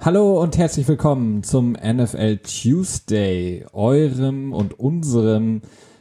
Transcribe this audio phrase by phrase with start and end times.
[0.00, 5.60] Hallo und herzlich willkommen zum NFL Tuesday, eurem und unserem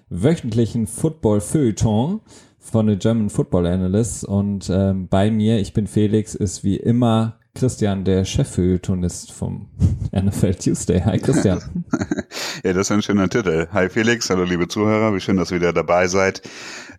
[0.09, 2.21] wöchentlichen Football-Feuilleton
[2.59, 4.23] von den German Football Analysts.
[4.23, 9.69] Und ähm, bei mir, ich bin Felix, ist wie immer Christian, der Chef-Feuilletonist vom
[10.11, 11.01] NFL Tuesday.
[11.01, 11.59] Hi Christian.
[12.63, 13.67] ja, das ist ein schöner Titel.
[13.71, 16.43] Hi Felix, hallo liebe Zuhörer, wie schön, dass ihr wieder dabei seid.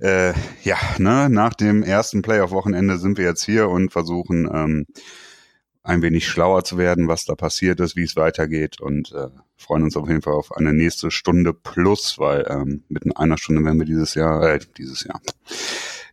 [0.01, 0.32] Äh,
[0.65, 4.87] ja, ne, nach dem ersten Playoff-Wochenende sind wir jetzt hier und versuchen ähm,
[5.82, 9.84] ein wenig schlauer zu werden, was da passiert ist, wie es weitergeht und äh, freuen
[9.84, 13.78] uns auf jeden Fall auf eine nächste Stunde plus, weil ähm, mit einer Stunde werden
[13.78, 15.20] wir dieses Jahr, äh, dieses Jahr,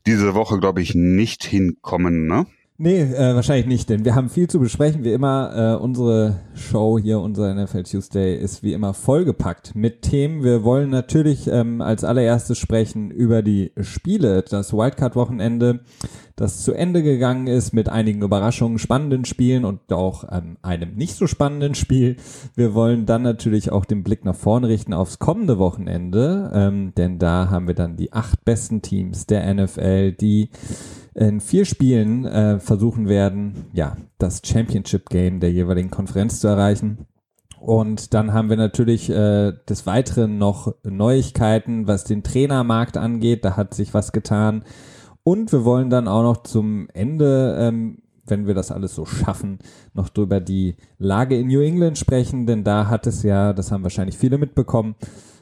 [0.05, 2.45] diese Woche glaube ich nicht hinkommen, ne?
[2.77, 5.05] Nee, äh, wahrscheinlich nicht, denn wir haben viel zu besprechen.
[5.05, 10.43] Wie immer, äh, unsere Show hier, unser NFL Tuesday, ist wie immer vollgepackt mit Themen.
[10.43, 15.85] Wir wollen natürlich ähm, als allererstes sprechen über die Spiele, das Wildcard-Wochenende,
[16.35, 21.15] das zu Ende gegangen ist mit einigen Überraschungen, spannenden Spielen und auch ähm, einem nicht
[21.15, 22.17] so spannenden Spiel.
[22.55, 27.19] Wir wollen dann natürlich auch den Blick nach vorne richten aufs kommende Wochenende, ähm, denn
[27.19, 30.49] da haben wir dann die acht besten Teams der NFL, die
[31.15, 37.07] in vier Spielen äh, versuchen werden, ja, das Championship Game der jeweiligen Konferenz zu erreichen.
[37.59, 43.43] Und dann haben wir natürlich äh, des Weiteren noch Neuigkeiten, was den Trainermarkt angeht.
[43.43, 44.63] Da hat sich was getan.
[45.23, 49.59] Und wir wollen dann auch noch zum Ende, ähm, wenn wir das alles so schaffen,
[49.93, 52.45] noch drüber die Lage in New England sprechen.
[52.45, 54.95] Denn da hat es ja, das haben wahrscheinlich viele mitbekommen,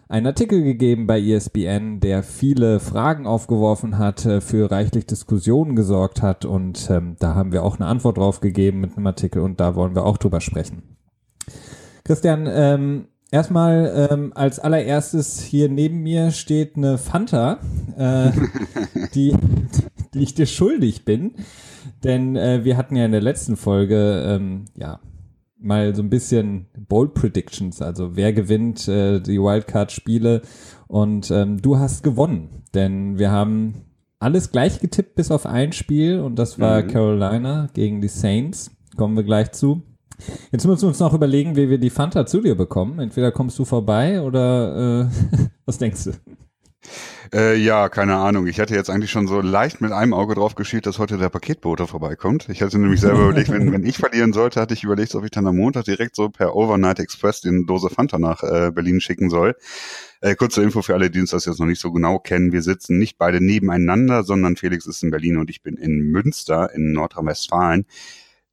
[0.08, 6.22] einen Artikel gegeben bei ESPN, der viele Fragen aufgeworfen hat, äh, für reichlich Diskussionen gesorgt
[6.22, 9.60] hat und ähm, da haben wir auch eine Antwort drauf gegeben mit einem Artikel und
[9.60, 10.84] da wollen wir auch drüber sprechen.
[12.04, 17.60] Christian, ähm, erstmal ähm, als allererstes hier neben mir steht eine Fanta,
[17.98, 18.32] äh,
[19.16, 19.36] die,
[20.14, 21.36] die ich dir schuldig bin,
[22.04, 25.00] denn äh, wir hatten ja in der letzten Folge ähm, ja
[25.64, 30.42] mal so ein bisschen Bold Predictions, also wer gewinnt äh, die Wildcard-Spiele.
[30.88, 33.86] Und ähm, du hast gewonnen, denn wir haben
[34.20, 36.88] alles gleich getippt bis auf ein Spiel und das war mhm.
[36.88, 38.72] Carolina gegen die Saints.
[38.96, 39.82] Kommen wir gleich zu.
[40.52, 43.00] Jetzt müssen wir uns noch überlegen, wie wir die Fanta zu dir bekommen.
[43.00, 46.12] Entweder kommst du vorbei oder äh, was denkst du?
[47.34, 48.46] Äh, ja, keine Ahnung.
[48.46, 51.30] Ich hatte jetzt eigentlich schon so leicht mit einem Auge drauf geschielt, dass heute der
[51.30, 52.48] Paketbote vorbeikommt.
[52.50, 55.32] Ich hatte nämlich selber überlegt, wenn, wenn ich verlieren sollte, hatte ich überlegt, ob ich
[55.32, 59.32] dann am Montag direkt so per Overnight Express den Dose Fanta nach äh, Berlin schicken
[59.32, 59.56] soll.
[60.22, 62.52] Äh, kurze Info für alle, die uns das jetzt noch nicht so genau kennen.
[62.52, 66.70] Wir sitzen nicht beide nebeneinander, sondern Felix ist in Berlin und ich bin in Münster
[66.76, 67.88] in Nordrhein-Westfalen.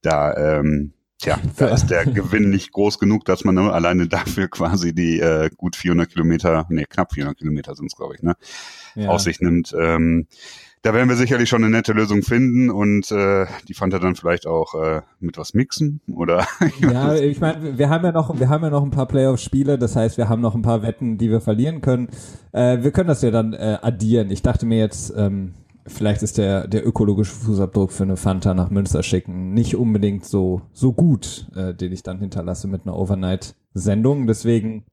[0.01, 4.49] Da ähm, Tja, da ist der Gewinn nicht groß genug, dass man nur alleine dafür
[4.49, 8.37] quasi die äh, gut 400 Kilometer, nee, knapp 400 Kilometer sind es, glaube ich, ne,
[8.95, 9.11] ja.
[9.11, 9.75] auf sich nimmt.
[9.79, 10.27] Ähm,
[10.83, 14.17] da werden wir sicherlich schon eine nette Lösung finden und äh, die fand er dann
[14.17, 16.47] vielleicht auch äh, mit was mixen oder
[16.81, 19.95] ja ich meine wir haben ja noch wir haben ja noch ein paar Playoff-Spiele das
[19.95, 22.09] heißt wir haben noch ein paar Wetten die wir verlieren können
[22.53, 25.53] äh, wir können das ja dann äh, addieren ich dachte mir jetzt ähm,
[25.87, 30.63] vielleicht ist der, der ökologische Fußabdruck für eine Fanta nach Münster schicken nicht unbedingt so,
[30.73, 34.27] so gut, äh, den ich dann hinterlasse mit einer Overnight-Sendung.
[34.27, 34.85] Deswegen,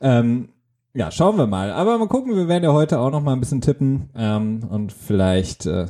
[0.00, 0.50] ähm,
[0.94, 1.72] ja, schauen wir mal.
[1.72, 4.92] Aber mal gucken, wir werden ja heute auch noch mal ein bisschen tippen ähm, und
[4.92, 5.86] vielleicht äh,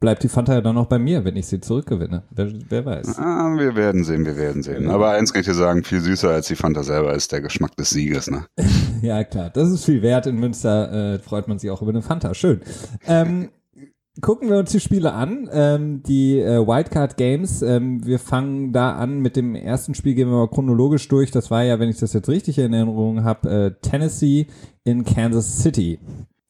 [0.00, 2.22] bleibt die Fanta ja dann noch bei mir, wenn ich sie zurückgewinne.
[2.30, 3.18] Wer, wer weiß.
[3.18, 4.88] Ah, wir werden sehen, wir werden sehen.
[4.90, 7.76] Aber eins kann ich dir sagen, viel süßer als die Fanta selber ist der Geschmack
[7.76, 8.30] des Sieges.
[8.30, 8.46] Ne?
[9.02, 9.50] ja, klar.
[9.50, 10.26] Das ist viel wert.
[10.26, 12.34] In Münster äh, freut man sich auch über eine Fanta.
[12.34, 12.60] Schön.
[13.06, 13.50] Ähm,
[14.20, 17.62] gucken wir uns die Spiele an, ähm, die äh, Wildcard Games.
[17.62, 21.30] Ähm, wir fangen da an mit dem ersten Spiel, gehen wir mal chronologisch durch.
[21.30, 24.46] Das war ja, wenn ich das jetzt richtig in Erinnerung habe, äh, Tennessee
[24.84, 25.98] in Kansas City.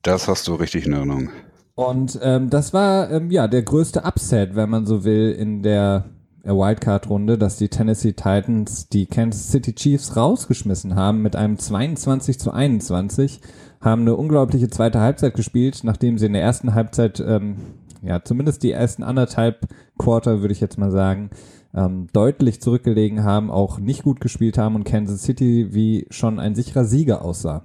[0.03, 1.31] Das hast du richtig in Erinnerung.
[1.75, 6.07] Und ähm, das war ähm, ja der größte Upset, wenn man so will, in der
[6.45, 12.51] Wildcard-Runde, dass die Tennessee Titans die Kansas City Chiefs rausgeschmissen haben mit einem 22 zu
[12.51, 13.41] 21
[13.81, 17.57] haben eine unglaubliche zweite Halbzeit gespielt, nachdem sie in der ersten Halbzeit, ähm,
[18.03, 19.67] ja, zumindest die ersten anderthalb
[19.99, 21.31] Quarter, würde ich jetzt mal sagen,
[21.75, 26.55] ähm, deutlich zurückgelegen haben, auch nicht gut gespielt haben und Kansas City wie schon ein
[26.55, 27.65] sicherer Sieger aussah.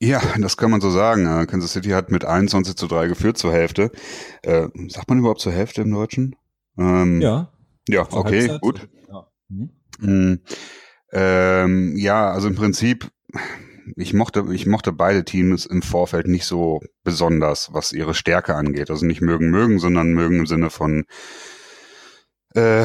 [0.00, 1.46] Ja, das kann man so sagen.
[1.46, 3.90] Kansas City hat mit 21 zu 3 geführt zur Hälfte.
[4.42, 6.36] Äh, sagt man überhaupt zur Hälfte im Deutschen?
[6.78, 7.50] Ähm, ja.
[7.88, 8.60] Ja, okay, Halbzeit.
[8.60, 8.88] gut.
[9.08, 9.26] Ja.
[9.48, 9.70] Mhm.
[10.00, 10.40] Mm,
[11.12, 13.10] ähm, ja, also im Prinzip
[13.96, 18.90] ich mochte, ich mochte beide Teams im Vorfeld nicht so besonders, was ihre Stärke angeht.
[18.90, 21.04] Also nicht mögen, mögen, sondern mögen im Sinne von,
[22.54, 22.84] äh,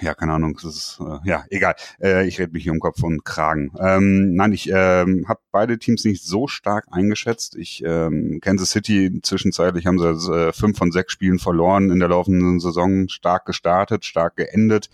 [0.00, 1.74] ja, keine Ahnung, das ist, äh, ja, egal.
[2.00, 3.72] Äh, ich rede mich hier um Kopf und Kragen.
[3.80, 7.56] Ähm, nein, ich ähm, habe beide Teams nicht so stark eingeschätzt.
[7.56, 12.08] Ich ähm, Kansas City zwischenzeitlich haben sie äh, fünf von sechs Spielen verloren in der
[12.08, 14.88] laufenden Saison, stark gestartet, stark geendet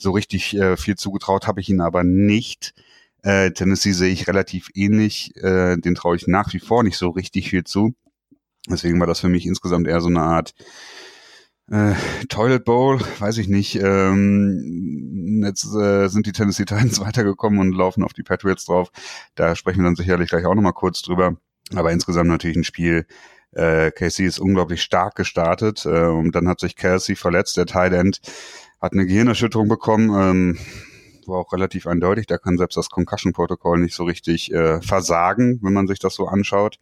[0.00, 2.74] so richtig äh, viel zugetraut habe ich ihnen aber nicht.
[3.22, 5.34] Äh, Tennessee sehe ich relativ ähnlich.
[5.36, 7.94] Äh, den traue ich nach wie vor nicht so richtig viel zu.
[8.68, 10.54] Deswegen war das für mich insgesamt eher so eine Art
[11.70, 11.94] äh,
[12.28, 13.76] Toilet Bowl, weiß ich nicht.
[13.76, 18.90] Ähm, jetzt äh, sind die Tennessee Titans weitergekommen und laufen auf die Patriots drauf.
[19.34, 21.36] Da sprechen wir dann sicherlich gleich auch nochmal kurz drüber.
[21.74, 23.06] Aber insgesamt natürlich ein Spiel.
[23.52, 27.92] Äh, Casey ist unglaublich stark gestartet äh, und dann hat sich Kelsey verletzt, der Tight
[27.92, 28.20] End,
[28.80, 30.10] hat eine Gehirnerschütterung bekommen.
[30.10, 30.58] Ähm,
[31.30, 32.26] war auch relativ eindeutig.
[32.26, 36.26] Da kann selbst das Concussion-Protokoll nicht so richtig äh, versagen, wenn man sich das so
[36.26, 36.78] anschaut.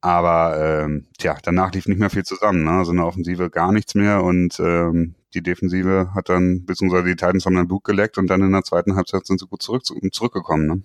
[0.00, 2.64] Aber ähm, tja, danach lief nicht mehr viel zusammen.
[2.64, 2.72] Ne?
[2.72, 7.46] Also eine Offensive gar nichts mehr und ähm, die Defensive hat dann, beziehungsweise die Titans
[7.46, 10.66] haben dann Blut geleckt und dann in der zweiten Halbzeit sind sie gut zurück, zurückgekommen.
[10.66, 10.82] Ne?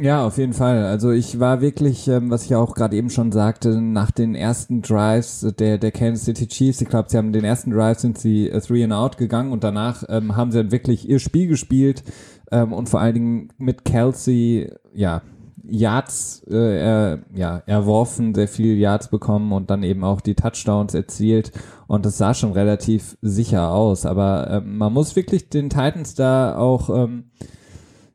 [0.00, 0.84] Ja, auf jeden Fall.
[0.86, 4.82] Also ich war wirklich, ähm, was ich auch gerade eben schon sagte, nach den ersten
[4.82, 8.50] Drives der, der Kansas City Chiefs, ich glaube, sie haben den ersten Drive sind sie
[8.50, 12.02] äh, three and out gegangen und danach ähm, haben sie dann wirklich ihr Spiel gespielt
[12.50, 15.22] ähm, und vor allen Dingen mit Kelsey, ja,
[15.62, 20.92] Yards äh, er, ja, erworfen, sehr viele Yards bekommen und dann eben auch die Touchdowns
[20.94, 21.52] erzielt.
[21.86, 24.04] Und das sah schon relativ sicher aus.
[24.04, 27.30] Aber ähm, man muss wirklich den Titans da auch ähm,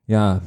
[0.05, 0.41] ja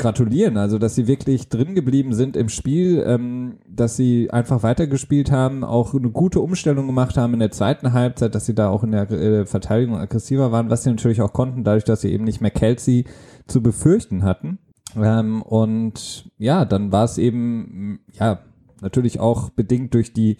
[0.00, 0.56] gratulieren.
[0.56, 5.62] Also, dass sie wirklich drin geblieben sind im Spiel, ähm, dass sie einfach weitergespielt haben,
[5.62, 8.90] auch eine gute Umstellung gemacht haben in der zweiten Halbzeit, dass sie da auch in
[8.90, 12.40] der äh, Verteidigung aggressiver waren, was sie natürlich auch konnten, dadurch, dass sie eben nicht
[12.40, 13.04] mehr Kelsey
[13.46, 14.58] zu befürchten hatten.
[14.96, 18.40] Ähm, und ja, dann war es eben, ja,
[18.80, 20.38] natürlich auch bedingt durch die,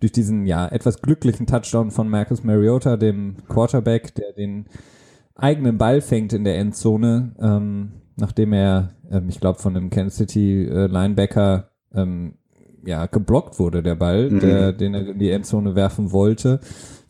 [0.00, 4.66] durch diesen, ja, etwas glücklichen Touchdown von Marcus Mariota, dem Quarterback, der den
[5.34, 10.16] eigenen Ball fängt in der Endzone, ähm, nachdem er, ähm, ich glaube, von einem Kansas
[10.16, 12.34] City äh, Linebacker ähm,
[12.84, 14.40] ja, geblockt wurde, der Ball, mhm.
[14.40, 16.60] der, den er in die Endzone werfen wollte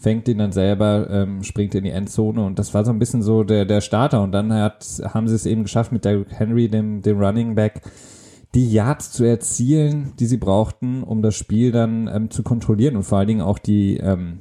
[0.03, 3.23] fängt ihn dann selber, ähm, springt in die Endzone und das war so ein bisschen
[3.23, 6.69] so der, der Starter und dann hat, haben sie es eben geschafft mit Derrick Henry,
[6.69, 7.83] dem, dem Running Back,
[8.53, 13.05] die Yards zu erzielen, die sie brauchten, um das Spiel dann ähm, zu kontrollieren und
[13.05, 14.41] vor allen Dingen auch die ähm,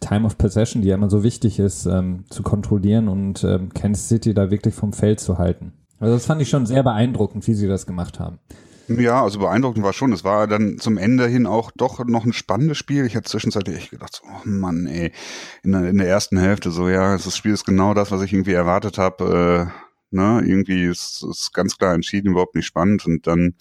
[0.00, 4.08] Time of Possession, die ja immer so wichtig ist, ähm, zu kontrollieren und ähm, Kansas
[4.08, 5.74] City da wirklich vom Feld zu halten.
[6.02, 8.40] Also das fand ich schon sehr beeindruckend, wie sie das gemacht haben.
[8.88, 10.12] Ja, also beeindruckend war schon.
[10.12, 13.06] Es war dann zum Ende hin auch doch noch ein spannendes Spiel.
[13.06, 15.12] Ich hatte zwischenzeitlich echt gedacht, so, oh Mann, ey,
[15.62, 18.32] in der, in der ersten Hälfte so, ja, das Spiel ist genau das, was ich
[18.32, 19.70] irgendwie erwartet habe.
[19.70, 23.06] Äh, ne, irgendwie ist es ganz klar entschieden, überhaupt nicht spannend.
[23.06, 23.54] Und dann,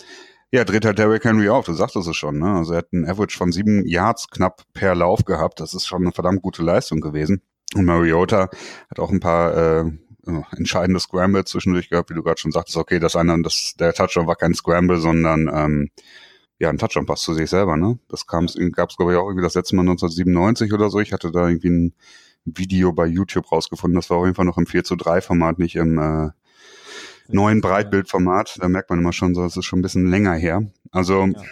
[0.50, 1.68] ja, dreht halt Derrick Henry auf.
[1.68, 2.56] Du sagtest es schon, ne?
[2.56, 5.60] Also er hat einen Average von sieben Yards knapp per Lauf gehabt.
[5.60, 7.44] Das ist schon eine verdammt gute Leistung gewesen.
[7.76, 8.50] Und Mariota
[8.90, 9.92] hat auch ein paar äh,
[10.28, 13.94] äh, entscheidende Scramble zwischendurch gehabt, wie du gerade schon sagtest, okay, das eine, das, der
[13.94, 15.90] Touchdown war kein Scramble, sondern ähm,
[16.60, 17.98] ja, ein Touchdown-Pass zu sich selber, ne?
[18.08, 21.00] Das kam, gab es, glaube ich, auch irgendwie das letzte Mal 1997 oder so.
[21.00, 21.94] Ich hatte da irgendwie ein
[22.46, 23.96] Video bei YouTube rausgefunden.
[23.96, 26.30] Das war auf jeden Fall noch im 4 zu 3 Format, nicht im äh,
[27.28, 28.60] neuen Breitbildformat.
[28.62, 30.64] Da merkt man immer schon so, es ist schon ein bisschen länger her.
[30.92, 31.44] Also ja.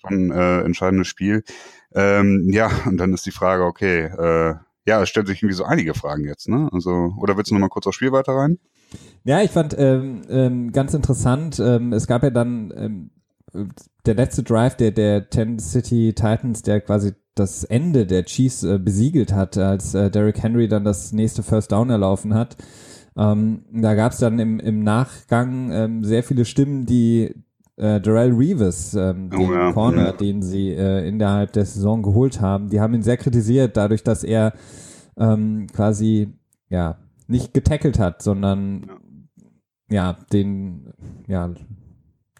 [0.00, 1.44] schon äh, entscheidendes Spiel.
[1.94, 4.54] Ähm, ja, und dann ist die Frage, okay, äh,
[4.88, 6.68] ja, es stellt sich irgendwie so einige Fragen jetzt, ne?
[6.72, 8.58] Also, oder willst du noch mal kurz aufs Spiel weiter rein?
[9.22, 13.10] Ja, ich fand ähm, ähm, ganz interessant, ähm, es gab ja dann ähm,
[14.06, 15.26] der letzte Drive der, der
[15.58, 20.68] City Titans, der quasi das Ende der Chiefs äh, besiegelt hat, als äh, Derrick Henry
[20.68, 22.56] dann das nächste First Down erlaufen hat.
[23.14, 27.34] Ähm, da gab es dann im, im Nachgang ähm, sehr viele Stimmen, die
[27.76, 29.72] äh, Darrell Reeves, ähm, den oh, ja.
[29.72, 30.12] Corner, ja.
[30.12, 34.24] den sie äh, innerhalb der Saison geholt haben, die haben ihn sehr kritisiert, dadurch, dass
[34.24, 34.52] er
[35.18, 36.32] ähm, quasi
[36.68, 38.86] ja nicht getackelt hat, sondern
[39.88, 40.92] ja, ja den
[41.26, 41.50] ja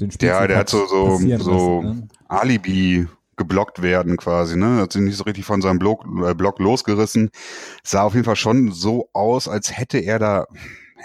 [0.01, 2.09] den Spiel Ja, der hat so so, so lassen, ne?
[2.29, 3.07] Alibi
[3.37, 4.79] geblockt werden quasi, ne?
[4.79, 7.31] Hat sich nicht so richtig von seinem Block, äh, Block losgerissen.
[7.83, 10.47] Sah auf jeden Fall schon so aus, als hätte er da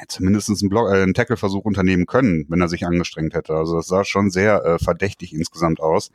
[0.08, 3.54] zumindest einen, Block, äh, einen Tackle-Versuch unternehmen können, wenn er sich angestrengt hätte.
[3.54, 6.10] Also das sah schon sehr äh, verdächtig insgesamt aus.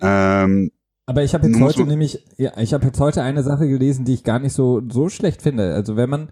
[0.00, 0.70] Ähm,
[1.08, 4.12] aber ich habe jetzt heute nämlich, ja, ich habe jetzt heute eine Sache gelesen, die
[4.12, 5.72] ich gar nicht so so schlecht finde.
[5.72, 6.28] Also wenn man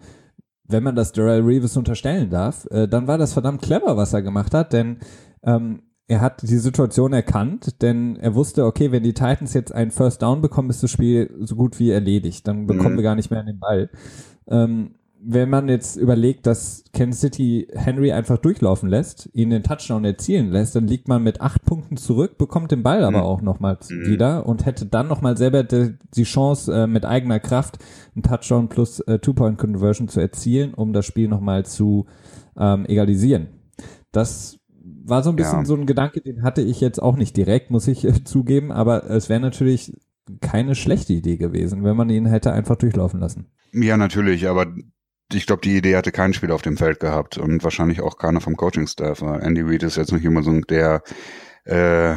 [0.69, 4.21] wenn man das Darrell Reeves unterstellen darf, äh, dann war das verdammt clever, was er
[4.21, 4.99] gemacht hat, denn
[5.45, 9.93] ähm, er hat die Situation erkannt, denn er wusste, okay, wenn die Titans jetzt einen
[9.93, 12.47] First Down bekommen, ist das Spiel so gut wie erledigt.
[12.47, 12.99] Dann bekommen mhm.
[12.99, 13.89] wir gar nicht mehr an den Ball.
[14.47, 14.97] Ähm,
[15.29, 20.51] wenn man jetzt überlegt, dass Kansas City Henry einfach durchlaufen lässt, ihn den Touchdown erzielen
[20.51, 23.25] lässt, dann liegt man mit acht Punkten zurück, bekommt den Ball aber mhm.
[23.25, 24.07] auch nochmal mhm.
[24.07, 27.79] wieder und hätte dann nochmal selber die, die Chance, äh, mit eigener Kraft
[28.15, 32.07] einen Touchdown plus äh, Two-Point-Conversion zu erzielen, um das Spiel nochmal zu
[32.57, 33.49] ähm, egalisieren.
[34.13, 34.61] Das
[35.05, 35.65] war so ein bisschen ja.
[35.65, 39.11] so ein Gedanke, den hatte ich jetzt auch nicht direkt, muss ich äh, zugeben, aber
[39.11, 39.93] es wäre natürlich
[40.41, 43.47] keine schlechte Idee gewesen, wenn man ihn hätte einfach durchlaufen lassen.
[43.73, 44.67] Ja, natürlich, aber
[45.33, 48.41] ich glaube, die Idee hatte kein Spieler auf dem Feld gehabt und wahrscheinlich auch keiner
[48.41, 49.23] vom Coaching-Staff.
[49.23, 51.03] Andy Reid ist jetzt nicht immer so der
[51.65, 52.15] äh,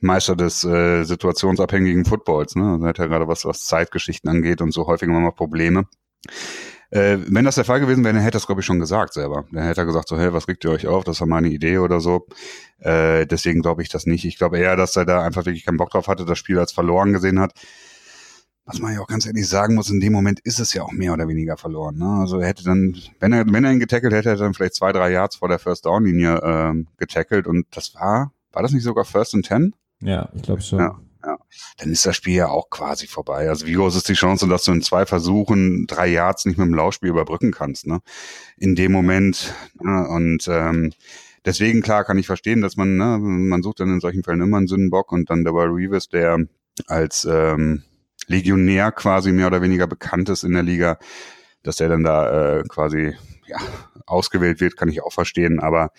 [0.00, 2.56] Meister des äh, situationsabhängigen Footballs.
[2.56, 2.64] Ne?
[2.64, 5.86] Also er hat ja gerade was, was Zeitgeschichten angeht und so häufig immer mal Probleme.
[6.90, 9.14] Äh, wenn das der Fall gewesen wäre, dann hätte er es, glaube ich, schon gesagt
[9.14, 9.44] selber.
[9.52, 11.04] Dann hätte er gesagt so, hey, was regt ihr euch auf?
[11.04, 12.26] Das war meine Idee oder so.
[12.80, 14.24] Äh, deswegen glaube ich das nicht.
[14.24, 16.72] Ich glaube eher, dass er da einfach wirklich keinen Bock drauf hatte, das Spiel als
[16.72, 17.54] verloren gesehen hat.
[18.64, 20.92] Was man ja auch ganz ehrlich sagen muss, in dem Moment ist es ja auch
[20.92, 21.98] mehr oder weniger verloren.
[21.98, 22.06] Ne?
[22.20, 24.76] Also er hätte dann, wenn er, wenn er ihn getackelt hätte, hätte er dann vielleicht
[24.76, 28.72] zwei, drei Yards vor der First Down Linie ähm, getackelt und das war, war das
[28.72, 29.74] nicht sogar First and Ten?
[30.00, 30.78] Ja, ich glaube schon.
[30.78, 31.38] Ja, ja.
[31.78, 33.48] Dann ist das Spiel ja auch quasi vorbei.
[33.48, 36.66] Also wie groß ist die Chance, dass du in zwei Versuchen drei Yards nicht mit
[36.66, 38.00] dem Laufspiel überbrücken kannst, ne?
[38.56, 39.54] In dem Moment.
[39.80, 40.08] Ne?
[40.08, 40.92] Und ähm,
[41.44, 44.58] deswegen, klar, kann ich verstehen, dass man, ne, man sucht dann in solchen Fällen immer
[44.58, 46.38] einen Sündenbock und dann der Reeves, der
[46.86, 47.84] als ähm,
[48.32, 50.98] Legionär quasi mehr oder weniger bekannt ist in der Liga,
[51.62, 53.14] dass der dann da äh, quasi
[53.46, 53.58] ja,
[54.06, 55.90] ausgewählt wird, kann ich auch verstehen, aber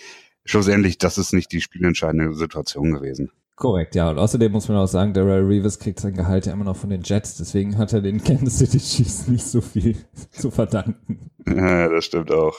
[0.45, 3.31] schlussendlich, das ist nicht die spielentscheidende Situation gewesen.
[3.55, 4.09] Korrekt, ja.
[4.09, 6.89] Und außerdem muss man auch sagen, Darrell Reeves kriegt sein Gehalt ja immer noch von
[6.89, 9.95] den Jets, deswegen hat er den Kansas City Chiefs nicht so viel
[10.31, 11.29] zu verdanken.
[11.45, 12.55] Ja, das stimmt auch.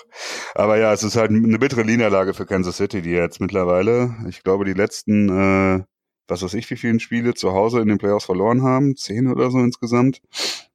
[0.55, 4.43] Aber ja, es ist halt eine bittere Niederlage für Kansas City, die jetzt mittlerweile, ich
[4.45, 5.85] glaube, die letzten, äh,
[6.29, 9.51] was weiß ich, wie vielen Spiele zu Hause in den Playoffs verloren haben, zehn oder
[9.51, 10.21] so insgesamt.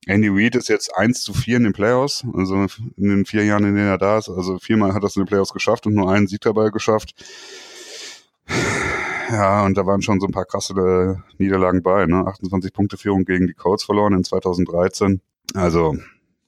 [0.05, 2.65] Andy Reid ist jetzt eins zu vier in den Playoffs, also
[2.97, 4.29] in den vier Jahren, in denen er da ist.
[4.29, 7.13] Also viermal hat er es in den Playoffs geschafft und nur einen Sieg dabei geschafft.
[9.29, 12.25] Ja, und da waren schon so ein paar krasse äh, Niederlagen bei, ne?
[12.25, 15.21] 28 Punkte Führung gegen die Colts verloren in 2013.
[15.53, 15.95] Also,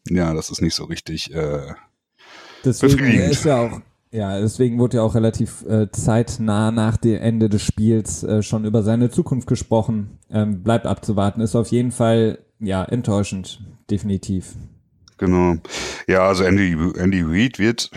[0.10, 1.74] ja, das ist nicht so richtig äh,
[2.64, 3.82] Deswegen ist ja auch
[4.12, 8.66] ja, deswegen wurde ja auch relativ äh, zeitnah nach dem Ende des Spiels äh, schon
[8.66, 10.20] über seine Zukunft gesprochen.
[10.30, 11.42] Ähm, bleibt abzuwarten.
[11.42, 14.56] Ist auf jeden Fall ja enttäuschend, definitiv.
[15.18, 15.56] Genau.
[16.08, 17.92] Ja, also Andy, Andy Reid wird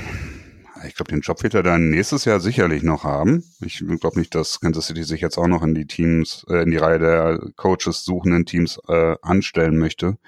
[0.86, 3.44] ich glaube, den Job wird er dann nächstes Jahr sicherlich noch haben.
[3.60, 6.70] Ich glaube nicht, dass Kansas City sich jetzt auch noch in die Teams, äh, in
[6.70, 10.18] die Reihe der Coaches suchenden Teams äh, anstellen möchte.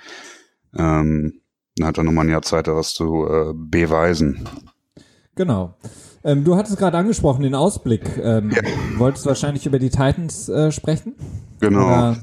[0.77, 1.41] Ähm,
[1.77, 4.49] dann hat er nochmal ein Jahr Zeit, da was zu äh, beweisen.
[5.37, 5.77] Genau.
[6.25, 8.19] Ähm, du hattest gerade angesprochen, den Ausblick.
[8.19, 8.63] Ähm, ja.
[8.99, 11.15] Wolltest wahrscheinlich über die Titans äh, sprechen?
[11.61, 11.87] Genau.
[11.87, 12.17] Oder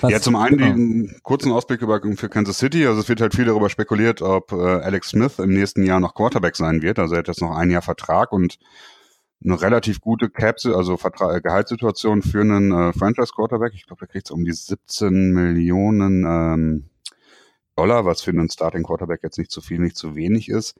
[0.00, 0.72] was, ja, zum einen genau.
[0.72, 2.86] den kurzen Ausblick über, für Kansas City.
[2.86, 6.14] Also es wird halt viel darüber spekuliert, ob äh, Alex Smith im nächsten Jahr noch
[6.14, 6.98] Quarterback sein wird.
[6.98, 8.58] Also er hat jetzt noch ein Jahr Vertrag und
[9.44, 13.72] eine relativ gute Cap, also Vertra äh, Gehaltssituation für einen äh, Franchise-Quarterback.
[13.74, 16.90] Ich glaube, der kriegt um die 17 Millionen ähm,
[17.76, 20.74] Dollar, was für einen Starting-Quarterback jetzt nicht zu viel, nicht zu wenig ist.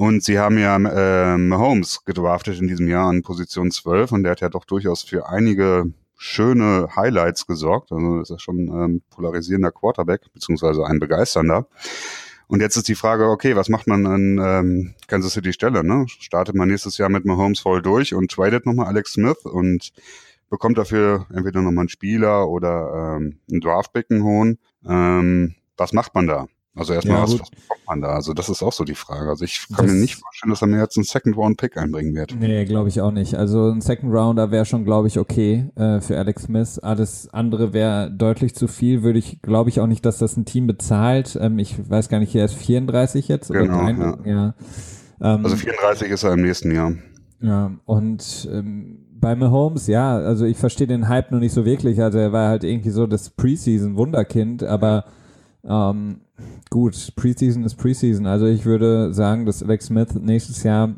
[0.00, 4.32] Und sie haben ja äh, Mahomes gedraftet in diesem Jahr an Position 12 und der
[4.32, 7.92] hat ja doch durchaus für einige schöne Highlights gesorgt.
[7.92, 11.66] Also ist ja schon ähm, polarisierender Quarterback, beziehungsweise ein begeisternder.
[12.46, 15.84] Und jetzt ist die Frage, okay, was macht man an ähm, Kansas City Stelle?
[15.84, 16.06] Ne?
[16.08, 19.92] Startet man nächstes Jahr mit Mahomes voll durch und tradet nochmal Alex Smith und
[20.48, 24.56] bekommt dafür entweder nochmal einen Spieler oder ähm, einen Draftpicken holen.
[24.88, 26.46] Ähm, was macht man da?
[26.76, 28.08] Also erstmal, ja, was, bekommt man da?
[28.10, 29.28] Also das ist auch so die Frage.
[29.28, 32.36] Also ich kann das mir nicht vorstellen, dass er mir jetzt einen Second-Round-Pick einbringen wird.
[32.38, 33.34] Nee, glaube ich auch nicht.
[33.34, 36.78] Also ein Second-Rounder wäre schon, glaube ich, okay äh, für Alex Smith.
[36.78, 39.02] Alles andere wäre deutlich zu viel.
[39.02, 41.36] Würde ich, glaube ich auch nicht, dass das ein Team bezahlt.
[41.40, 43.52] Ähm, ich weiß gar nicht, er ist 34 jetzt?
[43.52, 44.32] Genau, oder ja.
[44.32, 44.54] ja.
[45.20, 46.92] Ähm, also 34 ist er im nächsten Jahr.
[47.40, 52.00] Ja, und ähm, bei Mahomes, ja, also ich verstehe den Hype noch nicht so wirklich.
[52.00, 55.04] Also er war halt irgendwie so das Preseason-Wunderkind, aber
[55.64, 56.20] ähm,
[56.70, 58.26] gut, Preseason ist Preseason.
[58.26, 60.96] Also ich würde sagen, dass Alex Smith nächstes Jahr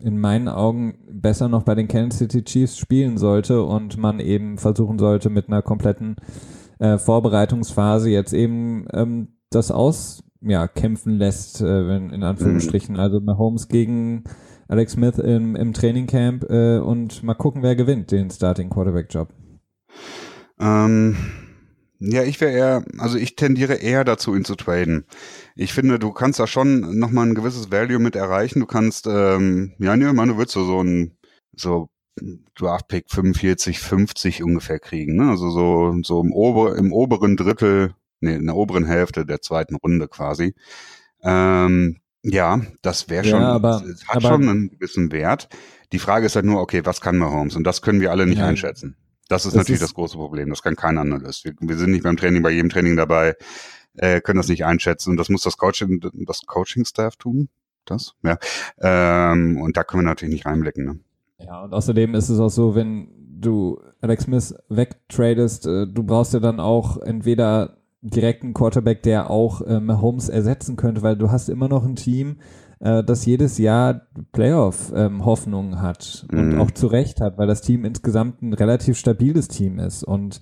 [0.00, 4.58] in meinen Augen besser noch bei den Kansas City Chiefs spielen sollte und man eben
[4.58, 6.16] versuchen sollte, mit einer kompletten
[6.78, 12.94] äh, Vorbereitungsphase jetzt eben ähm, das auskämpfen ja, lässt, äh, in Anführungsstrichen.
[12.94, 13.00] Mhm.
[13.00, 14.24] Also Mahomes gegen
[14.68, 19.28] Alex Smith im, im Trainingcamp äh, und mal gucken, wer gewinnt den Starting Quarterback Job.
[20.60, 21.16] Ähm,
[21.98, 25.06] ja, ich wäre eher, also ich tendiere eher dazu, ihn zu traden.
[25.54, 28.60] Ich finde, du kannst da schon nochmal ein gewisses Value mit erreichen.
[28.60, 31.16] Du kannst, ähm, ja, ne, man, du würdest so, so ein,
[31.56, 31.88] so
[32.56, 35.30] Draft-Pick 45, 50 ungefähr kriegen, ne?
[35.30, 39.74] Also so, so im, Ober, im oberen Drittel, nee, in der oberen Hälfte der zweiten
[39.76, 40.54] Runde quasi.
[41.22, 45.48] Ähm, ja, das wäre schon, ja, aber, hat aber, schon einen gewissen Wert.
[45.92, 47.56] Die Frage ist halt nur, okay, was kann Mahomes?
[47.56, 48.96] Und das können wir alle nicht ja, einschätzen.
[49.28, 50.50] Das ist das natürlich ist das große Problem.
[50.50, 51.44] Das kann kein Analyst.
[51.44, 53.36] Wir, wir, sind nicht beim Training, bei jedem Training dabei,
[53.96, 55.10] äh, können das nicht einschätzen.
[55.10, 57.48] Und das muss das Coaching, das Coaching-Staff tun.
[57.84, 58.38] Das, ja.
[58.80, 60.84] Ähm, und da können wir natürlich nicht reinblicken.
[60.84, 60.98] Ne?
[61.38, 63.08] Ja, und außerdem ist es auch so, wenn
[63.40, 69.66] du Alex Smith wegtradest, äh, du brauchst ja dann auch entweder direkten Quarterback, der auch
[69.66, 72.36] Mahomes ersetzen könnte, weil du hast immer noch ein Team,
[72.84, 76.60] äh, das jedes Jahr Playoff-Hoffnungen ähm, hat und mhm.
[76.60, 80.40] auch zu Recht hat, weil das Team insgesamt ein relativ stabiles Team ist und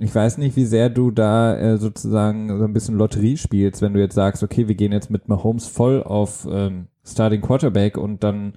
[0.00, 3.94] ich weiß nicht, wie sehr du da äh, sozusagen so ein bisschen Lotterie spielst, wenn
[3.94, 8.22] du jetzt sagst, okay, wir gehen jetzt mit Mahomes voll auf ähm, Starting Quarterback und
[8.22, 8.54] dann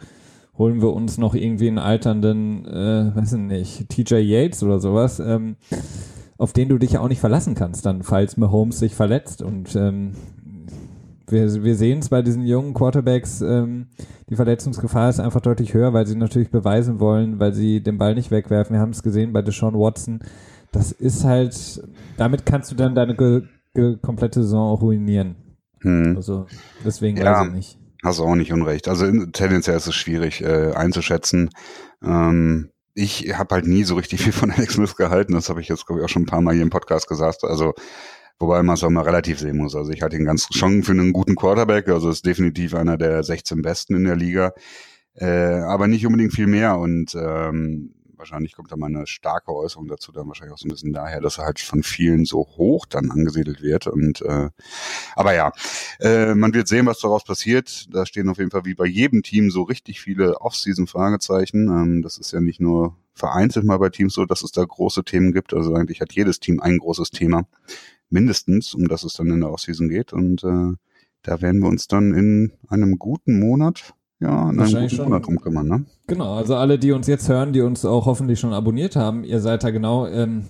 [0.58, 5.20] holen wir uns noch irgendwie einen alternden, äh, weiß ich nicht, TJ Yates oder sowas,
[5.20, 5.56] ähm,
[6.38, 9.41] auf den du dich ja auch nicht verlassen kannst, dann, falls Mahomes sich verletzt.
[9.41, 10.12] Und ähm,
[11.31, 13.88] wir, wir sehen es bei diesen jungen Quarterbacks, ähm,
[14.29, 18.15] die Verletzungsgefahr ist einfach deutlich höher, weil sie natürlich beweisen wollen, weil sie den Ball
[18.15, 18.75] nicht wegwerfen.
[18.75, 20.19] Wir haben es gesehen bei Deshaun Watson
[20.71, 21.83] das ist halt,
[22.17, 25.35] damit kannst du dann deine ge, ge komplette Saison auch ruinieren.
[25.81, 26.15] Hm.
[26.15, 26.47] Also
[26.85, 27.79] deswegen ja, weiß ich nicht.
[28.03, 28.88] Hast du auch nicht unrecht.
[28.88, 31.50] Also tendenziell ist es schwierig äh, einzuschätzen.
[32.03, 35.33] Ähm, ich habe halt nie so richtig viel von Alex Smith gehalten.
[35.33, 37.43] Das habe ich jetzt, glaube ich, auch schon ein paar Mal hier im Podcast gesagt.
[37.43, 37.73] Also
[38.41, 39.75] wobei man es auch mal relativ sehen muss.
[39.75, 41.88] Also ich halte ihn ganz schon für einen guten Quarterback.
[41.89, 44.53] Also ist definitiv einer der 16 Besten in der Liga.
[45.13, 46.77] Äh, aber nicht unbedingt viel mehr.
[46.77, 50.71] Und ähm, wahrscheinlich kommt da mal eine starke Äußerung dazu, dann wahrscheinlich auch so ein
[50.71, 53.88] bisschen daher, dass er halt von vielen so hoch dann angesiedelt wird.
[53.88, 54.50] Und äh,
[55.15, 55.51] aber ja,
[56.00, 57.88] äh, man wird sehen, was daraus passiert.
[57.93, 61.67] Da stehen auf jeden Fall wie bei jedem Team so richtig viele Off-Season-Fragezeichen.
[61.67, 65.03] Ähm, das ist ja nicht nur vereinzelt mal bei Teams so, dass es da große
[65.03, 65.53] Themen gibt.
[65.53, 67.48] Also eigentlich hat jedes Team ein großes Thema,
[68.12, 70.13] mindestens, um das es dann in der Off-Season geht.
[70.13, 70.75] Und äh,
[71.24, 75.41] da werden wir uns dann in einem guten Monat ja, in einem guten Monat drum
[75.41, 75.86] kümmern, ne?
[76.06, 79.39] Genau, also alle, die uns jetzt hören, die uns auch hoffentlich schon abonniert haben, ihr
[79.39, 80.46] seid da genau, ähm,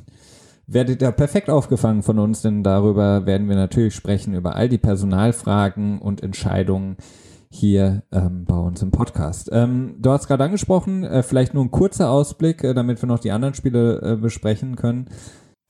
[0.68, 4.77] werdet ihr perfekt aufgefangen von uns, denn darüber werden wir natürlich sprechen, über all die
[4.77, 6.98] Personalfragen und Entscheidungen
[7.50, 9.50] hier ähm, bei uns im Podcast.
[9.53, 13.20] Ähm, du hast gerade angesprochen, äh, vielleicht nur ein kurzer Ausblick, äh, damit wir noch
[13.20, 15.07] die anderen Spiele äh, besprechen können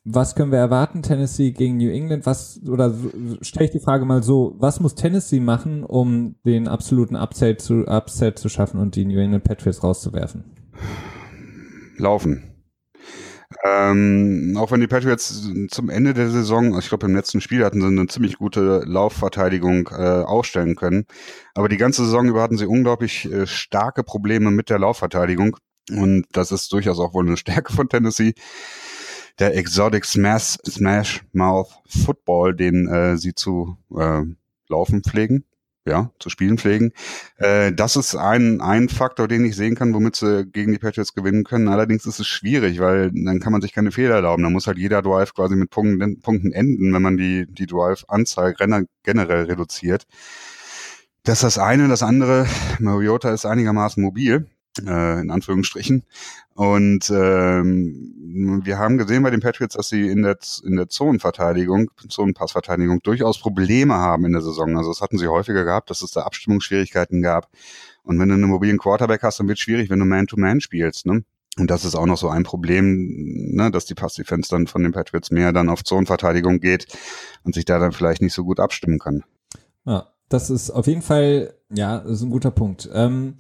[0.04, 2.26] was können wir erwarten, Tennessee gegen New England?
[2.26, 2.94] Was, oder
[3.42, 7.86] stelle ich die Frage mal so, was muss Tennessee machen, um den absoluten Upset zu,
[7.88, 10.44] Upset zu schaffen und die New England Patriots rauszuwerfen?
[11.98, 12.52] Laufen.
[13.64, 17.82] Ähm, auch wenn die Patriots zum Ende der Saison, ich glaube im letzten Spiel hatten
[17.82, 21.06] sie eine ziemlich gute Laufverteidigung äh, aufstellen können,
[21.54, 25.58] aber die ganze Saison über hatten sie unglaublich äh, starke Probleme mit der Laufverteidigung
[25.92, 28.34] und das ist durchaus auch wohl eine Stärke von Tennessee
[29.42, 34.22] der Exotic Smash, Smash Mouth Football, den äh, sie zu äh,
[34.70, 35.46] laufen pflegen,
[35.84, 36.92] ja, zu spielen pflegen.
[37.38, 41.16] Äh, das ist ein, ein Faktor, den ich sehen kann, womit sie gegen die Patriots
[41.16, 41.70] gewinnen können.
[41.70, 44.44] Allerdings ist es schwierig, weil dann kann man sich keine Fehler erlauben.
[44.44, 48.54] Da muss halt jeder Drive quasi mit Punkten, Punkten enden, wenn man die, die Drive-Anzahl
[49.04, 50.06] generell reduziert.
[51.24, 51.88] Das ist das eine.
[51.88, 52.46] Das andere,
[52.80, 54.48] Mariota ist einigermaßen mobil
[54.80, 56.04] äh, in Anführungsstrichen.
[56.54, 61.92] Und ähm, wir haben gesehen bei den Patriots, dass sie in der, in der Zonenverteidigung,
[62.08, 64.78] Zonenpassverteidigung durchaus Probleme haben in der Saison.
[64.78, 67.50] Also das hatten sie häufiger gehabt, dass es da Abstimmungsschwierigkeiten gab.
[68.04, 70.62] Und wenn du einen mobilen Quarterback hast, dann wird es schwierig, wenn du Man-to-Man -Man
[70.62, 71.06] spielst.
[71.06, 71.24] Ne?
[71.58, 74.94] Und das ist auch noch so ein Problem, ne, dass die Pass-Defense dann von den
[74.94, 76.88] Patriots mehr dann auf Zonenverteidigung geht
[77.44, 79.24] und sich da dann vielleicht nicht so gut abstimmen kann.
[79.86, 82.90] Ja, das ist auf jeden Fall, ja, ist ein guter Punkt.
[82.94, 83.36] Ähm,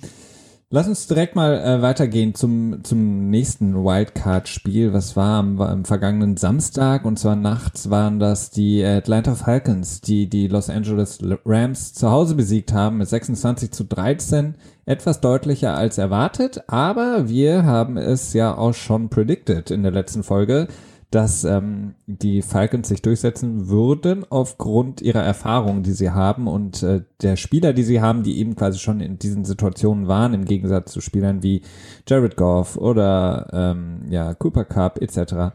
[0.74, 4.94] Lass uns direkt mal äh, weitergehen zum, zum nächsten Wildcard-Spiel.
[4.94, 7.04] Was war am, war am vergangenen Samstag?
[7.04, 12.36] Und zwar nachts waren das die Atlanta Falcons, die die Los Angeles Rams zu Hause
[12.36, 14.56] besiegt haben mit 26 zu 13.
[14.86, 20.24] Etwas deutlicher als erwartet, aber wir haben es ja auch schon predicted in der letzten
[20.24, 20.70] Folge
[21.12, 27.04] dass ähm, die Falcons sich durchsetzen würden aufgrund ihrer Erfahrungen, die sie haben und äh,
[27.22, 30.94] der Spieler, die sie haben, die eben quasi schon in diesen Situationen waren, im Gegensatz
[30.94, 31.64] zu Spielern wie
[32.08, 35.54] Jared Goff oder ähm, ja Cooper Cup etc.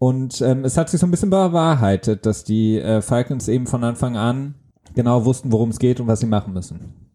[0.00, 3.84] Und ähm, es hat sich so ein bisschen bewahrheitet, dass die äh, Falcons eben von
[3.84, 4.56] Anfang an
[4.96, 7.11] genau wussten, worum es geht und was sie machen müssen.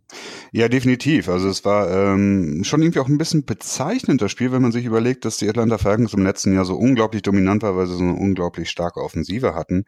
[0.52, 1.30] Ja, definitiv.
[1.30, 4.86] Also es war ähm, schon irgendwie auch ein bisschen bezeichnend das Spiel, wenn man sich
[4.86, 8.04] überlegt, dass die Atlanta Falcons im letzten Jahr so unglaublich dominant war, weil sie so
[8.04, 9.86] eine unglaublich starke Offensive hatten.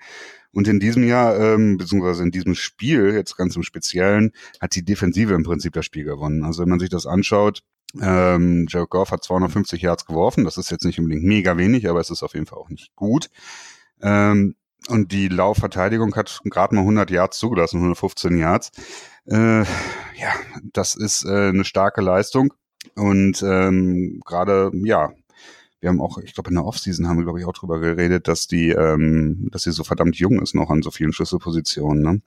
[0.52, 4.84] Und in diesem Jahr, ähm, beziehungsweise in diesem Spiel, jetzt ganz im Speziellen, hat die
[4.84, 6.44] Defensive im Prinzip das Spiel gewonnen.
[6.44, 7.64] Also wenn man sich das anschaut,
[8.00, 10.44] ähm, Jared Goff hat 250 Yards geworfen.
[10.44, 12.96] Das ist jetzt nicht unbedingt mega wenig, aber es ist auf jeden Fall auch nicht
[12.96, 13.30] gut.
[14.02, 14.56] Ähm,
[14.88, 18.72] und die Laufverteidigung hat gerade mal 100 Yards zugelassen, 115 Yards.
[19.26, 20.34] Äh, ja,
[20.74, 22.54] das ist äh, eine starke Leistung.
[22.96, 25.12] Und ähm, gerade, ja,
[25.80, 28.28] wir haben auch, ich glaube, in der Offseason haben wir, glaube ich, auch drüber geredet,
[28.28, 32.04] dass die, ähm, dass sie so verdammt jung ist noch an so vielen Schlüsselpositionen.
[32.04, 32.22] Ne?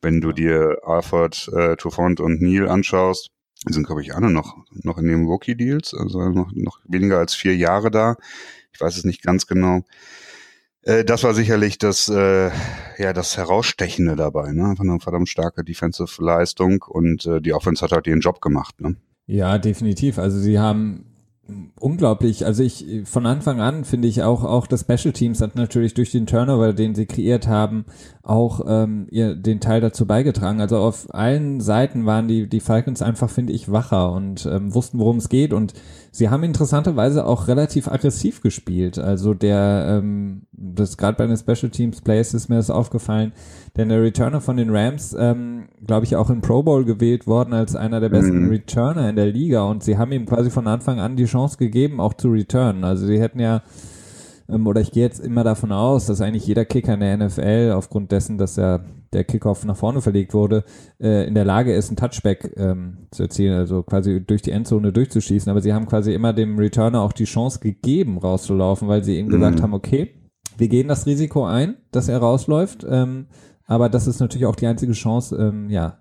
[0.00, 3.30] Wenn du dir Alfred, äh, Toufont und Neil anschaust,
[3.66, 7.34] die sind, glaube ich, alle noch, noch in den Rookie-Deals, also noch, noch weniger als
[7.34, 8.16] vier Jahre da.
[8.72, 9.82] Ich weiß es nicht ganz genau.
[10.88, 12.50] Äh, das war sicherlich das, äh,
[12.96, 14.70] ja, das Herausstechende dabei, ne?
[14.70, 18.96] Einfach eine verdammt starke Defensive-Leistung und äh, die Offense hat halt ihren Job gemacht, ne?
[19.26, 20.18] Ja, definitiv.
[20.18, 21.04] Also sie haben
[21.80, 22.44] unglaublich.
[22.44, 26.10] Also ich von Anfang an finde ich auch auch das Special Teams hat natürlich durch
[26.10, 27.84] den Turnover, den sie kreiert haben,
[28.22, 30.60] auch ähm, ihr den Teil dazu beigetragen.
[30.60, 34.98] Also auf allen Seiten waren die die Falcons einfach finde ich wacher und ähm, wussten
[34.98, 35.72] worum es geht und
[36.10, 38.98] sie haben interessanterweise auch relativ aggressiv gespielt.
[38.98, 43.32] Also der ähm, das gerade bei den Special Teams Plays ist mir das aufgefallen,
[43.76, 47.54] denn der Returner von den Rams, ähm, glaube ich, auch im Pro Bowl gewählt worden
[47.54, 48.50] als einer der besten mhm.
[48.50, 52.00] Returner in der Liga und sie haben ihm quasi von Anfang an die Chance gegeben,
[52.00, 52.84] auch zu returnen.
[52.84, 53.62] Also sie hätten ja
[54.48, 57.72] ähm, oder ich gehe jetzt immer davon aus, dass eigentlich jeder Kicker in der NFL
[57.74, 60.64] aufgrund dessen, dass er der Kickoff nach vorne verlegt wurde,
[61.00, 64.92] äh, in der Lage ist, ein Touchback ähm, zu erzielen, also quasi durch die Endzone
[64.92, 65.50] durchzuschießen.
[65.50, 69.28] Aber sie haben quasi immer dem Returner auch die Chance gegeben, rauszulaufen, weil sie ihm
[69.28, 69.62] gesagt mhm.
[69.62, 70.14] haben, okay,
[70.58, 73.26] wir gehen das Risiko ein, dass er rausläuft, ähm,
[73.66, 75.98] aber das ist natürlich auch die einzige Chance, ähm, ja,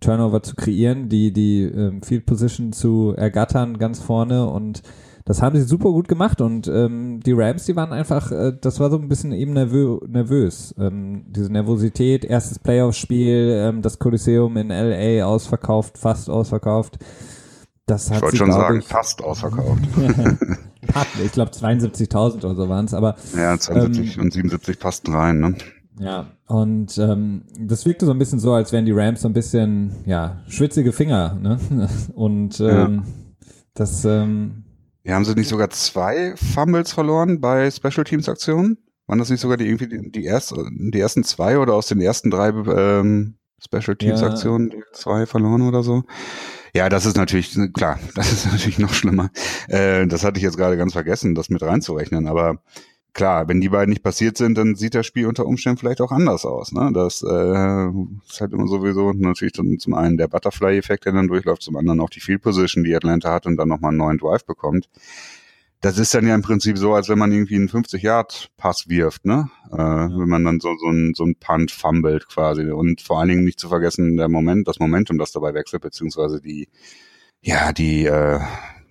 [0.00, 4.82] Turnover zu kreieren, die, die ähm, Field Position zu ergattern ganz vorne und
[5.26, 8.80] das haben sie super gut gemacht und ähm, die Rams, die waren einfach, äh, das
[8.80, 10.74] war so ein bisschen eben nervö nervös.
[10.78, 16.98] Ähm, diese Nervosität, erstes Playoff-Spiel, ähm, das Coliseum in LA ausverkauft, fast ausverkauft.
[17.90, 19.82] Das hat ich wollte schon sagen, ich, fast ausverkauft.
[21.24, 23.16] ich glaube 72.000 oder so waren es, aber.
[23.36, 25.56] Ja, 72 ähm, und 77 passten rein, ne?
[25.98, 29.32] Ja, und ähm, das wirkte so ein bisschen so, als wären die Rams so ein
[29.32, 31.58] bisschen, ja, schwitzige Finger, ne?
[32.14, 33.46] Und ähm, ja.
[33.74, 34.62] das ähm,
[35.02, 38.78] ja, haben sie nicht sogar zwei Fumbles verloren bei Special Teams Aktionen?
[39.08, 42.00] Waren das nicht sogar die irgendwie die, die, erst, die ersten zwei oder aus den
[42.00, 44.78] ersten drei ähm, Special Teams Aktionen ja.
[44.92, 46.04] zwei verloren oder so?
[46.74, 49.30] Ja, das ist natürlich, klar, das ist natürlich noch schlimmer.
[49.68, 52.62] Äh, das hatte ich jetzt gerade ganz vergessen, das mit reinzurechnen, aber
[53.12, 56.12] klar, wenn die beiden nicht passiert sind, dann sieht das Spiel unter Umständen vielleicht auch
[56.12, 56.72] anders aus.
[56.72, 56.90] Ne?
[56.94, 57.88] Das äh,
[58.28, 62.10] ist halt immer sowieso natürlich zum einen der Butterfly-Effekt, der dann durchläuft, zum anderen auch
[62.10, 64.88] die Field Position, die Atlanta hat und dann nochmal einen neuen Drive bekommt.
[65.82, 69.48] Das ist dann ja im Prinzip so, als wenn man irgendwie einen 50-Yard-Pass wirft, ne?
[69.72, 69.76] Äh.
[69.76, 72.70] Wenn man dann so, so ein, so ein Punt fummelt quasi.
[72.70, 76.40] Und vor allen Dingen nicht zu vergessen, der Moment, das Momentum, das dabei wechselt, beziehungsweise
[76.42, 76.68] die,
[77.40, 78.40] ja, die, äh,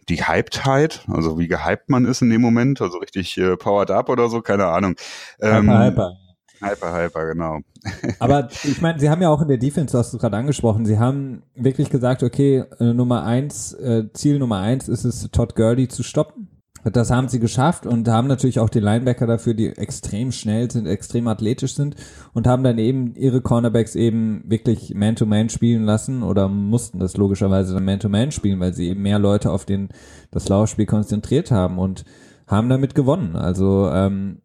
[0.09, 4.09] die Hypedheit, also wie gehypt man ist in dem Moment, also richtig äh, powered up
[4.09, 4.95] oder so, keine Ahnung.
[5.39, 6.17] Ähm, hyper, hyper.
[6.61, 7.59] Hyper, hyper, genau.
[8.19, 10.85] Aber ich meine, Sie haben ja auch in der Defense, du hast es gerade angesprochen,
[10.85, 15.55] Sie haben wirklich gesagt, okay, äh, Nummer eins, äh, Ziel Nummer eins ist es, Todd
[15.55, 16.58] Gurley zu stoppen.
[16.83, 20.85] Das haben sie geschafft und haben natürlich auch die Linebacker dafür, die extrem schnell sind,
[20.85, 21.95] extrem athletisch sind
[22.33, 27.17] und haben dann eben ihre Cornerbacks eben wirklich Man-to-Man -Man spielen lassen oder mussten das
[27.17, 29.89] logischerweise dann Man-to-Man -Man spielen, weil sie eben mehr Leute auf den,
[30.31, 32.05] das Laufspiel konzentriert haben und
[32.47, 33.35] haben damit gewonnen.
[33.35, 34.41] Also ähm,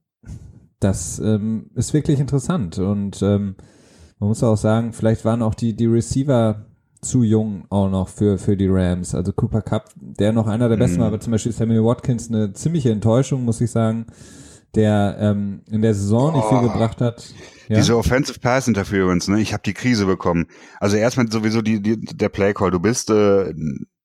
[0.81, 3.57] das ähm, ist wirklich interessant und ähm,
[4.19, 6.67] man muss auch sagen, vielleicht waren auch die, die Receiver
[7.05, 9.15] zu jung auch noch für, für die Rams.
[9.15, 11.01] Also Cooper Cup, der noch einer der besten mhm.
[11.01, 14.07] war, aber zum Beispiel Samuel Watkins eine ziemliche Enttäuschung, muss ich sagen,
[14.75, 17.33] der ähm, in der Saison oh, nicht viel gebracht hat.
[17.69, 17.77] Ja?
[17.77, 19.41] Diese Offensive Pass Interference, ne?
[19.41, 20.47] Ich habe die Krise bekommen.
[20.81, 22.71] Also erstmal sowieso die, die der Play Call.
[22.71, 23.55] Du bist äh,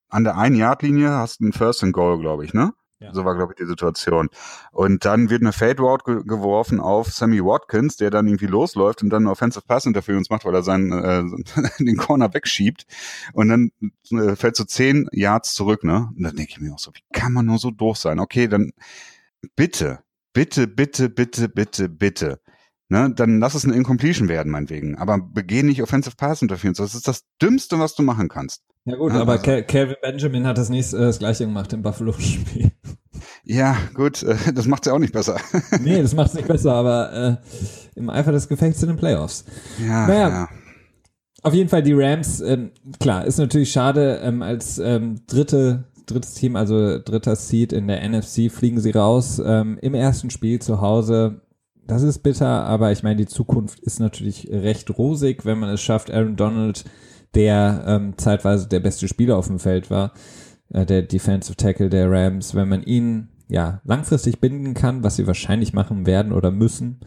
[0.10, 2.74] an der einen Yard Linie, hast einen First and Goal, glaube ich, ne?
[3.00, 3.14] Ja.
[3.14, 4.30] So war, glaube ich, die Situation.
[4.72, 9.02] Und dann wird eine Fade Route ge geworfen auf Sammy Watkins, der dann irgendwie losläuft
[9.02, 11.24] und dann eine Offensive Pass Interference macht, weil er seinen äh,
[11.80, 12.86] den Corner wegschiebt.
[13.32, 13.72] Und dann
[14.12, 16.10] äh, fällt so zehn Yards zurück, ne?
[16.16, 18.20] Und dann denke ich mir auch so, wie kann man nur so doof sein?
[18.20, 18.72] Okay, dann
[19.56, 20.00] bitte,
[20.34, 22.42] bitte, bitte, bitte, bitte, bitte.
[22.92, 24.98] Ne, dann lass es eine Incompletion werden, meinetwegen.
[24.98, 26.80] Aber begeh nicht Offensive Pass Interference.
[26.80, 28.64] Das ist das Dümmste, was du machen kannst.
[28.89, 29.62] Ja gut, aber also.
[29.67, 32.71] Calvin Benjamin hat das nächste, äh, das gleiche gemacht im Buffalo-Spiel.
[33.43, 35.38] Ja, gut, äh, das macht es ja auch nicht besser.
[35.82, 39.45] nee, das macht es nicht besser, aber äh, im Eifer des Gefechts in den Playoffs.
[39.80, 40.49] Ja, naja, ja.
[41.41, 46.34] Auf jeden Fall die Rams, ähm, klar, ist natürlich schade, ähm, als ähm, dritte, drittes
[46.34, 50.82] Team, also dritter Seed in der NFC, fliegen sie raus ähm, im ersten Spiel zu
[50.82, 51.41] Hause.
[51.88, 55.82] Das ist bitter, aber ich meine, die Zukunft ist natürlich recht rosig, wenn man es
[55.82, 56.86] schafft, Aaron Donald
[57.36, 60.13] der ähm, zeitweise der beste Spieler auf dem Feld war,
[60.74, 65.28] äh, der Defensive Tackle der Rams, wenn man ihn ja langfristig binden kann, was sie
[65.28, 67.00] wahrscheinlich machen werden oder müssen,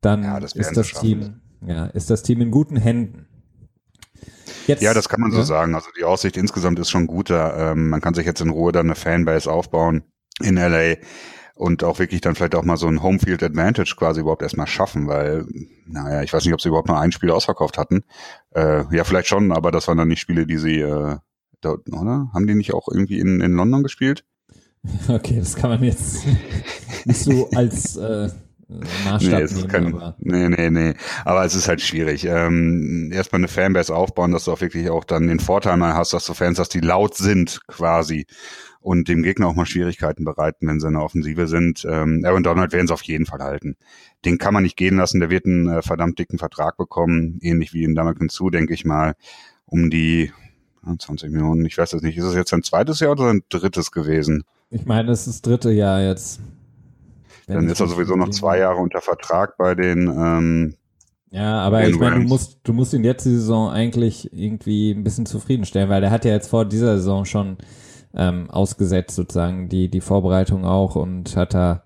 [0.00, 3.26] dann ja, das ist das Team ja ist das Team in guten Händen.
[4.66, 5.74] Jetzt, ja, das kann man so sagen.
[5.74, 7.72] Also die Aussicht insgesamt ist schon guter.
[7.72, 10.02] Ähm, man kann sich jetzt in Ruhe dann eine Fanbase aufbauen
[10.40, 10.96] in LA
[11.58, 15.08] und auch wirklich dann vielleicht auch mal so ein Homefield Advantage quasi überhaupt erstmal schaffen,
[15.08, 15.44] weil,
[15.86, 18.04] naja, ich weiß nicht, ob sie überhaupt mal ein Spiel ausverkauft hatten.
[18.54, 21.16] Äh, ja, vielleicht schon, aber das waren dann nicht Spiele, die sie, äh,
[21.60, 22.30] dort, oder?
[22.32, 24.24] Haben die nicht auch irgendwie in, in London gespielt?
[25.08, 26.24] Okay, das kann man jetzt
[27.04, 28.30] nicht so als, äh,
[28.68, 29.68] Maßstab nee, es nehmen.
[29.68, 30.16] Kein, aber.
[30.20, 30.94] nee, nee, nee.
[31.24, 32.24] Aber es ist halt schwierig.
[32.26, 36.12] Ähm, erstmal eine Fanbase aufbauen, dass du auch wirklich auch dann den Vorteil mal hast,
[36.12, 38.26] dass du Fans hast, die laut sind quasi
[38.88, 41.86] und dem Gegner auch mal Schwierigkeiten bereiten, wenn sie in der Offensive sind.
[41.86, 43.76] Ähm, Aaron Donald werden sie auf jeden Fall halten.
[44.24, 47.74] Den kann man nicht gehen lassen, der wird einen äh, verdammt dicken Vertrag bekommen, ähnlich
[47.74, 49.14] wie in Damakin zu, denke ich mal,
[49.66, 50.32] um die
[50.98, 52.16] 20 Millionen, ich weiß es nicht.
[52.16, 54.44] Ist es jetzt ein zweites Jahr oder ein drittes gewesen?
[54.70, 56.40] Ich meine, es ist das dritte Jahr jetzt.
[57.46, 60.08] Dann ist er sowieso noch zwei Jahre unter Vertrag bei den.
[60.08, 60.74] Ähm,
[61.30, 65.04] ja, aber ich meine, du musst, du musst ihn jetzt die Saison eigentlich irgendwie ein
[65.04, 67.58] bisschen zufriedenstellen, weil der hat ja jetzt vor dieser Saison schon
[68.14, 71.82] ähm, ausgesetzt sozusagen die die Vorbereitung auch und hat da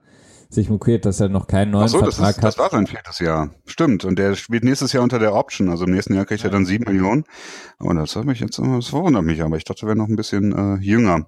[0.52, 2.44] sich mokiert, dass er noch keinen neuen Ach so, Vertrag das ist, hat.
[2.44, 3.50] Das war sein viertes Jahr.
[3.64, 4.04] Stimmt.
[4.04, 5.70] Und der spielt nächstes Jahr unter der Option.
[5.70, 7.24] Also im nächsten Jahr kriegt er dann sieben Millionen.
[7.78, 10.16] Aber das hat mich jetzt, das verwundert mich, aber ich dachte, er wäre noch ein
[10.16, 11.26] bisschen äh, jünger.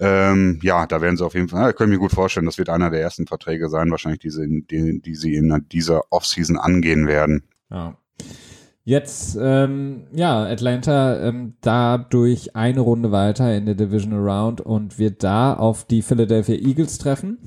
[0.00, 2.58] Ähm, ja, da werden sie auf jeden Fall, ja, ich kann mir gut vorstellen, das
[2.58, 7.06] wird einer der ersten Verträge sein, wahrscheinlich diese, die, die sie in dieser Offseason angehen
[7.06, 7.44] werden.
[7.70, 7.96] Ja.
[8.88, 15.00] Jetzt, ähm, ja, Atlanta ähm, da durch eine Runde weiter in der Divisional Round und
[15.00, 17.38] wird da auf die Philadelphia Eagles treffen.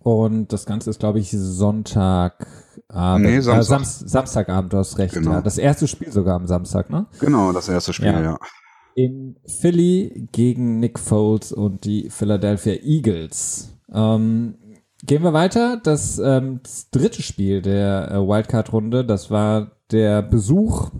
[0.00, 2.48] Und das Ganze ist, glaube ich, Sonntagabend.
[3.26, 3.80] Nee, Samstag.
[3.80, 5.14] Äh, Sam Samstagabend, du hast recht.
[5.14, 5.34] Genau.
[5.34, 5.40] Ja.
[5.40, 7.06] Das erste Spiel sogar am Samstag, ne?
[7.20, 8.20] Genau, das erste Spiel, ja.
[8.20, 8.38] ja.
[8.96, 13.72] In Philly gegen Nick Foles und die Philadelphia Eagles.
[13.94, 14.56] Ähm,
[15.04, 15.80] gehen wir weiter.
[15.80, 20.90] Das, ähm, das dritte Spiel der äh, Wildcard-Runde, das war der Besuch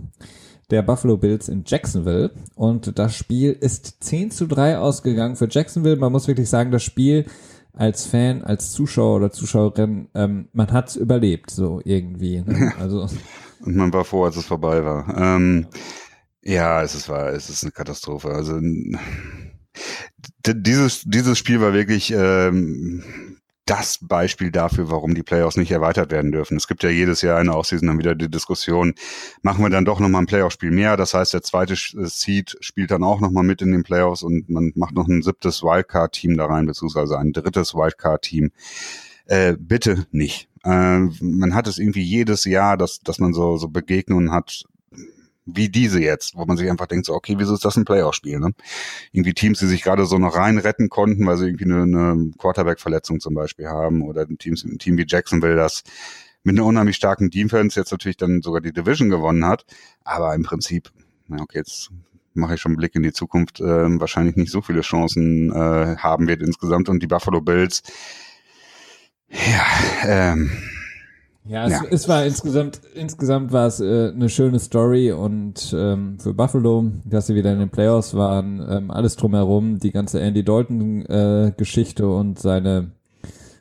[0.70, 2.32] der Buffalo Bills in Jacksonville.
[2.54, 5.96] Und das Spiel ist 10 zu 3 ausgegangen für Jacksonville.
[5.96, 7.26] Man muss wirklich sagen, das Spiel
[7.72, 12.40] als Fan, als Zuschauer oder Zuschauerin, ähm, man hat's überlebt, so irgendwie.
[12.40, 12.72] Ne?
[12.80, 13.06] Also.
[13.60, 15.16] Und man war froh, als es vorbei war.
[15.16, 15.66] Ähm,
[16.42, 18.28] ja, es ist wahr, es ist eine Katastrophe.
[18.28, 18.60] Also
[20.46, 23.02] dieses, dieses Spiel war wirklich ähm,
[23.66, 26.56] das Beispiel dafür, warum die Playoffs nicht erweitert werden dürfen.
[26.56, 28.94] Es gibt ja jedes Jahr eine Offseason dann wieder die Diskussion,
[29.42, 30.96] machen wir dann doch nochmal ein Playoff-Spiel mehr.
[30.96, 34.48] Das heißt, der zweite äh, Seed spielt dann auch nochmal mit in den Playoffs und
[34.48, 38.52] man macht noch ein siebtes Wildcard-Team da rein, beziehungsweise ein drittes Wildcard-Team.
[39.26, 40.48] Äh, bitte nicht.
[40.64, 44.64] Äh, man hat es irgendwie jedes Jahr, dass, dass man so, so Begegnungen hat,
[45.46, 48.40] wie diese jetzt, wo man sich einfach denkt, so, okay, wieso ist das ein Playoff-Spiel?
[48.40, 48.50] Ne?
[49.12, 52.30] Irgendwie Teams, die sich gerade so noch rein retten konnten, weil sie irgendwie eine, eine
[52.36, 55.84] Quarterback-Verletzung zum Beispiel haben oder ein, Teams, ein Team wie Jacksonville, das
[56.42, 59.64] mit einer unheimlich starken Defense jetzt natürlich dann sogar die Division gewonnen hat.
[60.04, 60.90] Aber im Prinzip,
[61.28, 61.90] na okay, jetzt
[62.34, 63.64] mache ich schon einen Blick in die Zukunft, äh,
[64.00, 66.88] wahrscheinlich nicht so viele Chancen äh, haben wird insgesamt.
[66.88, 67.82] Und die Buffalo Bills,
[69.28, 69.64] ja,
[70.04, 70.50] ähm,
[71.48, 71.82] ja, es, ja.
[71.90, 77.26] es war insgesamt, insgesamt war es äh, eine schöne Story und ähm, für Buffalo, dass
[77.28, 82.38] sie wieder in den Playoffs waren, ähm, alles drumherum, die ganze Andy Dalton-Geschichte äh, und
[82.38, 82.92] seine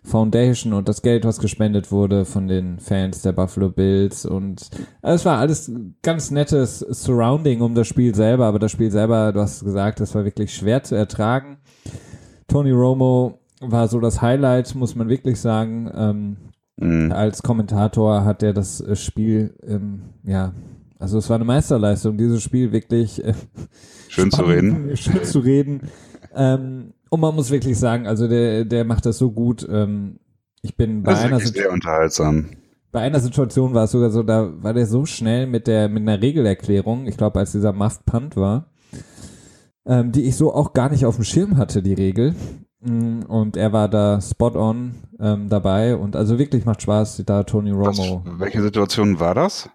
[0.04, 4.70] Foundation und das Geld, was gespendet wurde von den Fans der Buffalo Bills und
[5.02, 5.72] äh, es war alles
[6.02, 10.14] ganz nettes Surrounding um das Spiel selber, aber das Spiel selber, du hast gesagt, das
[10.16, 11.58] war wirklich schwer zu ertragen.
[12.48, 15.90] Tony Romo war so das Highlight, muss man wirklich sagen.
[15.96, 16.38] Ähm,
[16.78, 17.12] Mhm.
[17.12, 20.54] Als Kommentator hat er das äh, Spiel, ähm, ja,
[21.00, 23.34] also es war eine Meisterleistung, dieses Spiel wirklich äh,
[24.10, 24.98] schön spannend, zu reden.
[24.98, 25.82] Schön zu reden.
[26.34, 29.66] ähm, und man muss wirklich sagen, also der, der macht das so gut.
[29.70, 30.20] Ähm,
[30.62, 32.50] ich bin bei das einer ist sehr unterhaltsam.
[32.92, 36.02] Bei einer Situation war es sogar so, da war der so schnell mit der mit
[36.02, 38.72] einer Regelerklärung, ich glaube, als dieser Muffed Punt war,
[39.86, 42.36] ähm, die ich so auch gar nicht auf dem Schirm hatte, die Regel.
[42.82, 47.44] Mm, und er war da spot on ähm, dabei und also wirklich macht Spaß, da
[47.44, 48.22] Tony Romo.
[48.26, 49.70] Was, welche Situation war das?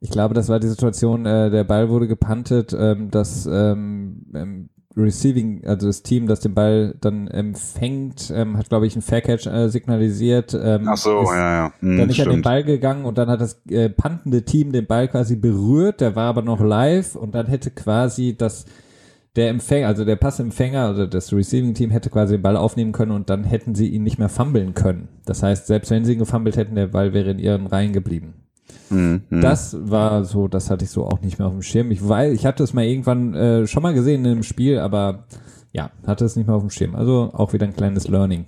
[0.00, 5.64] Ich glaube, das war die Situation, äh, der Ball wurde gepantet, ähm, das ähm, Receiving,
[5.64, 9.68] also das Team, das den Ball dann empfängt, ähm, hat, glaube ich, einen Faircatch äh,
[9.68, 10.54] signalisiert.
[10.54, 11.72] Ähm, Ach so, ja, ja.
[11.80, 14.86] Hm, dann ist er den Ball gegangen und dann hat das äh, pantende Team den
[14.86, 18.66] Ball quasi berührt, der war aber noch live und dann hätte quasi das
[19.36, 23.10] der Empfänger, also der Passempfänger, also das Receiving Team hätte quasi den Ball aufnehmen können
[23.10, 25.08] und dann hätten sie ihn nicht mehr fummeln können.
[25.24, 28.34] Das heißt, selbst wenn sie ihn gefummelt hätten, der Ball wäre in ihren Reihen geblieben.
[28.90, 29.22] Mhm.
[29.30, 31.90] Das war so, das hatte ich so auch nicht mehr auf dem Schirm.
[31.90, 35.24] Ich weil ich hatte es mal irgendwann äh, schon mal gesehen in einem Spiel, aber
[35.72, 36.94] ja, hatte es nicht mehr auf dem Schirm.
[36.94, 38.46] Also auch wieder ein kleines Learning.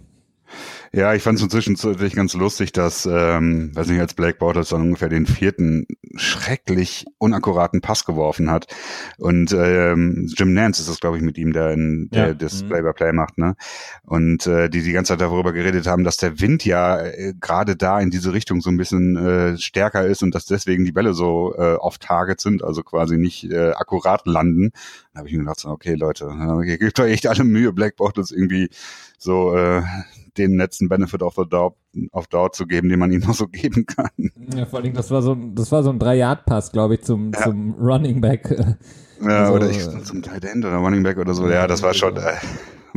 [0.97, 1.77] Ja, ich fand es inzwischen
[2.17, 7.83] ganz lustig, dass, ähm, weiß nicht, als Blake Bortles dann ungefähr den vierten schrecklich unakkuraten
[7.83, 8.75] Pass geworfen hat.
[9.19, 12.33] Und ähm, Jim Nance ist das, glaube ich, mit ihm, der, in, der ja.
[12.33, 12.69] das mhm.
[12.69, 13.57] Play-by-Play macht, ne?
[14.05, 17.77] Und äh, die die ganze Zeit darüber geredet haben, dass der Wind ja äh, gerade
[17.77, 21.13] da in diese Richtung so ein bisschen äh, stärker ist und dass deswegen die Bälle
[21.13, 24.71] so äh, off Target sind, also quasi nicht äh, akkurat landen.
[25.13, 26.25] Da habe ich mir gedacht, okay, Leute,
[26.65, 28.71] ihr gebt euch echt alle Mühe, Black Bortles irgendwie
[29.19, 29.83] so äh,
[30.39, 31.77] den letzten Benefit of the Doubt,
[32.13, 34.11] of Doubt zu geben, den man ihm noch so geben kann.
[34.55, 37.43] Ja, vor allem, das war so, das war so ein Drei-Yard-Pass, glaube ich, zum, ja.
[37.43, 38.55] zum Running Back.
[39.21, 41.49] Ja, also, oder ich, zum Tight End oder Running Back oder so.
[41.49, 42.35] Ja, das war schon, äh,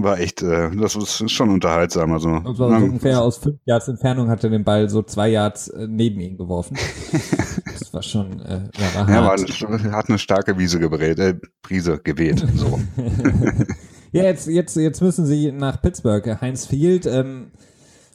[0.03, 2.11] war echt, äh, das ist schon unterhaltsam.
[2.11, 5.29] Also, das war so ungefähr aus fünf Yards Entfernung hat er den Ball so zwei
[5.29, 6.77] Yards äh, neben ihn geworfen.
[7.65, 9.09] das war schon, äh, ja, war.
[9.09, 12.79] Ja, war, hat eine starke Wiese gebrät, äh, Prise geweht, so.
[14.11, 16.41] ja, jetzt, jetzt, jetzt müssen sie nach Pittsburgh.
[16.41, 17.51] Heinz Field, ähm,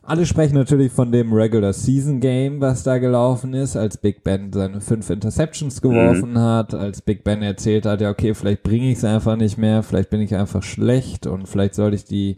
[0.06, 4.52] alle sprechen natürlich von dem Regular Season Game, was da gelaufen ist, als Big Ben
[4.52, 6.38] seine fünf Interceptions geworfen mhm.
[6.38, 9.82] hat, als Big Ben erzählt hat, ja okay, vielleicht bringe ich es einfach nicht mehr,
[9.82, 12.36] vielleicht bin ich einfach schlecht und vielleicht sollte ich die,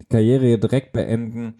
[0.00, 1.54] die Karriere direkt beenden.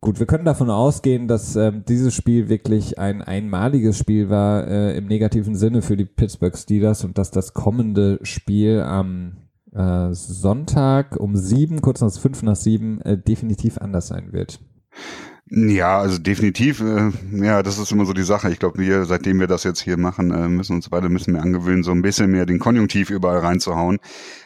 [0.00, 4.96] Gut, wir können davon ausgehen, dass ähm, dieses Spiel wirklich ein einmaliges Spiel war äh,
[4.96, 9.32] im negativen Sinne für die Pittsburgh Steelers und dass das kommende Spiel am
[9.74, 14.60] äh, Sonntag um sieben, kurz nach fünf nach sieben, äh, definitiv anders sein wird.
[15.50, 16.80] Ja, also definitiv.
[16.80, 18.50] Äh, ja, das ist immer so die Sache.
[18.50, 21.42] Ich glaube, wir, seitdem wir das jetzt hier machen, äh, müssen uns beide müssen wir
[21.42, 23.98] angewöhnen, so ein bisschen mehr den Konjunktiv überall reinzuhauen.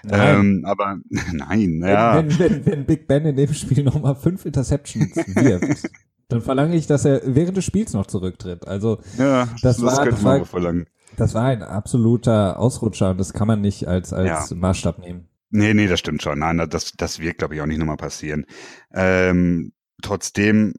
[0.04, 0.40] Nein.
[0.40, 0.98] Ähm, aber
[1.32, 2.16] nein, ja.
[2.16, 5.90] Wenn, wenn, wenn Big Ben in dem Spiel nochmal fünf Interceptions wirft,
[6.28, 8.66] dann verlange ich, dass er während des Spiels noch zurücktritt.
[8.68, 10.86] Also ja, das, das war, das war, verlangen.
[11.16, 14.56] Das war ein absoluter Ausrutscher und das kann man nicht als, als ja.
[14.56, 15.28] Maßstab nehmen.
[15.50, 16.38] Nee, nee, das stimmt schon.
[16.38, 18.46] Nein, das, das wird, glaube ich, auch nicht nochmal passieren.
[18.94, 20.74] Ähm, trotzdem,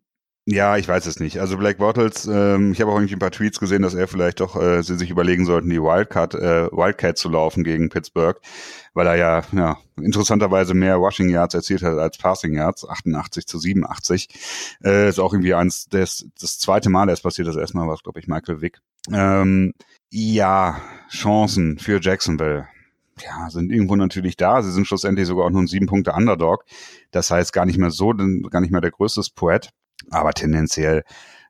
[0.46, 1.40] ja, ich weiß es nicht.
[1.40, 4.40] Also Black Bottles, ähm, ich habe auch irgendwie ein paar Tweets gesehen, dass er vielleicht
[4.40, 8.42] doch äh, sie sich überlegen sollten, die Wildcat, äh, Wildcat zu laufen gegen Pittsburgh,
[8.96, 13.60] weil er ja, ja interessanterweise mehr Rushing Yards erzielt hat als Passing Yards, 88 zu
[13.60, 14.28] 87.
[14.84, 18.20] Äh, ist auch irgendwie eins, des, das zweite Mal erst passiert, das erstmal war, glaube
[18.20, 18.82] ich, Michael Vick.
[19.12, 19.74] Ähm,
[20.14, 22.68] ja, Chancen für Jacksonville.
[23.20, 24.62] Ja, sind irgendwo natürlich da.
[24.62, 26.66] Sie sind schlussendlich sogar auch nur ein sieben Punkte Underdog.
[27.12, 28.14] Das heißt gar nicht mehr so,
[28.50, 29.70] gar nicht mehr der größte Poet.
[30.12, 31.04] Aber tendenziell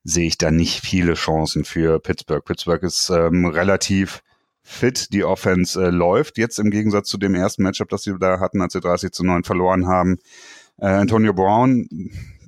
[0.06, 2.44] sehe ich da nicht viele Chancen für Pittsburgh.
[2.44, 4.24] Pittsburgh ist ähm, relativ
[4.62, 5.12] fit.
[5.12, 8.62] Die Offense äh, läuft jetzt im Gegensatz zu dem ersten Matchup, das sie da hatten,
[8.62, 10.20] als sie 30 zu 9 verloren haben.
[10.78, 11.88] Äh, Antonio Brown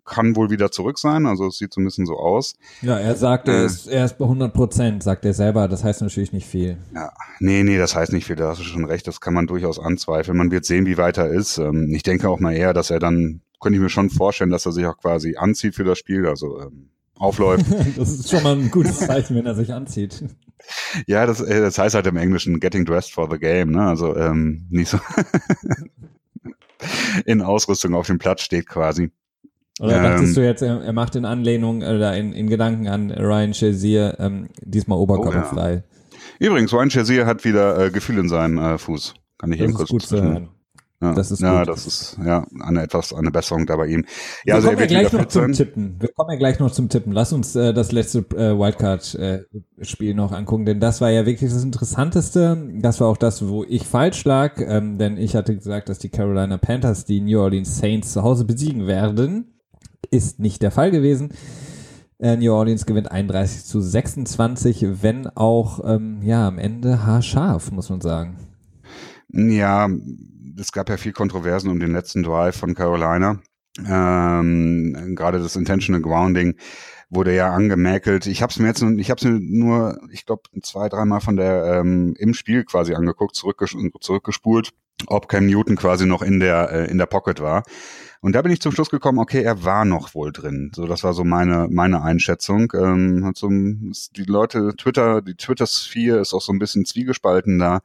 [0.05, 2.53] kann wohl wieder zurück sein, also es sieht so ein bisschen so aus.
[2.81, 5.83] Ja, er sagt, er, äh, ist, er ist bei 100 Prozent, sagt er selber, das
[5.83, 6.77] heißt natürlich nicht viel.
[6.93, 9.47] Ja, nee, nee, das heißt nicht viel, da hast du schon recht, das kann man
[9.47, 10.37] durchaus anzweifeln.
[10.37, 11.57] Man wird sehen, wie weit er ist.
[11.57, 14.65] Ähm, ich denke auch mal eher, dass er dann, könnte ich mir schon vorstellen, dass
[14.65, 17.65] er sich auch quasi anzieht für das Spiel, also ähm, aufläuft.
[17.97, 20.23] das ist schon mal ein gutes Zeichen, wenn er sich anzieht.
[21.07, 23.87] Ja, das, äh, das heißt halt im Englischen getting dressed for the game, ne?
[23.87, 24.99] Also ähm, nicht so
[27.25, 29.11] in Ausrüstung auf dem Platz steht quasi.
[29.79, 33.11] Oder dachtest ähm, du jetzt, er, er, macht in Anlehnung oder in, in Gedanken an
[33.11, 35.83] Ryan Shazier ähm, diesmal oberkörperfrei?
[35.85, 36.47] Oh, ja.
[36.47, 39.15] Übrigens, Ryan Shazier hat wieder äh, Gefühl in seinem äh, Fuß.
[39.37, 40.49] Kann ich das eben kurz gut zu hören.
[41.01, 41.67] Ja, das ist ja, gut.
[41.67, 44.05] das ist ja eine etwas eine Besserung da bei ihm.
[44.45, 45.51] Ja, wir also kommen ja gleich noch zum sein.
[45.51, 45.95] Tippen.
[45.99, 47.11] Wir kommen ja gleich noch zum Tippen.
[47.11, 51.51] Lass uns äh, das letzte äh, Wildcard-Spiel äh, noch angucken, denn das war ja wirklich
[51.51, 52.71] das Interessanteste.
[52.79, 56.09] Das war auch das, wo ich falsch lag, ähm, denn ich hatte gesagt, dass die
[56.09, 59.54] Carolina Panthers die New Orleans Saints zu Hause besiegen werden.
[60.11, 61.29] Ist nicht der Fall gewesen.
[62.19, 67.89] Äh, New Orleans gewinnt 31 zu 26, wenn auch ähm, ja am Ende haarscharf, muss
[67.89, 68.37] man sagen.
[69.29, 69.89] Ja,
[70.57, 73.39] es gab ja viel Kontroversen um den letzten Drive von Carolina.
[73.85, 76.55] Ähm, Gerade das Intentional Grounding
[77.09, 78.27] wurde ja angemäkelt.
[78.27, 81.79] Ich habe es mir jetzt, ich habe mir nur, ich glaube, zwei, dreimal von der
[81.79, 84.71] ähm, im Spiel quasi angeguckt, zurückges zurückgespult,
[85.07, 87.63] ob Cam Newton quasi noch in der äh, in der Pocket war.
[88.25, 90.71] Und da bin ich zum Schluss gekommen, okay, er war noch wohl drin.
[90.73, 92.73] So, das war so meine, meine Einschätzung.
[92.73, 97.81] Ähm, hat so, die Leute, Twitter, die Twitter-Sphere ist auch so ein bisschen zwiegespalten da.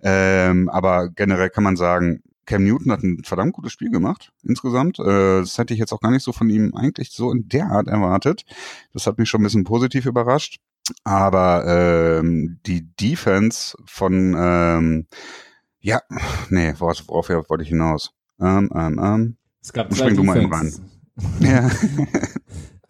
[0.00, 5.00] Ähm, aber generell kann man sagen, Cam Newton hat ein verdammt gutes Spiel gemacht, insgesamt.
[5.00, 7.66] Äh, das hätte ich jetzt auch gar nicht so von ihm eigentlich so in der
[7.66, 8.46] Art erwartet.
[8.94, 10.60] Das hat mich schon ein bisschen positiv überrascht.
[11.04, 15.08] Aber ähm, die Defense von, ähm,
[15.78, 16.00] ja,
[16.48, 18.14] nee, worauf, worauf wollte ich hinaus?
[18.40, 19.36] Ähm, ähm, ähm,
[19.68, 20.70] es gab zwei Spring du mal.
[21.40, 21.70] Ja.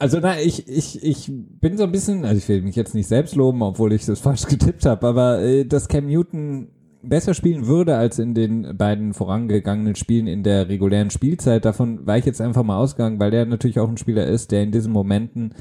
[0.00, 3.08] Also na, ich, ich, ich bin so ein bisschen, also ich will mich jetzt nicht
[3.08, 6.68] selbst loben, obwohl ich das falsch getippt habe, aber äh, dass Cam Newton
[7.02, 12.16] besser spielen würde als in den beiden vorangegangenen Spielen in der regulären Spielzeit, davon war
[12.16, 14.92] ich jetzt einfach mal ausgegangen, weil der natürlich auch ein Spieler ist, der in diesen
[14.92, 15.52] Momenten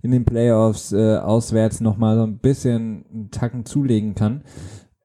[0.00, 4.40] in den Playoffs äh, auswärts nochmal so ein bisschen einen Tacken zulegen kann.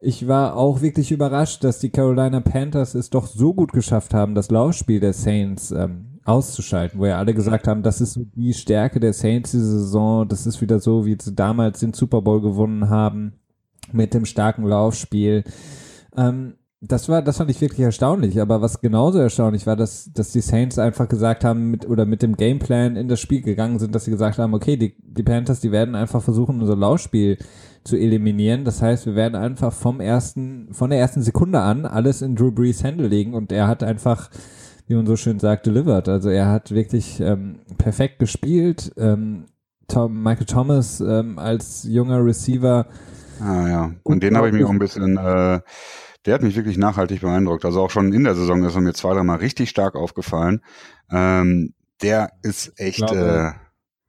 [0.03, 4.33] Ich war auch wirklich überrascht, dass die Carolina Panthers es doch so gut geschafft haben,
[4.33, 8.99] das Laufspiel der Saints ähm, auszuschalten, wo ja alle gesagt haben, das ist die Stärke
[8.99, 12.89] der Saints diese Saison, das ist wieder so, wie sie damals den Super Bowl gewonnen
[12.89, 13.33] haben
[13.91, 15.43] mit dem starken Laufspiel.
[16.17, 18.41] Ähm, das war, das fand ich wirklich erstaunlich.
[18.41, 22.23] Aber was genauso erstaunlich war, dass, dass die Saints einfach gesagt haben, mit, oder mit
[22.23, 25.59] dem Gameplan in das Spiel gegangen sind, dass sie gesagt haben, okay, die, die Panthers,
[25.59, 27.37] die werden einfach versuchen, unser Laufspiel
[27.83, 28.65] zu eliminieren.
[28.65, 32.51] Das heißt, wir werden einfach vom ersten, von der ersten Sekunde an alles in Drew
[32.51, 34.31] Brees Hände legen und er hat einfach,
[34.87, 36.09] wie man so schön sagt, delivered.
[36.09, 38.91] Also er hat wirklich ähm, perfekt gespielt.
[38.97, 39.45] Ähm,
[39.87, 42.87] Tom, Michael Thomas ähm, als junger Receiver.
[43.39, 45.59] Ah ja, und den habe ich mir auch ein bisschen äh,
[46.25, 47.65] der hat mich wirklich nachhaltig beeindruckt.
[47.65, 50.61] Also auch schon in der Saison ist er mir zwei, dreimal richtig stark aufgefallen.
[51.11, 52.99] Ähm, der ist echt.
[52.99, 53.61] Ich glaube, äh,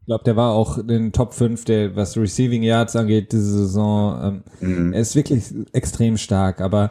[0.03, 3.59] ich glaube, der war auch in den Top 5, der, was Receiving Yards angeht, diese
[3.59, 4.43] Saison.
[4.61, 4.93] Ähm, mhm.
[4.93, 6.91] Er ist wirklich extrem stark, aber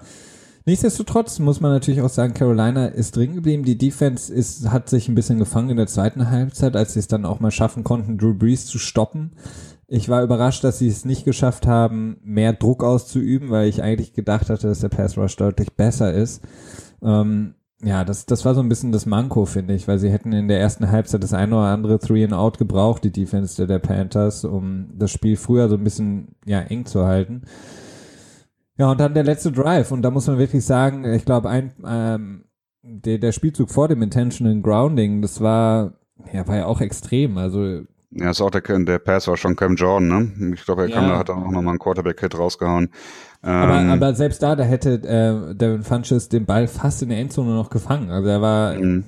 [0.65, 3.63] nichtsdestotrotz muss man natürlich auch sagen, Carolina ist drin geblieben.
[3.63, 7.07] Die Defense ist, hat sich ein bisschen gefangen in der zweiten Halbzeit, als sie es
[7.07, 9.33] dann auch mal schaffen konnten, Drew Brees zu stoppen.
[9.93, 14.13] Ich war überrascht, dass sie es nicht geschafft haben, mehr Druck auszuüben, weil ich eigentlich
[14.13, 16.41] gedacht hatte, dass der Pass Rush deutlich besser ist.
[17.03, 20.31] Ähm, ja, das, das war so ein bisschen das Manko, finde ich, weil sie hätten
[20.31, 23.79] in der ersten Halbzeit das eine oder andere Three and Out gebraucht, die Defense der,
[23.79, 27.41] Panthers, um das Spiel früher so ein bisschen ja eng zu halten.
[28.77, 31.73] Ja, und dann der letzte Drive und da muss man wirklich sagen, ich glaube, ein
[31.85, 32.45] ähm,
[32.81, 35.95] der, der Spielzug vor dem Intentional Grounding, das war
[36.31, 37.37] ja war ja auch extrem.
[37.37, 37.81] Also
[38.13, 40.53] ja, ist auch der, der Pass war schon Cam Jordan, ne?
[40.53, 40.95] Ich glaube, er ja.
[40.95, 42.89] kam, da hat dann auch nochmal einen Quarterback-Hit rausgehauen.
[43.41, 47.19] Aber, ähm, aber selbst da, da hätte äh, Devin Funches den Ball fast in der
[47.19, 48.11] Endzone noch gefangen.
[48.11, 49.05] Also er war mhm.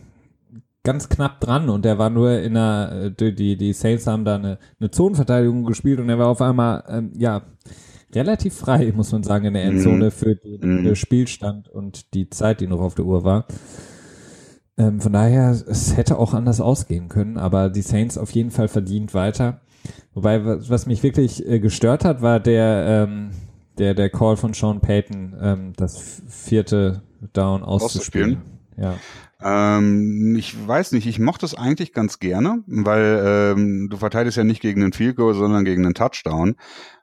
[0.83, 4.35] ganz knapp dran und er war nur in einer, äh, die, die Saints haben da
[4.35, 7.43] eine, eine Zonenverteidigung gespielt und er war auf einmal, ähm, ja,
[8.15, 10.11] relativ frei, muss man sagen, in der Endzone mhm.
[10.11, 10.95] für den mhm.
[10.95, 13.47] Spielstand und die Zeit, die noch auf der Uhr war.
[14.78, 18.67] Ähm, von daher, es hätte auch anders ausgehen können, aber die Saints auf jeden Fall
[18.67, 19.61] verdient weiter.
[20.13, 23.32] Wobei, was, was mich wirklich äh, gestört hat, war der, ähm,
[23.78, 27.03] der, der Call von Sean Payton, ähm, das vierte
[27.34, 28.41] Down auszuspielen.
[28.78, 28.95] Ja.
[29.43, 34.43] Ähm, ich weiß nicht, ich mochte es eigentlich ganz gerne, weil ähm, du verteidigst ja
[34.43, 36.55] nicht gegen einen Field Goal, sondern gegen einen Touchdown.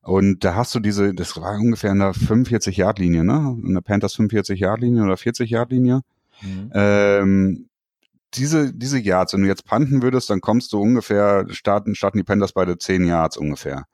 [0.03, 3.59] Und da hast du diese, das war ungefähr in der 45-Yard-Linie, ne?
[3.63, 6.01] In der Panthers 45-Yard-Linie oder 40-Yard-Linie.
[6.43, 6.71] Mhm.
[6.75, 7.71] Ähm,
[8.35, 12.25] diese, diese Yards, wenn du jetzt panten würdest, dann kommst du ungefähr, starten, starten die
[12.25, 13.87] Panthers beide 10 Yards ungefähr.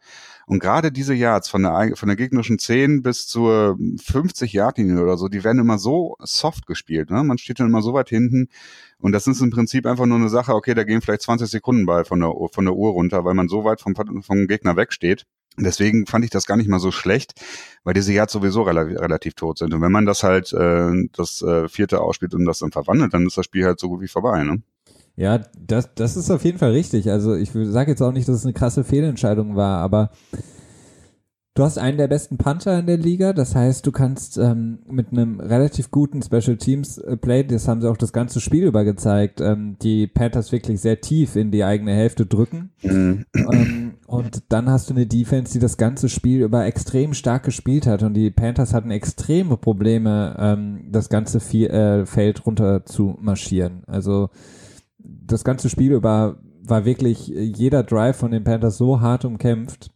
[0.46, 5.02] Und gerade diese Yards von der, von der gegnerischen 10 bis zur 50 Yard Linie
[5.02, 7.10] oder so, die werden immer so soft gespielt.
[7.10, 7.24] Ne?
[7.24, 8.48] Man steht dann immer so weit hinten.
[8.98, 11.84] Und das ist im Prinzip einfach nur eine Sache, okay, da gehen vielleicht 20 Sekunden
[11.84, 15.26] bei von der, von der Uhr runter, weil man so weit vom, vom Gegner wegsteht.
[15.58, 17.34] Deswegen fand ich das gar nicht mal so schlecht,
[17.84, 19.72] weil diese Yards sowieso relativ, relativ tot sind.
[19.72, 23.26] Und wenn man das halt äh, das äh, vierte ausspielt und das dann verwandelt, dann
[23.26, 24.42] ist das Spiel halt so gut wie vorbei.
[24.44, 24.62] Ne?
[25.16, 27.10] Ja, das, das ist auf jeden Fall richtig.
[27.10, 30.10] Also ich sage jetzt auch nicht, dass es eine krasse Fehlentscheidung war, aber
[31.56, 35.10] Du hast einen der besten Punter in der Liga, das heißt, du kannst ähm, mit
[35.10, 38.84] einem relativ guten Special Teams äh, Play, das haben sie auch das ganze Spiel über
[38.84, 42.72] gezeigt, ähm, die Panthers wirklich sehr tief in die eigene Hälfte drücken.
[42.82, 43.24] Mhm.
[43.34, 47.86] Ähm, und dann hast du eine Defense, die das ganze Spiel über extrem stark gespielt
[47.86, 53.16] hat und die Panthers hatten extreme Probleme, ähm, das ganze Vier, äh, Feld runter zu
[53.20, 53.82] marschieren.
[53.86, 54.30] Also
[54.98, 56.38] das ganze Spiel über
[56.68, 59.90] war wirklich jeder Drive von den Panthers so hart umkämpft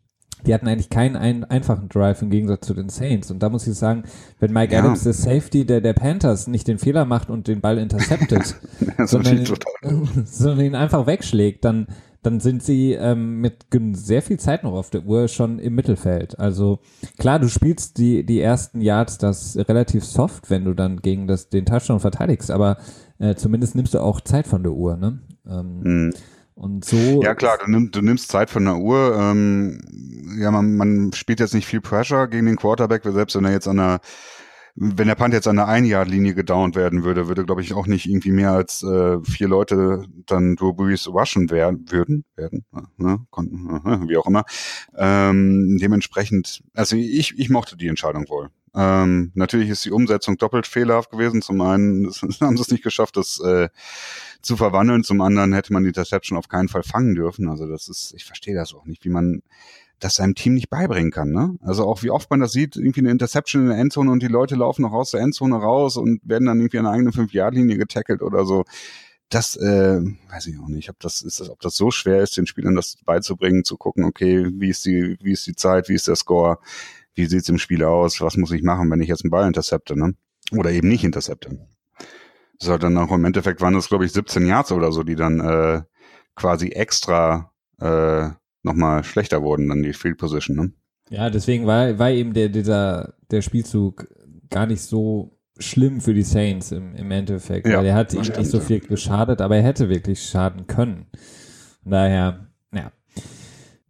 [0.46, 3.30] die hatten eigentlich keinen ein, einfachen Drive im Gegensatz zu den Saints.
[3.30, 4.04] Und da muss ich sagen,
[4.38, 4.80] wenn Mike ja.
[4.80, 8.56] Adams, der Safety der, der Panthers, nicht den Fehler macht und den Ball interceptet,
[9.04, 9.54] sondern, ihn,
[10.24, 11.86] sondern ihn einfach wegschlägt, dann,
[12.22, 16.38] dann sind sie ähm, mit sehr viel Zeit noch auf der Uhr schon im Mittelfeld.
[16.38, 16.80] Also
[17.18, 21.48] klar, du spielst die, die ersten Yards das relativ soft, wenn du dann gegen das,
[21.48, 22.76] den Touchdown verteidigst, aber
[23.18, 24.96] äh, zumindest nimmst du auch Zeit von der Uhr.
[24.96, 25.20] Ne?
[25.48, 26.14] Ähm, mhm.
[26.54, 27.22] Und so.
[27.22, 29.16] Ja klar, du, nimm, du nimmst Zeit von der Uhr.
[29.18, 29.80] Ähm,
[30.38, 33.66] ja, man, man spielt jetzt nicht viel Pressure gegen den Quarterback, selbst wenn er jetzt
[33.66, 34.00] an der
[34.74, 38.06] wenn der Punt jetzt an der Ein-Yard-Linie gedownt werden würde, würde, glaube ich, auch nicht
[38.06, 42.64] irgendwie mehr als äh, vier Leute dann Drew Brees rushen werden, würden, werden,
[42.96, 44.44] ne, konnten, wie auch immer.
[44.96, 48.50] Ähm, dementsprechend, also ich, ich mochte die Entscheidung wohl.
[48.74, 51.42] Ähm, natürlich ist die Umsetzung doppelt fehlerhaft gewesen.
[51.42, 52.06] Zum einen
[52.40, 53.68] haben sie es nicht geschafft, das äh,
[54.42, 55.02] zu verwandeln.
[55.02, 57.48] Zum anderen hätte man die Interception auf keinen Fall fangen dürfen.
[57.48, 59.42] Also das ist, ich verstehe das auch nicht, wie man
[60.00, 61.30] das seinem Team nicht beibringen kann.
[61.30, 61.56] Ne?
[61.60, 64.28] Also auch wie oft man das sieht, irgendwie eine Interception in der Endzone und die
[64.28, 67.76] Leute laufen noch aus der Endzone raus und werden dann irgendwie an der eigenen Fünf-Yard-Linie
[67.76, 68.64] getackelt oder so.
[69.28, 72.36] Das äh, weiß ich auch nicht, ob das ist, das, ob das so schwer ist,
[72.36, 75.94] den Spielern das beizubringen, zu gucken, okay, wie ist die, wie ist die Zeit, wie
[75.94, 76.58] ist der Score,
[77.14, 79.96] wie sieht's im Spiel aus, was muss ich machen, wenn ich jetzt einen Ball intercepte,
[79.96, 80.14] ne?
[80.52, 81.68] Oder eben nicht intercepte.
[82.58, 85.40] So, dann auch im Endeffekt waren es, glaube ich, 17 Yards oder so, die dann
[85.40, 85.82] äh,
[86.34, 88.30] quasi extra äh,
[88.62, 90.56] nochmal schlechter wurden, dann die Field Position.
[90.56, 90.72] Ne?
[91.10, 94.06] Ja, deswegen war, war eben der, dieser, der Spielzug
[94.48, 98.20] gar nicht so schlimm für die Saints im, im Endeffekt, ja, weil er hat ihm
[98.20, 101.06] nicht so viel geschadet, aber er hätte wirklich schaden können.
[101.82, 102.92] Von daher, ja.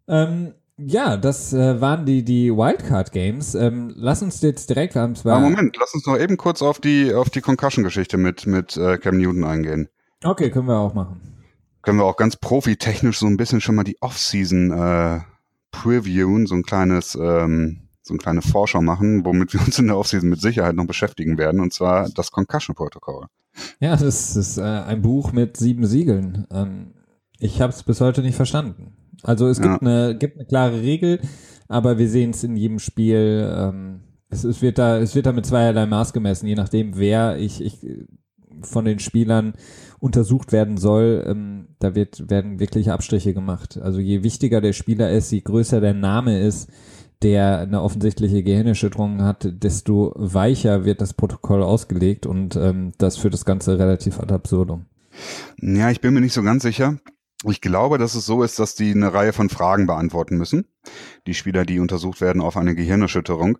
[0.07, 3.55] Ähm, ja, das äh, waren die, die Wildcard-Games.
[3.55, 7.13] Ähm, lass uns jetzt direkt am ah, Moment, lass uns noch eben kurz auf die,
[7.13, 9.89] auf die Concussion-Geschichte mit, mit äh, Cam Newton eingehen.
[10.23, 11.21] Okay, können wir auch machen.
[11.81, 15.19] Können wir auch ganz profitechnisch so ein bisschen schon mal die Off-Season äh,
[15.71, 19.97] previewen, so ein kleines, ähm, so eine kleine Vorschau machen, womit wir uns in der
[19.97, 23.25] Offseason mit Sicherheit noch beschäftigen werden, und zwar das Concussion-Protokoll.
[23.79, 26.45] Ja, das ist äh, ein Buch mit sieben Siegeln.
[26.51, 26.93] Ähm,
[27.39, 28.93] ich habe es bis heute nicht verstanden.
[29.23, 29.87] Also es gibt, ja.
[29.87, 31.19] eine, gibt eine klare Regel,
[31.67, 33.51] aber wir sehen es in jedem Spiel.
[33.55, 37.37] Ähm, es, es, wird da, es wird da mit zweierlei Maß gemessen, je nachdem, wer
[37.37, 37.79] ich, ich
[38.61, 39.53] von den Spielern
[40.01, 41.23] untersucht werden soll.
[41.25, 43.79] Ähm, da wird, werden wirklich Abstriche gemacht.
[43.81, 46.69] Also je wichtiger der Spieler ist, je größer der Name ist,
[47.21, 53.35] der eine offensichtliche Gehirnerschütterung hat, desto weicher wird das Protokoll ausgelegt und ähm, das führt
[53.35, 54.87] das Ganze relativ ad absurdum.
[55.61, 56.97] Ja, ich bin mir nicht so ganz sicher.
[57.47, 60.65] Ich glaube, dass es so ist, dass die eine Reihe von Fragen beantworten müssen.
[61.27, 63.57] Die Spieler, die untersucht werden auf eine Gehirnerschütterung.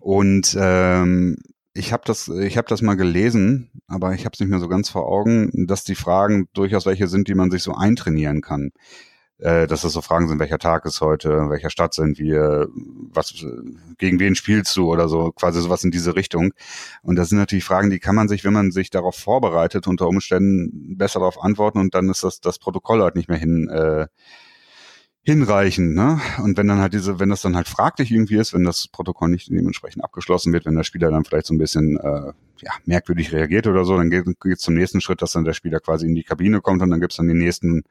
[0.00, 1.36] Und ähm,
[1.74, 4.68] ich habe das, ich habe das mal gelesen, aber ich habe es nicht mehr so
[4.68, 8.72] ganz vor Augen, dass die Fragen durchaus welche sind, die man sich so eintrainieren kann
[9.38, 12.68] äh, dass das so Fragen sind, welcher Tag ist heute, in welcher Stadt sind wir,
[13.12, 13.34] was,
[13.98, 16.52] gegen wen spielst du oder so, quasi sowas in diese Richtung.
[17.02, 20.08] Und das sind natürlich Fragen, die kann man sich, wenn man sich darauf vorbereitet, unter
[20.08, 24.06] Umständen besser darauf antworten und dann ist das, das Protokoll halt nicht mehr hin, äh,
[25.24, 26.20] hinreichend, ne?
[26.42, 29.30] Und wenn dann halt diese, wenn das dann halt fraglich irgendwie ist, wenn das Protokoll
[29.30, 33.32] nicht dementsprechend abgeschlossen wird, wenn der Spieler dann vielleicht so ein bisschen äh, ja, merkwürdig
[33.32, 36.14] reagiert oder so, dann geht es zum nächsten Schritt, dass dann der Spieler quasi in
[36.14, 37.84] die Kabine kommt und dann gibt's dann die nächsten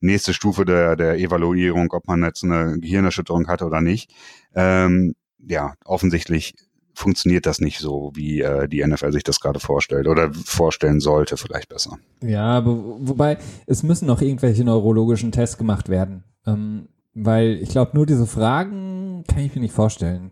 [0.00, 4.10] nächste Stufe der, der Evaluierung, ob man jetzt eine Gehirnerschütterung hat oder nicht.
[4.54, 6.54] Ähm, ja, offensichtlich
[6.94, 11.36] funktioniert das nicht so, wie äh, die NFL sich das gerade vorstellt oder vorstellen sollte,
[11.36, 11.98] vielleicht besser.
[12.22, 17.92] Ja, aber wobei es müssen noch irgendwelche neurologischen Tests gemacht werden, ähm, weil ich glaube,
[17.94, 20.30] nur diese Fragen kann ich mir nicht vorstellen.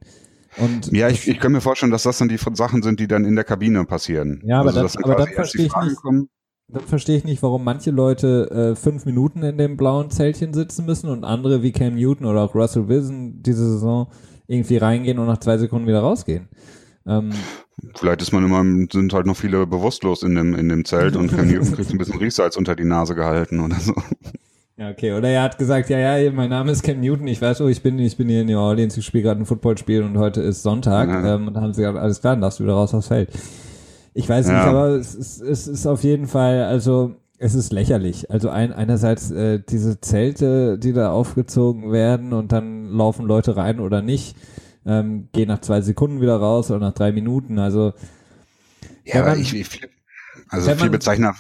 [0.56, 3.24] Und ja, ich, ich kann mir vorstellen, dass das dann die Sachen sind, die dann
[3.24, 4.42] in der Kabine passieren.
[4.44, 5.96] Ja, aber, also, das, aber dann verstehe ich nicht.
[5.96, 6.28] Kommen.
[6.68, 10.84] Dann verstehe ich nicht, warum manche Leute äh, fünf Minuten in dem blauen Zeltchen sitzen
[10.84, 14.09] müssen und andere wie Cam Newton oder auch Russell Wilson diese Saison
[14.46, 16.48] irgendwie reingehen und nach zwei Sekunden wieder rausgehen.
[17.06, 17.30] Ähm,
[17.94, 21.34] Vielleicht ist man immer, sind halt noch viele bewusstlos in dem, in dem Zelt und
[21.34, 23.94] Cam Newton kriegt ein bisschen Riechsalz unter die Nase gehalten oder so.
[24.78, 25.12] Ja, okay.
[25.12, 27.82] Oder er hat gesagt, ja, ja, mein Name ist Cam Newton, ich weiß, wo ich
[27.82, 30.62] bin, ich bin hier in New Orleans, ich spiele gerade ein Footballspiel und heute ist
[30.62, 31.08] Sonntag.
[31.08, 31.34] Ja.
[31.34, 33.30] Ähm, und dann haben sie gesagt, alles klar, dann darfst du wieder raus aufs Feld.
[34.14, 34.52] Ich weiß ja.
[34.52, 38.30] nicht, aber es ist, es ist auf jeden Fall, also es ist lächerlich.
[38.30, 43.80] Also ein, einerseits äh, diese Zelte, die da aufgezogen werden und dann laufen Leute rein
[43.80, 44.36] oder nicht,
[44.86, 47.58] ähm, gehen nach zwei Sekunden wieder raus oder nach drei Minuten.
[47.58, 47.94] Also
[49.04, 49.88] ja, aber man, ich, ich
[50.48, 51.34] also viel Bezeichner.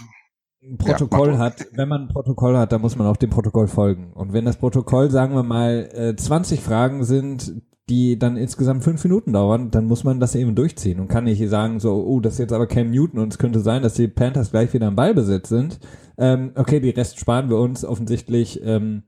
[0.60, 3.68] Ein Protokoll ja, hat, wenn man ein Protokoll hat, dann muss man auch dem Protokoll
[3.68, 4.12] folgen.
[4.14, 9.02] Und wenn das Protokoll, sagen wir mal, äh, 20 Fragen sind, die dann insgesamt fünf
[9.04, 12.34] Minuten dauern, dann muss man das eben durchziehen und kann nicht sagen, so, oh, das
[12.34, 14.96] ist jetzt aber Cam Newton und es könnte sein, dass die Panthers gleich wieder im
[14.96, 15.78] Ballbesitz sind.
[16.18, 17.84] Ähm, okay, die Rest sparen wir uns.
[17.84, 19.04] Offensichtlich ähm,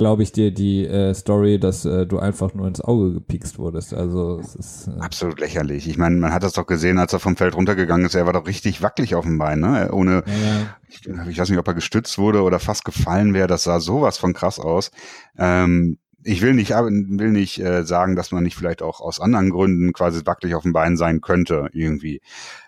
[0.00, 3.92] glaube ich dir die äh, Story, dass äh, du einfach nur ins Auge gepikst wurdest.
[3.92, 5.86] Also es ist äh absolut lächerlich.
[5.86, 8.14] Ich meine, man hat das doch gesehen, als er vom Feld runtergegangen ist.
[8.14, 9.90] Er war doch richtig wackelig auf dem Bein, ne?
[9.92, 10.76] Ohne, ja, ja.
[10.88, 13.46] Ich, ich, weiß nicht, ob er gestützt wurde oder fast gefallen wäre.
[13.46, 14.90] Das sah sowas von krass aus.
[15.36, 19.50] Ähm, ich will nicht, will nicht äh, sagen, dass man nicht vielleicht auch aus anderen
[19.50, 22.20] Gründen quasi wackelig auf dem Bein sein könnte, irgendwie.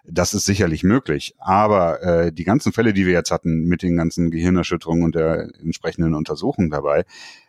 [0.05, 1.35] Das ist sicherlich möglich.
[1.39, 5.51] Aber äh, die ganzen Fälle, die wir jetzt hatten mit den ganzen Gehirnerschütterungen und der
[5.61, 7.05] entsprechenden Untersuchung dabei,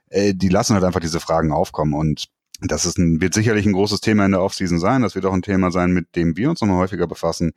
[0.10, 1.94] äh, die lassen halt einfach diese Fragen aufkommen.
[1.94, 2.28] Und
[2.62, 5.02] das ist ein, wird sicherlich ein großes Thema in der Offseason sein.
[5.02, 7.54] Das wird auch ein Thema sein, mit dem wir uns nochmal häufiger befassen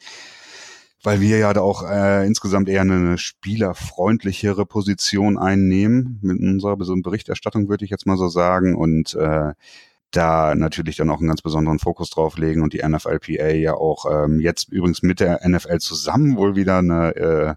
[1.07, 7.69] weil wir ja da auch äh, insgesamt eher eine spielerfreundlichere Position einnehmen mit unserer Berichterstattung,
[7.69, 8.75] würde ich jetzt mal so sagen.
[8.75, 9.53] Und äh,
[10.11, 14.07] da natürlich dann auch einen ganz besonderen Fokus drauf legen und die NFLPA ja auch
[14.11, 17.55] ähm, jetzt übrigens mit der NFL zusammen wohl wieder eine, äh,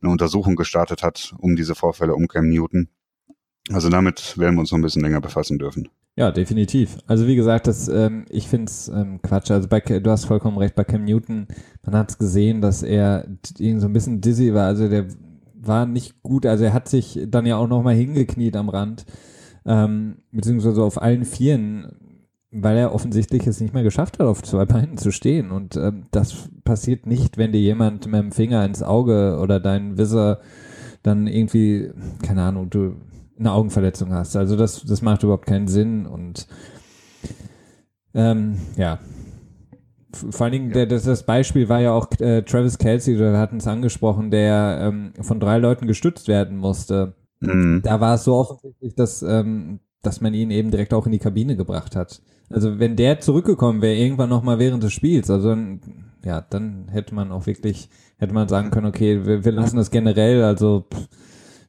[0.00, 2.88] eine Untersuchung gestartet hat um diese Vorfälle um Cam Newton.
[3.70, 5.90] Also damit werden wir uns noch ein bisschen länger befassen dürfen.
[6.18, 6.96] Ja, definitiv.
[7.06, 9.50] Also wie gesagt, das, ähm, ich finde es ähm, Quatsch.
[9.50, 11.46] Also bei, du hast vollkommen recht, bei Cam Newton,
[11.84, 13.26] man hat es gesehen, dass er
[13.58, 14.66] irgendwie so ein bisschen dizzy war.
[14.66, 15.08] Also der
[15.54, 16.46] war nicht gut.
[16.46, 19.04] Also er hat sich dann ja auch nochmal hingekniet am Rand,
[19.66, 21.92] ähm, beziehungsweise auf allen Vieren,
[22.50, 25.50] weil er offensichtlich es nicht mehr geschafft hat, auf zwei Beinen zu stehen.
[25.50, 29.98] Und ähm, das passiert nicht, wenn dir jemand mit dem Finger ins Auge oder dein
[29.98, 30.38] Visor
[31.02, 31.90] dann irgendwie,
[32.22, 32.96] keine Ahnung, du
[33.38, 34.36] eine Augenverletzung hast.
[34.36, 36.46] Also das, das macht überhaupt keinen Sinn und
[38.14, 38.98] ähm, ja.
[40.12, 43.58] vor allen Dingen, der, das, das Beispiel war ja auch äh, Travis Kelsey, wir hatten
[43.58, 47.14] es angesprochen, der ähm, von drei Leuten gestützt werden musste.
[47.40, 47.82] Mhm.
[47.84, 51.18] Da war es so offensichtlich, dass, ähm, dass man ihn eben direkt auch in die
[51.18, 52.22] Kabine gebracht hat.
[52.48, 55.80] Also wenn der zurückgekommen wäre, irgendwann nochmal während des Spiels, also dann,
[56.24, 59.90] ja, dann hätte man auch wirklich, hätte man sagen können, okay, wir, wir lassen das
[59.90, 61.08] generell, also pff,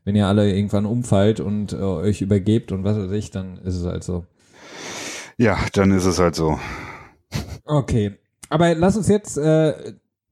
[0.07, 3.75] wenn ihr alle irgendwann umfallt und äh, euch übergebt und was weiß ich, dann ist
[3.75, 4.23] es halt so.
[5.37, 6.57] Ja, dann ist es halt so.
[7.65, 8.13] Okay.
[8.47, 9.73] Aber lass uns jetzt äh,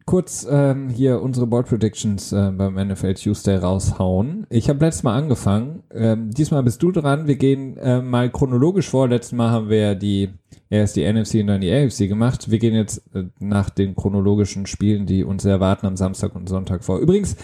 [0.05, 4.47] kurz ähm, hier unsere Board Predictions äh, beim NFL Tuesday raushauen.
[4.49, 5.83] Ich habe letztes Mal angefangen.
[5.93, 7.27] Ähm, diesmal bist du dran.
[7.27, 9.09] Wir gehen äh, mal chronologisch vor.
[9.09, 10.29] Letztes Mal haben wir die
[10.69, 12.49] erst die NFC und dann die AFC gemacht.
[12.49, 16.85] Wir gehen jetzt äh, nach den chronologischen Spielen, die uns erwarten am Samstag und Sonntag
[16.85, 16.99] vor.
[16.99, 17.35] Übrigens,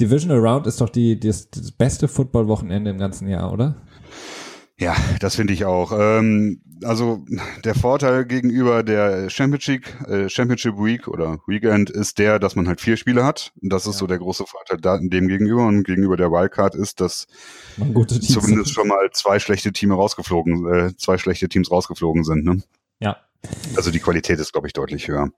[0.00, 3.76] Divisional Round ist doch die, das, das beste Football-Wochenende im ganzen Jahr, oder?
[4.78, 5.92] Ja, das finde ich auch.
[5.96, 7.24] Ähm, also
[7.64, 12.80] der Vorteil gegenüber der Championship, äh, Championship Week oder Weekend ist der, dass man halt
[12.80, 13.52] vier Spiele hat.
[13.60, 13.98] Das ist ja.
[14.00, 15.66] so der große Vorteil da, dem gegenüber.
[15.66, 17.26] Und gegenüber der Wildcard ist, dass
[17.76, 22.44] zumindest schon mal zwei schlechte Teams rausgeflogen, äh, zwei schlechte Teams rausgeflogen sind.
[22.44, 22.62] Ne?
[23.00, 23.18] Ja.
[23.74, 25.30] Also die Qualität ist, glaube ich, deutlich höher.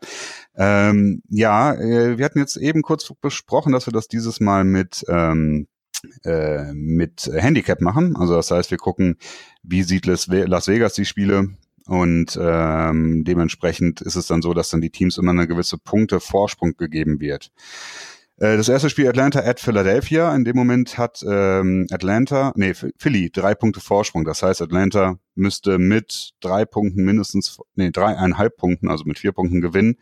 [0.57, 5.05] Ähm, ja, äh, wir hatten jetzt eben kurz besprochen, dass wir das dieses Mal mit
[5.09, 5.69] ähm,
[6.25, 8.17] äh, mit Handicap machen.
[8.17, 9.17] Also das heißt, wir gucken,
[9.63, 14.81] wie sieht Las Vegas die Spiele und ähm, dementsprechend ist es dann so, dass dann
[14.81, 17.53] die Teams immer eine gewisse Punkte Vorsprung gegeben wird.
[18.45, 20.35] Äh, das erste Spiel Atlanta at Philadelphia.
[20.35, 24.27] In dem Moment hat ähm, Atlanta, nee, Philly drei Punkte Vorsprung.
[24.27, 29.63] Das heißt, Atlanta müsste mit drei Punkten mindestens, nee, dreieinhalb Punkten, also mit vier Punkten
[29.63, 29.97] gewinnen,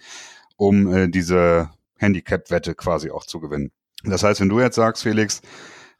[0.56, 3.70] um äh, diese Handicap-Wette quasi auch zu gewinnen.
[4.02, 5.40] Das heißt, wenn du jetzt sagst, Felix,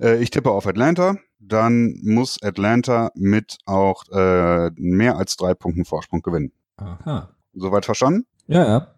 [0.01, 5.84] äh, ich tippe auf Atlanta, dann muss Atlanta mit auch äh, mehr als drei Punkten
[5.84, 6.51] Vorsprung gewinnen.
[6.76, 7.28] Aha.
[7.55, 8.26] Soweit verstanden?
[8.49, 8.95] Ja, ja.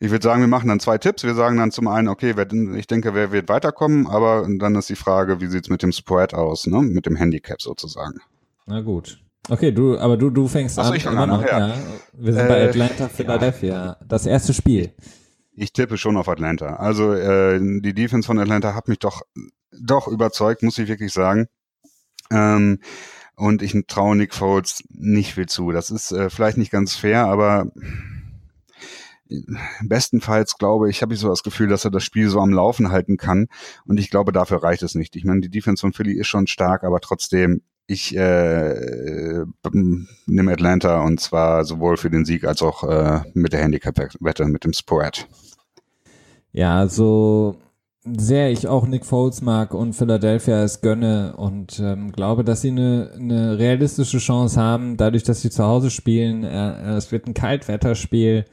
[0.00, 1.24] Ich würde sagen, wir machen dann zwei Tipps.
[1.24, 4.88] Wir sagen dann zum einen, okay, wer, ich denke, wer wird weiterkommen, aber dann ist
[4.88, 6.80] die Frage, wie sieht's mit dem Spread aus, ne?
[6.80, 8.20] Mit dem Handicap sozusagen.
[8.66, 9.20] Na gut.
[9.48, 10.96] Okay, du, aber du, du fängst Achso, an.
[10.96, 11.74] Ich immer an, noch, ja.
[12.12, 13.74] Wir sind äh, bei Atlanta, Philadelphia.
[13.74, 13.96] Ja.
[14.06, 14.92] Das erste Spiel.
[15.54, 16.76] Ich tippe schon auf Atlanta.
[16.76, 19.22] Also äh, die Defense von Atlanta hat mich doch
[19.72, 21.48] doch überzeugt, muss ich wirklich sagen.
[22.30, 22.80] Ähm,
[23.36, 25.70] und ich traue Nick Foles nicht viel zu.
[25.70, 27.70] Das ist äh, vielleicht nicht ganz fair, aber
[29.82, 32.90] bestenfalls glaube ich, habe ich so das Gefühl, dass er das Spiel so am Laufen
[32.90, 33.48] halten kann.
[33.86, 35.16] Und ich glaube, dafür reicht es nicht.
[35.16, 39.44] Ich meine, die Defense von Philly ist schon stark, aber trotzdem, ich äh,
[40.26, 44.64] nehme Atlanta und zwar sowohl für den Sieg als auch äh, mit der Handicap-Wette, mit
[44.64, 45.26] dem Spread.
[46.52, 47.56] Ja, also
[48.16, 52.70] sehr ich auch Nick Foles mag und Philadelphia es gönne und ähm, glaube, dass sie
[52.70, 56.44] eine, eine realistische Chance haben, dadurch, dass sie zu Hause spielen.
[56.44, 58.44] Äh, es wird ein Kaltwetterspiel.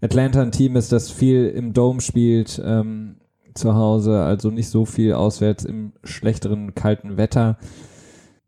[0.00, 3.16] Atlanta ein Team ist, das viel im Dome spielt ähm,
[3.54, 7.58] zu Hause, also nicht so viel auswärts im schlechteren kalten Wetter.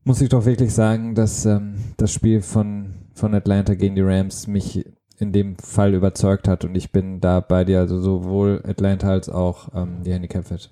[0.05, 4.47] Muss ich doch wirklich sagen, dass ähm, das Spiel von, von Atlanta gegen die Rams
[4.47, 4.85] mich
[5.19, 9.29] in dem Fall überzeugt hat und ich bin da bei dir, also sowohl Atlanta als
[9.29, 10.69] auch ähm, die Handicap-Wette.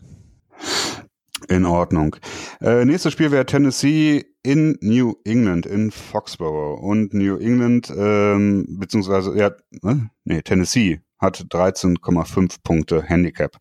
[1.49, 2.17] In Ordnung.
[2.61, 6.81] Äh, nächstes Spiel wäre Tennessee in New England, in Foxborough.
[6.81, 9.51] Und New England, ähm, beziehungsweise, ja,
[9.83, 10.11] ne?
[10.25, 13.57] nee, Tennessee hat 13,5 Punkte Handicap.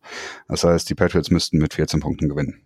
[0.48, 2.62] Das heißt, die Patriots müssten mit 14 Punkten gewinnen.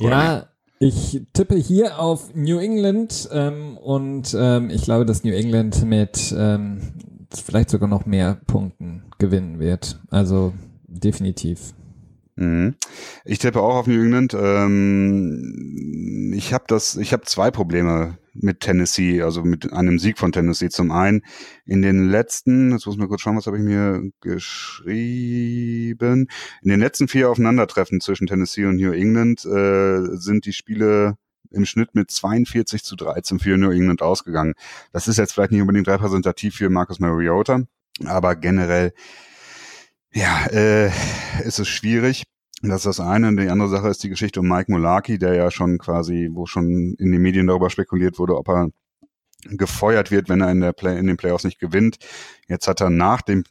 [0.00, 5.32] Oder ja, ich tippe hier auf New England ähm, und ähm, ich glaube, dass New
[5.32, 6.80] England mit ähm,
[7.32, 10.00] vielleicht sogar noch mehr Punkten gewinnen wird.
[10.10, 10.52] Also
[10.86, 11.72] definitiv.
[12.36, 12.74] Mhm.
[13.24, 14.34] Ich tippe auch auf New England.
[14.38, 20.32] Ähm, ich habe das, ich habe zwei Probleme mit Tennessee, also mit einem Sieg von
[20.32, 20.68] Tennessee.
[20.68, 21.22] Zum einen
[21.64, 25.28] in den letzten, jetzt muss mal kurz schauen, was habe ich mir geschrieben.
[26.62, 31.16] In den letzten vier Aufeinandertreffen zwischen Tennessee und New England äh, sind die Spiele
[31.50, 34.54] im Schnitt mit 42 zu 13 für New England ausgegangen.
[34.92, 37.62] Das ist jetzt vielleicht nicht unbedingt repräsentativ für Marcus Mariota,
[38.04, 38.92] aber generell,
[40.16, 40.90] ja, äh,
[41.44, 42.24] ist es schwierig.
[42.62, 43.28] Das ist das eine.
[43.28, 46.46] Und die andere Sache ist die Geschichte um Mike Mulaki, der ja schon quasi, wo
[46.46, 48.70] schon in den Medien darüber spekuliert wurde, ob er
[49.44, 51.98] gefeuert wird, wenn er in, der Play in den Playoffs nicht gewinnt.
[52.48, 53.44] Jetzt hat er nach dem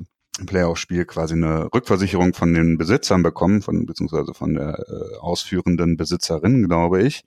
[0.47, 6.67] Playoff-Spiel quasi eine Rückversicherung von den Besitzern bekommen, von beziehungsweise von der äh, ausführenden Besitzerin,
[6.67, 7.23] glaube ich.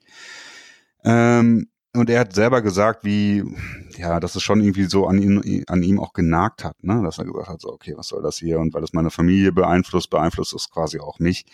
[1.05, 1.69] Ähm,
[1.99, 3.43] und er hat selber gesagt, wie,
[3.97, 7.01] ja, dass es schon irgendwie so an ihm, an ihm auch genagt hat, ne?
[7.03, 8.59] Dass er gesagt hat, so, okay, was soll das hier?
[8.59, 11.45] Und weil es meine Familie beeinflusst, beeinflusst es quasi auch mich.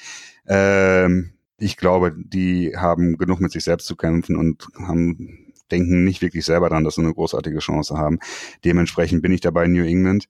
[0.47, 6.21] Ähm, ich glaube, die haben genug mit sich selbst zu kämpfen und haben, denken nicht
[6.21, 8.19] wirklich selber dran, dass sie eine großartige Chance haben.
[8.63, 10.27] Dementsprechend bin ich dabei in New England.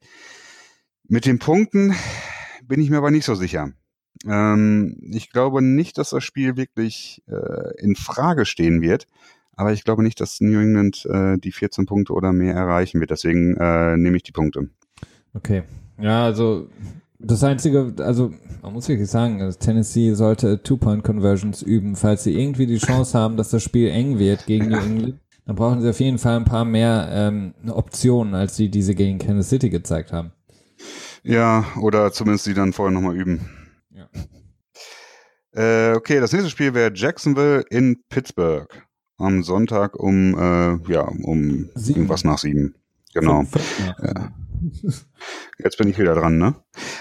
[1.08, 1.94] Mit den Punkten
[2.64, 3.74] bin ich mir aber nicht so sicher.
[4.26, 9.08] Ähm, ich glaube nicht, dass das Spiel wirklich äh, in Frage stehen wird.
[9.56, 13.12] Aber ich glaube nicht, dass New England äh, die 14 Punkte oder mehr erreichen wird.
[13.12, 14.70] Deswegen äh, nehme ich die Punkte.
[15.34, 15.64] Okay.
[16.00, 16.68] Ja, also
[17.20, 22.68] das Einzige, also man muss wirklich sagen, also Tennessee sollte Two-Point-Conversions üben, falls sie irgendwie
[22.68, 25.20] die Chance haben, dass das Spiel eng wird gegen New England.
[25.46, 28.96] Dann brauchen sie auf jeden Fall ein paar mehr ähm, Optionen, als die, die sie
[28.96, 30.32] gegen Kansas City gezeigt haben.
[31.24, 33.42] Ja, oder zumindest die dann vorher nochmal üben.
[33.92, 34.10] Ja.
[35.54, 38.68] Äh, okay, das nächste Spiel wäre Jacksonville in Pittsburgh.
[39.18, 41.96] Am Sonntag um, äh, ja, um Sieben.
[42.00, 42.76] irgendwas nach sieben.
[43.14, 43.46] Genau.
[44.04, 44.32] Ja.
[45.58, 46.56] Jetzt bin ich wieder dran, ne?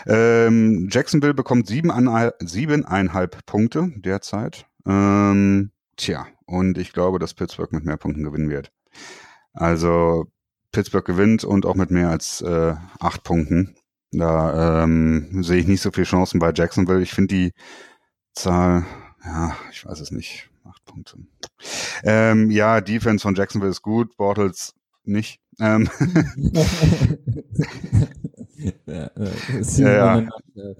[0.06, 4.66] Ähm, Jacksonville bekommt siebeneinhalb, siebeneinhalb Punkte derzeit.
[4.86, 8.70] Ähm, tja, und ich glaube, dass Pittsburgh mit mehr Punkten gewinnen wird.
[9.52, 10.26] Also
[10.72, 13.74] Pittsburgh gewinnt und auch mit mehr als äh, acht Punkten.
[14.12, 17.02] Da ähm, sehe ich nicht so viele Chancen bei Jacksonville.
[17.02, 17.52] Ich finde die
[18.32, 18.84] Zahl,
[19.24, 20.50] ja, ich weiß es nicht,
[20.94, 21.18] Punkte.
[22.04, 24.74] Ähm, ja, Defense von Jacksonville ist gut, Bortles
[25.04, 25.40] nicht.
[25.60, 25.88] Ähm,
[28.86, 29.10] ja,
[29.76, 30.18] Ja, ja.
[30.18, 30.74] Äh,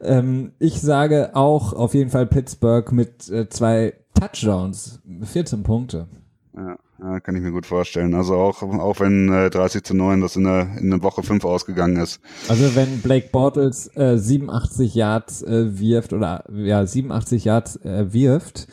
[0.00, 6.08] ähm, ich sage auch auf jeden Fall Pittsburgh mit äh, zwei Touchdowns, 14 Punkte.
[6.56, 8.14] ja, ja, kann ich mir gut vorstellen.
[8.14, 11.44] Also auch, auch wenn äh, 30 zu 9 das in der, in der Woche 5
[11.44, 12.20] ausgegangen ist.
[12.48, 18.66] Also wenn Blake Bortles äh, 87 Yards äh, wirft oder ja 87 Yards äh, wirft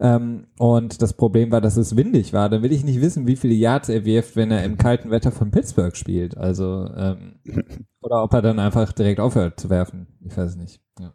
[0.00, 3.36] ähm, und das Problem war, dass es windig war, dann will ich nicht wissen, wie
[3.36, 6.36] viele Yards er wirft, wenn er im kalten Wetter von Pittsburgh spielt.
[6.36, 7.40] Also ähm,
[8.00, 10.06] oder ob er dann einfach direkt aufhört zu werfen.
[10.24, 10.80] Ich weiß es nicht.
[10.98, 11.12] Ja.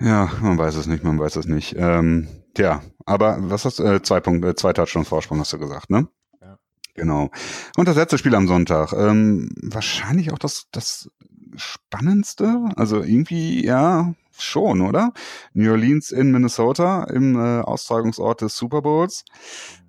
[0.00, 1.74] Ja, man weiß es nicht, man weiß es nicht.
[1.78, 5.58] Ähm, tja, aber was hast du, äh, zwei Punkte, äh, zwei Touchdowns Vorsprung hast du
[5.58, 6.08] gesagt, ne?
[6.40, 6.58] Ja.
[6.94, 7.30] Genau.
[7.76, 8.92] Und das letzte Spiel am Sonntag.
[8.92, 11.08] Ähm, wahrscheinlich auch das, das
[11.54, 12.64] spannendste.
[12.76, 15.12] Also irgendwie, ja, schon, oder?
[15.54, 19.24] New Orleans in Minnesota im äh, Austragungsort des Super Bowls.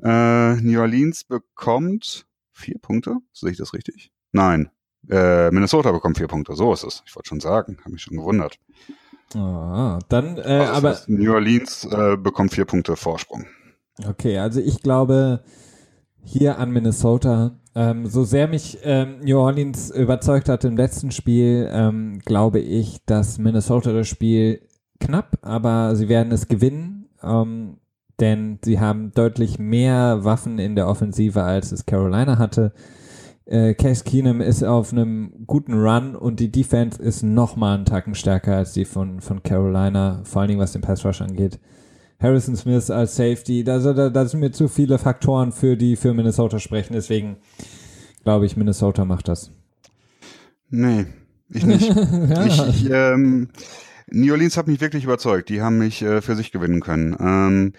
[0.03, 3.17] Äh, New Orleans bekommt vier Punkte.
[3.33, 4.11] Sehe ich das richtig?
[4.31, 4.69] Nein.
[5.09, 6.55] Äh, Minnesota bekommt vier Punkte.
[6.55, 7.03] So ist es.
[7.05, 7.77] Ich wollte schon sagen.
[7.81, 8.57] Habe mich schon gewundert.
[9.35, 13.45] Ah, dann, äh, Also aber New Orleans äh, bekommt vier Punkte Vorsprung.
[14.07, 15.43] Okay, also ich glaube
[16.23, 21.69] hier an Minnesota, ähm, so sehr mich ähm, New Orleans überzeugt hat im letzten Spiel,
[21.71, 24.61] ähm, glaube ich, dass Minnesota das Spiel
[24.99, 27.77] knapp, aber sie werden es gewinnen, ähm,
[28.19, 32.73] denn sie haben deutlich mehr Waffen in der Offensive, als es Carolina hatte.
[33.45, 37.85] Äh, Case Keenum ist auf einem guten Run und die Defense ist noch mal einen
[37.85, 41.59] Tacken stärker als die von, von Carolina, vor allen Dingen was den Pass Rush angeht.
[42.19, 46.13] Harrison Smith als Safety, da, da, da sind mir zu viele Faktoren für die für
[46.13, 47.37] Minnesota sprechen, deswegen
[48.23, 49.51] glaube ich, Minnesota macht das.
[50.69, 51.05] Nee,
[51.49, 51.89] ich nicht.
[52.47, 53.49] ich, ich, ähm,
[54.09, 55.49] New Orleans hat mich wirklich überzeugt.
[55.49, 57.15] Die haben mich äh, für sich gewinnen können.
[57.19, 57.73] Ähm,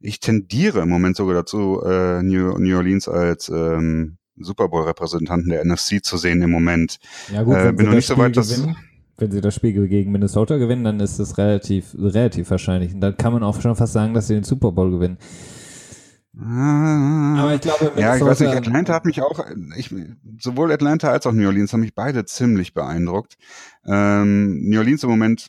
[0.00, 5.64] ich tendiere im Moment sogar dazu, äh, New, New Orleans als ähm, Super Bowl-Repräsentanten der
[5.64, 6.98] NFC zu sehen im Moment.
[7.32, 8.76] Ja gut, Äh, bin noch nicht so weit, dass- gewinnen,
[9.16, 12.94] wenn sie das Spiel gegen Minnesota gewinnen, dann ist es relativ relativ wahrscheinlich.
[12.94, 15.18] Und dann kann man auch schon fast sagen, dass sie den Super Bowl gewinnen.
[16.36, 19.44] Ah, Aber ich glaube, ja, ich weiß nicht, Atlanta hat mich auch,
[19.76, 19.94] ich,
[20.40, 23.36] sowohl Atlanta als auch New Orleans haben mich beide ziemlich beeindruckt.
[23.86, 25.48] Ähm, New Orleans im Moment,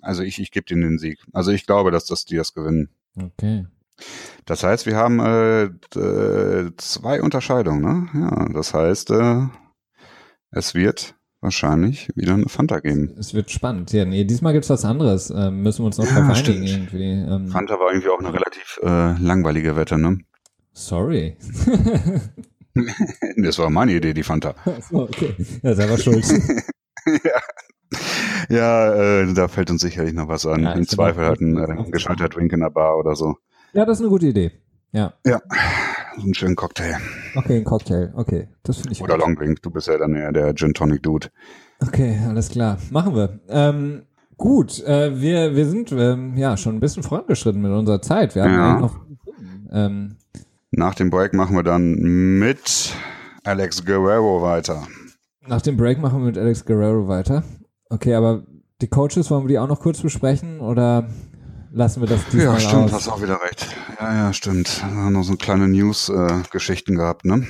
[0.00, 1.18] also ich, ich gebe denen den Sieg.
[1.34, 2.88] Also ich glaube, dass das die das gewinnen.
[3.20, 3.66] Okay.
[4.46, 8.08] Das heißt, wir haben äh, zwei Unterscheidungen, ne?
[8.14, 9.46] Ja, das heißt, äh,
[10.50, 11.14] es wird
[11.44, 13.14] wahrscheinlich wieder eine Fanta geben.
[13.18, 13.92] Es wird spannend.
[13.92, 15.30] Ja, nee, diesmal gibt's was anderes.
[15.30, 16.58] Ähm, müssen wir uns noch Ja, drauf stimmt.
[16.58, 17.12] einigen irgendwie.
[17.12, 20.18] Ähm, Fanta war irgendwie auch eine relativ äh, langweilige Wette, ne?
[20.72, 21.36] sorry.
[23.36, 24.56] Das war meine Idee, die Fanta.
[24.90, 25.36] so, okay.
[25.62, 26.26] Ja, selber schuld.
[28.48, 30.62] Ja, äh, da fällt uns sicherlich noch was an.
[30.64, 33.36] Ja, Im Zweifel halt ein äh, gescheiter Drink in der Bar oder so.
[33.72, 34.50] ja, das ist eine gute Idee.
[34.92, 35.14] Ja.
[35.24, 35.40] Ja,
[36.22, 36.96] einen schönen Cocktail.
[37.34, 38.12] Okay, ein Cocktail.
[38.14, 39.24] Okay, das finde ich Oder gut.
[39.26, 39.62] Longdrink.
[39.62, 41.28] Du bist ja dann eher der Gin Tonic Dude.
[41.80, 42.78] Okay, alles klar.
[42.90, 43.40] Machen wir.
[43.48, 44.02] Ähm,
[44.36, 48.34] gut, äh, wir, wir sind ähm, ja schon ein bisschen vorangeschritten mit unserer Zeit.
[48.34, 48.80] Wir haben Ja.
[48.80, 49.00] noch
[49.72, 50.16] ähm,
[50.70, 51.94] Nach dem Break machen wir dann
[52.38, 52.94] mit
[53.44, 54.86] Alex Guerrero weiter.
[55.46, 57.42] nach dem Break machen wir mit Alex Guerrero weiter.
[57.90, 58.44] Okay, aber
[58.80, 61.08] die Coaches wollen wir die auch noch kurz besprechen oder
[61.74, 62.92] lassen wir das diesmal Ja, stimmt, aus?
[62.92, 63.66] hast auch wieder recht.
[64.00, 64.82] Ja, ja, stimmt.
[64.88, 67.46] Wir haben noch so kleine News-Geschichten gehabt, ne?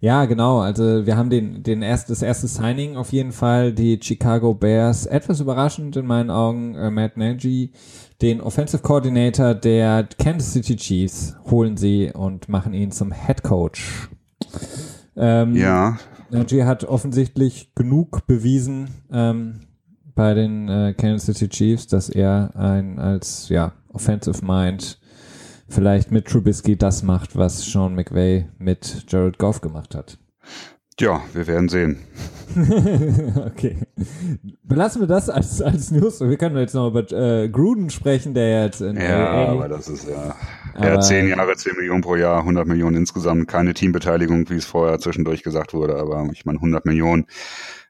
[0.00, 0.60] Ja, genau.
[0.60, 5.04] Also wir haben den, den erst, das erste Signing auf jeden Fall, die Chicago Bears,
[5.06, 7.72] etwas überraschend in meinen Augen, äh, Matt Nagy,
[8.22, 14.08] den Offensive Coordinator der Kansas City Chiefs, holen sie und machen ihn zum Head Coach.
[15.16, 15.98] Ähm, Ja,
[16.30, 19.60] Najee hat offensichtlich genug bewiesen ähm,
[20.14, 24.98] bei den äh, Kansas City Chiefs, dass er ein als ja Offensive Mind
[25.68, 30.18] vielleicht mit Trubisky das macht, was Sean McVay mit Jared Goff gemacht hat.
[31.00, 31.98] Ja, wir werden sehen.
[33.46, 33.78] okay.
[34.64, 36.20] Belassen wir das als, als News.
[36.20, 39.88] Wir können jetzt noch über äh, Gruden sprechen, der jetzt in Ja, LA, aber das
[39.88, 40.36] ist ja.
[40.74, 43.48] Er hat zehn Jahre, zehn Millionen pro Jahr, 100 Millionen insgesamt.
[43.48, 47.26] Keine Teambeteiligung, wie es vorher zwischendurch gesagt wurde, aber ich meine 100 Millionen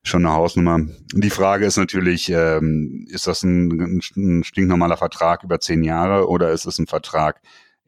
[0.05, 0.79] schon eine Hausnummer.
[1.13, 6.53] Die Frage ist natürlich, ähm, ist das ein, ein stinknormaler Vertrag über zehn Jahre oder
[6.53, 7.41] ist es ein Vertrag,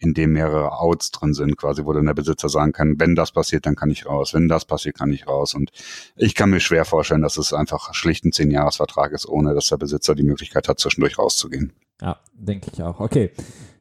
[0.03, 3.31] in dem mehrere Outs drin sind, quasi, wo dann der Besitzer sagen kann, wenn das
[3.31, 5.55] passiert, dann kann ich raus, wenn das passiert, kann ich raus.
[5.55, 5.71] Und
[6.17, 9.77] ich kann mir schwer vorstellen, dass es einfach schlicht ein Zehn-Jahres-Vertrag ist, ohne dass der
[9.77, 11.73] Besitzer die Möglichkeit hat, zwischendurch rauszugehen.
[12.01, 12.99] Ja, denke ich auch.
[12.99, 13.31] Okay.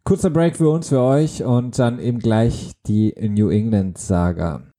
[0.03, 4.70] Kurzer Break für uns, für euch und dann eben gleich die New England-Saga.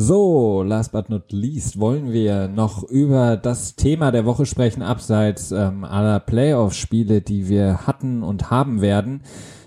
[0.00, 5.50] So, last but not least wollen wir noch über das Thema der Woche sprechen, abseits
[5.50, 9.24] ähm, aller Playoff-Spiele, die wir hatten und haben werden.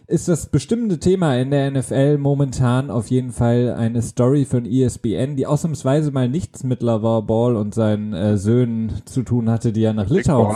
[0.07, 5.35] Ist das bestimmende Thema in der NFL momentan auf jeden Fall eine Story von ESPN,
[5.35, 9.83] die ausnahmsweise mal nichts mit Lavar Ball und seinen äh, Söhnen zu tun hatte, die
[9.83, 10.55] er nach Litauen,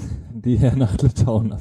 [0.34, 1.54] die er nach Litauen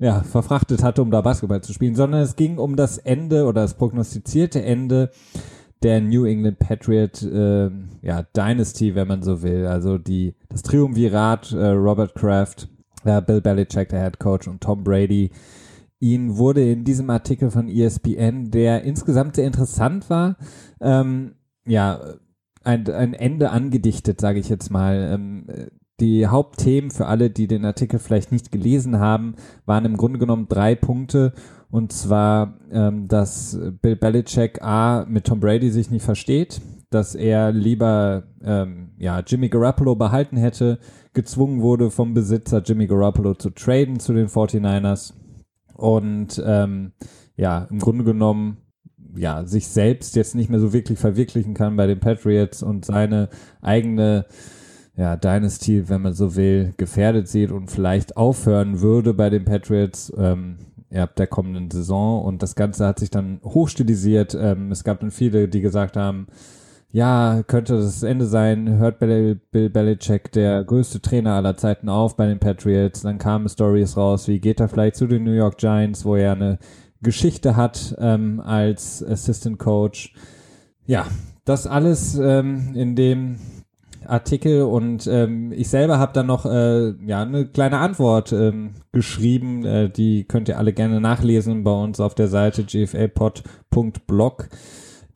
[0.00, 3.62] ja, verfrachtet hatte, um da Basketball zu spielen, sondern es ging um das Ende oder
[3.62, 5.12] das prognostizierte Ende
[5.86, 7.70] der New England Patriot äh,
[8.02, 9.66] ja, Dynasty, wenn man so will.
[9.66, 12.68] Also die, das Triumvirat äh, Robert Kraft,
[13.04, 15.30] äh, Bill Belichick, der Head Coach und Tom Brady.
[16.00, 20.36] Ihnen wurde in diesem Artikel von ESPN, der insgesamt sehr interessant war,
[20.80, 22.00] ähm, ja,
[22.64, 25.12] ein, ein Ende angedichtet, sage ich jetzt mal.
[25.14, 25.46] Ähm,
[26.00, 30.48] die Hauptthemen für alle, die den Artikel vielleicht nicht gelesen haben, waren im Grunde genommen
[30.48, 31.32] drei Punkte
[31.70, 36.60] und zwar, ähm, dass Bill Belichick A mit Tom Brady sich nicht versteht,
[36.90, 40.78] dass er lieber ähm, ja, Jimmy Garoppolo behalten hätte,
[41.12, 45.12] gezwungen wurde vom Besitzer Jimmy Garoppolo zu traden zu den 49ers
[45.74, 46.92] und ähm,
[47.36, 48.58] ja, im Grunde genommen
[49.16, 53.28] ja, sich selbst jetzt nicht mehr so wirklich verwirklichen kann bei den Patriots und seine
[53.60, 54.26] eigene
[54.96, 60.12] ja, Dynasty, wenn man so will, gefährdet sieht und vielleicht aufhören würde bei den Patriots.
[60.16, 60.56] Ähm,
[60.90, 64.36] ja, der kommenden Saison und das Ganze hat sich dann hochstilisiert.
[64.40, 66.26] Ähm, es gab dann viele, die gesagt haben,
[66.92, 72.16] ja, könnte das Ende sein, hört Bill, Bill Belichick, der größte Trainer aller Zeiten auf
[72.16, 73.02] bei den Patriots.
[73.02, 76.32] Dann kamen Stories raus, wie geht er vielleicht zu den New York Giants, wo er
[76.32, 76.58] eine
[77.02, 80.14] Geschichte hat ähm, als Assistant Coach.
[80.86, 81.06] Ja,
[81.44, 83.36] das alles ähm, in dem
[84.06, 89.64] Artikel und ähm, ich selber habe dann noch äh, ja eine kleine Antwort ähm, geschrieben,
[89.64, 94.48] äh, die könnt ihr alle gerne nachlesen bei uns auf der Seite gfapod.blog,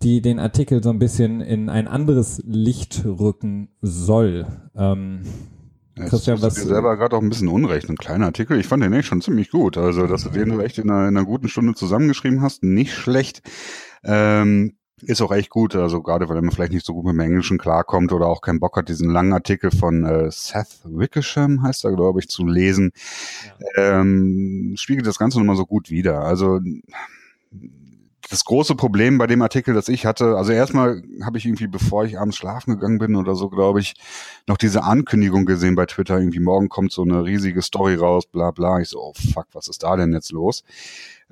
[0.03, 4.47] die den Artikel so ein bisschen in ein anderes Licht rücken soll.
[4.77, 5.23] Ähm,
[6.09, 7.89] Christian, was du selber gerade auch ein bisschen unrecht.
[7.91, 8.59] Ein kleiner Artikel.
[8.59, 9.77] Ich fand den echt schon ziemlich gut.
[9.77, 13.43] Also, dass du den echt in einer, in einer guten Stunde zusammengeschrieben hast, nicht schlecht.
[14.03, 17.21] Ähm, ist auch echt gut, also gerade weil man vielleicht nicht so gut mit dem
[17.21, 21.85] Englischen klarkommt oder auch keinen Bock hat, diesen langen Artikel von äh, Seth Wickersham, heißt
[21.85, 22.93] er, glaube ich, zu lesen,
[23.77, 24.01] ja.
[24.01, 26.23] ähm, spiegelt das Ganze nochmal so gut wider.
[26.23, 26.61] Also
[28.31, 32.05] das große Problem bei dem Artikel, das ich hatte, also erstmal habe ich irgendwie, bevor
[32.05, 33.95] ich abends schlafen gegangen bin oder so, glaube ich,
[34.47, 38.53] noch diese Ankündigung gesehen bei Twitter, irgendwie morgen kommt so eine riesige Story raus, bla
[38.53, 38.79] bla.
[38.81, 40.63] Ich so, oh fuck, was ist da denn jetzt los?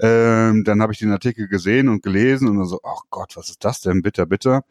[0.01, 3.51] Ähm, dann habe ich den Artikel gesehen und gelesen und dann so, ach Gott, was
[3.51, 4.03] ist das denn?
[4.03, 4.65] Bitter, bitter.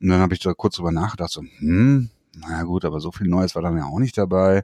[0.00, 3.28] Und dann habe ich da kurz drüber nachgedacht, so, hm, naja gut, aber so viel
[3.28, 4.62] Neues war dann ja auch nicht dabei.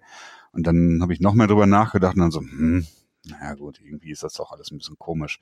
[0.52, 2.86] Und dann habe ich noch mehr drüber nachgedacht und dann so, hm,
[3.28, 5.40] naja gut, irgendwie ist das doch alles ein bisschen komisch.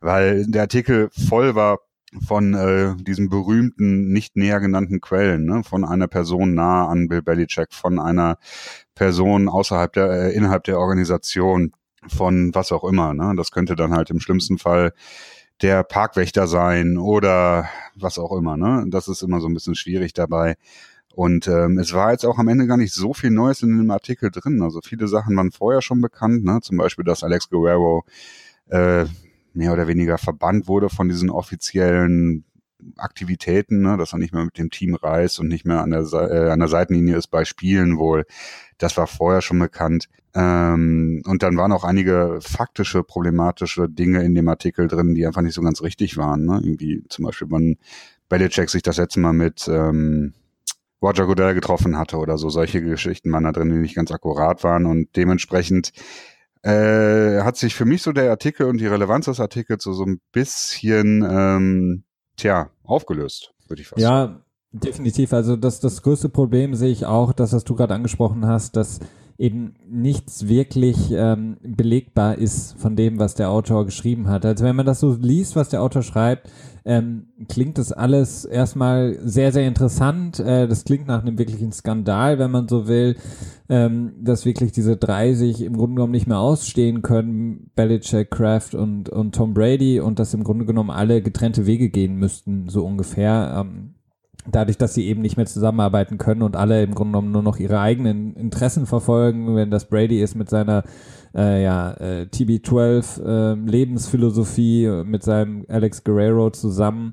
[0.00, 1.80] Weil der Artikel voll war
[2.26, 5.64] von äh, diesen berühmten, nicht näher genannten Quellen, ne?
[5.64, 8.38] von einer Person nahe an Bill Belichick, von einer
[8.94, 11.72] Person außerhalb der, äh, innerhalb der Organisation,
[12.08, 13.14] von was auch immer.
[13.14, 13.34] Ne?
[13.36, 14.92] Das könnte dann halt im schlimmsten Fall
[15.62, 18.56] der Parkwächter sein oder was auch immer.
[18.56, 18.86] Ne?
[18.88, 20.56] Das ist immer so ein bisschen schwierig dabei.
[21.14, 23.90] Und ähm, es war jetzt auch am Ende gar nicht so viel Neues in dem
[23.90, 24.60] Artikel drin.
[24.60, 26.60] Also viele Sachen waren vorher schon bekannt, ne?
[26.60, 28.04] zum Beispiel, dass Alex Guerrero
[28.68, 29.06] äh,
[29.54, 32.44] mehr oder weniger verbannt wurde von diesen offiziellen
[32.98, 33.96] Aktivitäten, ne?
[33.96, 36.58] dass er nicht mehr mit dem Team reist und nicht mehr an der, äh, an
[36.58, 38.26] der Seitenlinie ist bei Spielen wohl.
[38.76, 40.10] Das war vorher schon bekannt.
[40.38, 45.40] Ähm, und dann waren auch einige faktische, problematische Dinge in dem Artikel drin, die einfach
[45.40, 46.44] nicht so ganz richtig waren.
[46.44, 46.60] Ne?
[46.62, 47.76] Irgendwie zum Beispiel, wann
[48.28, 50.34] Belichick sich das letzte Mal mit ähm,
[51.02, 52.50] Roger Goodell getroffen hatte oder so.
[52.50, 55.92] Solche Geschichten waren da drin, die nicht ganz akkurat waren und dementsprechend
[56.62, 60.04] äh, hat sich für mich so der Artikel und die Relevanz des Artikels so, so
[60.04, 62.04] ein bisschen, ähm,
[62.36, 64.42] tja, aufgelöst, würde ich fast ja, sagen.
[64.72, 65.32] Ja, definitiv.
[65.32, 69.00] Also das, das größte Problem sehe ich auch, das, was du gerade angesprochen hast, dass
[69.38, 74.46] eben nichts wirklich ähm, belegbar ist von dem, was der Autor geschrieben hat.
[74.46, 76.48] Also wenn man das so liest, was der Autor schreibt,
[76.86, 80.38] ähm, klingt das alles erstmal sehr, sehr interessant.
[80.38, 83.16] Äh, das klingt nach einem wirklichen Skandal, wenn man so will,
[83.68, 88.74] ähm, dass wirklich diese drei sich im Grunde genommen nicht mehr ausstehen können, Belichick, Kraft
[88.74, 92.86] und, und Tom Brady und dass im Grunde genommen alle getrennte Wege gehen müssten, so
[92.86, 93.64] ungefähr.
[93.66, 93.95] Ähm,
[94.50, 97.58] dadurch, dass sie eben nicht mehr zusammenarbeiten können und alle im Grunde genommen nur noch
[97.58, 100.84] ihre eigenen Interessen verfolgen, wenn das Brady ist mit seiner
[101.34, 107.12] äh, ja, äh, TB12 äh, Lebensphilosophie mit seinem Alex Guerrero zusammen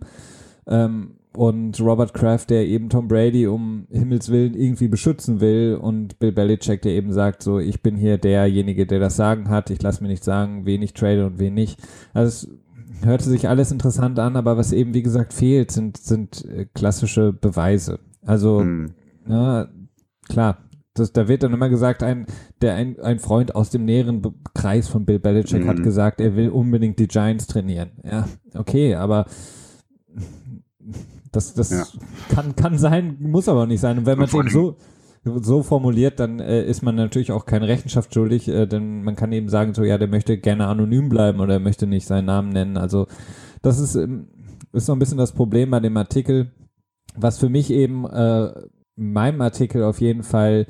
[0.68, 6.20] ähm, und Robert Kraft, der eben Tom Brady um Himmels Willen irgendwie beschützen will und
[6.20, 9.82] Bill Belichick, der eben sagt, so ich bin hier derjenige, der das Sagen hat, ich
[9.82, 11.80] lasse mir nicht sagen, wen ich trade und wen nicht.
[12.14, 12.48] Also
[13.06, 17.34] hörte sich alles interessant an, aber was eben, wie gesagt, fehlt, sind, sind äh, klassische
[17.34, 18.00] Beweise.
[18.26, 18.92] Also, hm.
[19.26, 19.68] na,
[20.28, 20.58] klar,
[20.94, 22.28] das, da wird dann immer gesagt, ein,
[22.62, 24.22] der, ein, ein Freund aus dem näheren
[24.54, 25.70] Kreis von Bill Belichick mhm.
[25.70, 27.92] hat gesagt, er will unbedingt die Giants trainieren.
[28.04, 29.26] Ja, okay, aber
[31.32, 31.84] das, das ja.
[32.30, 33.98] kann, kann sein, muss aber nicht sein.
[33.98, 34.78] Und wenn man es eben so,
[35.24, 39.32] so formuliert, dann äh, ist man natürlich auch keine Rechenschaft schuldig, äh, denn man kann
[39.32, 42.50] eben sagen, so ja, der möchte gerne anonym bleiben oder er möchte nicht seinen Namen
[42.50, 42.78] nennen.
[42.78, 43.08] Also
[43.62, 44.28] das ist, ähm,
[44.74, 46.52] ist so ein bisschen das Problem bei dem Artikel,
[47.16, 48.48] was für mich eben äh,
[48.98, 50.68] in meinem Artikel auf jeden Fall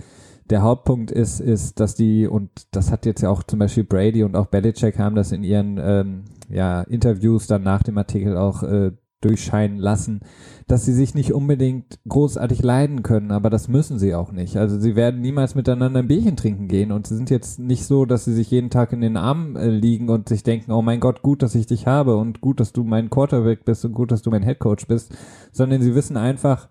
[0.50, 4.24] der Hauptpunkt ist, ist, dass die, und das hat jetzt ja auch zum Beispiel Brady
[4.24, 8.62] und auch Belichick haben das in ihren ähm, ja, Interviews dann nach dem Artikel auch
[8.64, 8.92] äh,
[9.22, 10.20] durchscheinen lassen,
[10.68, 14.58] dass sie sich nicht unbedingt großartig leiden können, aber das müssen sie auch nicht.
[14.58, 18.06] Also sie werden niemals miteinander ein Bierchen trinken gehen und sie sind jetzt nicht so,
[18.06, 21.00] dass sie sich jeden Tag in den Armen äh, liegen und sich denken, oh mein
[21.00, 24.12] Gott, gut, dass ich dich habe und gut, dass du mein Quarterback bist und gut,
[24.12, 25.16] dass du mein Headcoach bist,
[25.52, 26.70] sondern sie wissen einfach,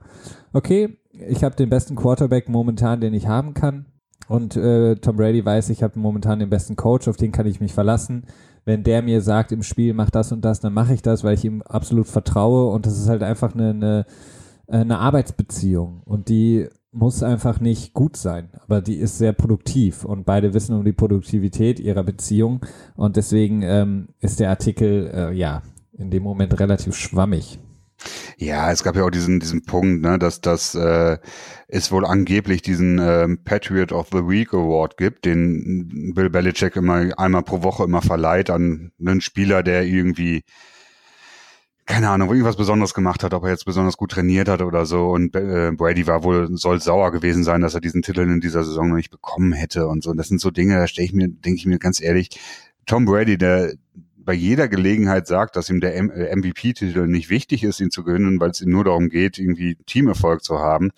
[0.52, 0.96] okay,
[1.28, 3.86] ich habe den besten Quarterback momentan, den ich haben kann
[4.28, 7.60] und äh, Tom Brady weiß, ich habe momentan den besten Coach, auf den kann ich
[7.60, 8.24] mich verlassen
[8.64, 11.34] wenn der mir sagt im Spiel, mach das und das, dann mache ich das, weil
[11.34, 12.72] ich ihm absolut vertraue.
[12.72, 14.06] Und das ist halt einfach eine, eine,
[14.68, 16.02] eine Arbeitsbeziehung.
[16.04, 20.04] Und die muss einfach nicht gut sein, aber die ist sehr produktiv.
[20.04, 22.60] Und beide wissen um die Produktivität ihrer Beziehung.
[22.94, 27.58] Und deswegen ähm, ist der Artikel äh, ja in dem Moment relativ schwammig.
[28.36, 31.18] Ja, es gab ja auch diesen, diesen Punkt, ne, dass das äh,
[31.68, 37.18] es wohl angeblich diesen ähm, Patriot of the Week Award gibt, den Bill Belichick immer
[37.18, 40.42] einmal pro Woche immer verleiht an einen Spieler, der irgendwie
[41.84, 45.08] keine Ahnung, irgendwas Besonderes gemacht hat, ob er jetzt besonders gut trainiert hat oder so.
[45.08, 48.64] Und äh, Brady war wohl, soll sauer gewesen sein, dass er diesen Titel in dieser
[48.64, 50.10] Saison noch nicht bekommen hätte und so.
[50.10, 52.30] Und das sind so Dinge, da stelle ich mir, denke ich mir ganz ehrlich,
[52.86, 53.74] Tom Brady, der
[54.24, 58.40] bei jeder Gelegenheit sagt, dass ihm der MVP-Titel äh, nicht wichtig ist, ihn zu gewinnen,
[58.40, 60.90] weil es ihm nur darum geht, irgendwie Teamerfolg zu haben.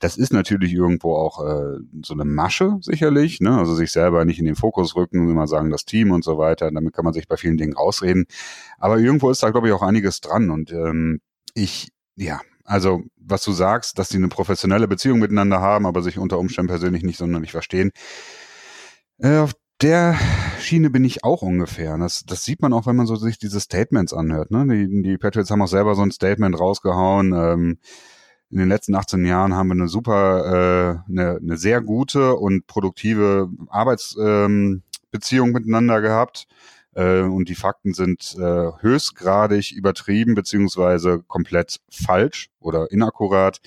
[0.00, 3.40] Das ist natürlich irgendwo auch äh, so eine Masche, sicherlich.
[3.40, 3.56] Ne?
[3.56, 6.36] Also sich selber nicht in den Fokus rücken und immer sagen, das Team und so
[6.36, 6.70] weiter.
[6.70, 8.26] Damit kann man sich bei vielen Dingen rausreden.
[8.78, 10.50] Aber irgendwo ist da, glaube ich, auch einiges dran.
[10.50, 11.20] Und ähm,
[11.54, 16.18] ich, ja, also was du sagst, dass die eine professionelle Beziehung miteinander haben, aber sich
[16.18, 17.90] unter Umständen persönlich nicht sonderlich verstehen.
[19.18, 19.46] Äh,
[19.84, 20.18] der
[20.60, 21.98] Schiene bin ich auch ungefähr.
[21.98, 24.50] Das, das sieht man auch, wenn man so sich diese Statements anhört.
[24.50, 24.66] Ne?
[24.66, 27.34] Die, die Patriots haben auch selber so ein Statement rausgehauen.
[27.34, 27.78] Ähm,
[28.50, 32.66] in den letzten 18 Jahren haben wir eine super, äh, eine, eine sehr gute und
[32.66, 36.46] produktive Arbeitsbeziehung ähm, miteinander gehabt.
[36.94, 43.60] Äh, und die Fakten sind äh, höchstgradig übertrieben beziehungsweise komplett falsch oder inakkurat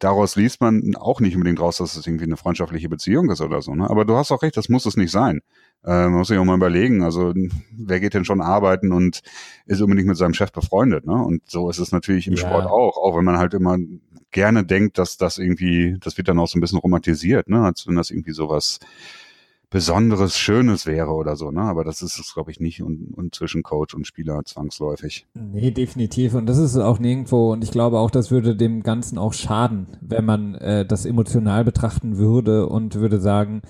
[0.00, 3.62] daraus liest man auch nicht unbedingt raus, dass es irgendwie eine freundschaftliche Beziehung ist oder
[3.62, 3.74] so.
[3.74, 3.88] Ne?
[3.88, 5.40] Aber du hast auch recht, das muss es nicht sein.
[5.84, 7.32] Äh, man muss sich auch mal überlegen, also
[7.72, 9.20] wer geht denn schon arbeiten und
[9.66, 11.06] ist unbedingt mit seinem Chef befreundet.
[11.06, 11.14] Ne?
[11.14, 12.40] Und so ist es natürlich im ja.
[12.40, 13.78] Sport auch, auch wenn man halt immer
[14.32, 17.64] gerne denkt, dass das irgendwie, das wird dann auch so ein bisschen romantisiert, ne?
[17.64, 18.80] als wenn das irgendwie sowas
[19.70, 21.60] Besonderes, Schönes wäre oder so, ne?
[21.60, 25.26] Aber das ist es, glaube ich, nicht und, und zwischen Coach und Spieler zwangsläufig.
[25.34, 26.34] Nee, definitiv.
[26.34, 27.52] Und das ist auch nirgendwo.
[27.52, 31.64] Und ich glaube auch, das würde dem Ganzen auch schaden, wenn man äh, das emotional
[31.64, 33.62] betrachten würde und würde sagen,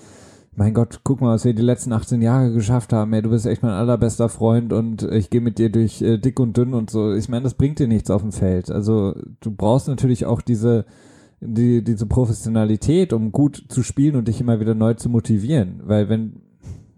[0.55, 3.13] mein Gott, guck mal, was wir die letzten 18 Jahre geschafft haben.
[3.13, 6.39] Ey, du bist echt mein allerbester Freund und ich gehe mit dir durch äh, dick
[6.39, 7.13] und dünn und so.
[7.13, 8.71] Ich meine, das bringt dir nichts auf dem Feld.
[8.71, 10.85] Also du brauchst natürlich auch diese
[11.41, 15.81] die, diese Professionalität, um gut zu spielen und dich immer wieder neu zu motivieren.
[15.83, 16.41] Weil wenn,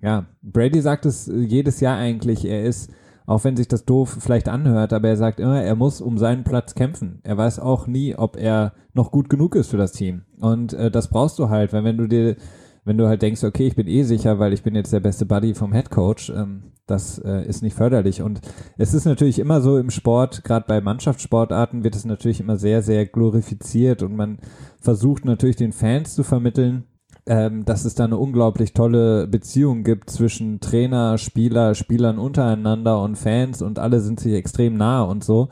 [0.01, 2.91] ja, Brady sagt es jedes Jahr eigentlich, er ist
[3.25, 6.43] Auch wenn sich das doof vielleicht anhört, aber er sagt immer, er muss um seinen
[6.43, 7.19] Platz kämpfen.
[7.23, 10.23] Er weiß auch nie, ob er noch gut genug ist für das Team.
[10.39, 12.35] Und äh, das brauchst du halt, weil wenn du dir,
[12.83, 15.25] wenn du halt denkst, okay, ich bin eh sicher, weil ich bin jetzt der beste
[15.25, 18.21] Buddy vom Head Coach, ähm, das äh, ist nicht förderlich.
[18.21, 18.41] Und
[18.77, 22.81] es ist natürlich immer so im Sport, gerade bei Mannschaftssportarten wird es natürlich immer sehr,
[22.81, 24.39] sehr glorifiziert und man
[24.79, 26.85] versucht natürlich den Fans zu vermitteln,
[27.25, 33.17] ähm, dass es da eine unglaublich tolle Beziehung gibt zwischen Trainer, Spieler, Spielern untereinander und
[33.17, 35.49] Fans und alle sind sich extrem nah und so.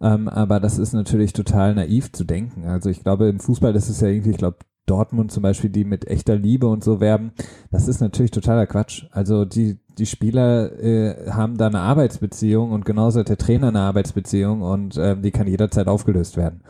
[0.00, 2.64] Ähm, aber das ist natürlich total naiv zu denken.
[2.64, 5.84] Also ich glaube, im Fußball, das ist ja irgendwie, ich glaube, Dortmund zum Beispiel, die
[5.84, 7.32] mit echter Liebe und so werben,
[7.70, 9.04] das ist natürlich totaler Quatsch.
[9.12, 13.80] Also die, die Spieler äh, haben da eine Arbeitsbeziehung und genauso hat der Trainer eine
[13.80, 16.60] Arbeitsbeziehung und ähm, die kann jederzeit aufgelöst werden.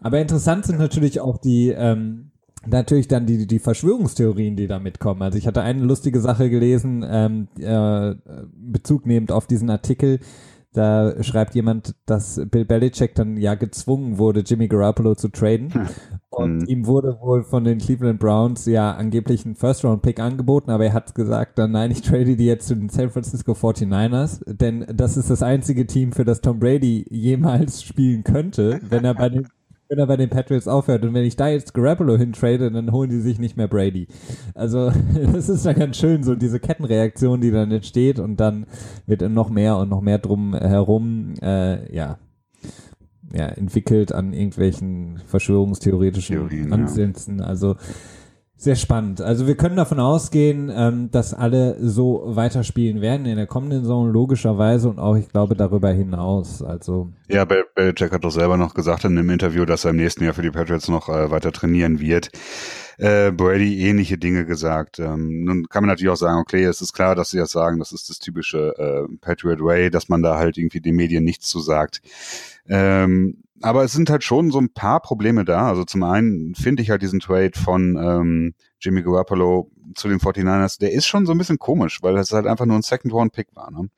[0.00, 2.30] Aber interessant sind natürlich auch die, ähm,
[2.66, 5.22] natürlich dann die, die Verschwörungstheorien, die da mitkommen.
[5.22, 8.14] Also ich hatte eine lustige Sache gelesen, ähm, äh,
[8.54, 10.20] Bezug nehmend auf diesen Artikel,
[10.76, 15.72] da schreibt jemand, dass Bill Belichick dann ja gezwungen wurde, Jimmy Garoppolo zu traden.
[16.28, 16.68] Und mhm.
[16.68, 21.14] ihm wurde wohl von den Cleveland Browns ja angeblich ein First-Round-Pick angeboten, aber er hat
[21.14, 25.30] gesagt, dann nein, ich trade die jetzt zu den San Francisco 49ers, denn das ist
[25.30, 29.48] das einzige Team, für das Tom Brady jemals spielen könnte, wenn er bei den
[29.88, 31.04] wenn er bei den Patriots aufhört.
[31.04, 34.08] Und wenn ich da jetzt Garoppolo hintrade, dann holen die sich nicht mehr Brady.
[34.54, 34.90] Also
[35.32, 38.66] das ist dann ganz schön, so diese Kettenreaktion, die dann entsteht und dann
[39.06, 42.18] wird noch mehr und noch mehr drum herum, äh, ja,
[43.32, 47.40] ja, entwickelt an irgendwelchen verschwörungstheoretischen Theorien, Ansätzen.
[47.40, 47.46] Ja.
[47.46, 47.76] Also
[48.58, 49.20] sehr spannend.
[49.20, 54.10] Also wir können davon ausgehen, ähm, dass alle so weiterspielen werden in der kommenden Saison
[54.10, 56.62] logischerweise und auch, ich glaube, darüber hinaus.
[56.62, 60.24] Also ja, Belichick hat doch selber noch gesagt in einem Interview, dass er im nächsten
[60.24, 62.30] Jahr für die Patriots noch äh, weiter trainieren wird.
[62.96, 65.00] Äh, Brady ähnliche Dinge gesagt.
[65.00, 67.78] Ähm, nun kann man natürlich auch sagen, okay, es ist klar, dass sie das sagen,
[67.78, 71.46] das ist das typische äh, Patriot Way, dass man da halt irgendwie den Medien nichts
[71.46, 72.00] zu sagt.
[72.68, 75.68] Ähm, aber es sind halt schon so ein paar Probleme da.
[75.68, 80.78] Also zum einen finde ich halt diesen Trade von ähm, Jimmy Garoppolo zu den 49ers,
[80.78, 83.70] der ist schon so ein bisschen komisch, weil es halt einfach nur ein Second-Round-Pick war.
[83.70, 83.88] Ne?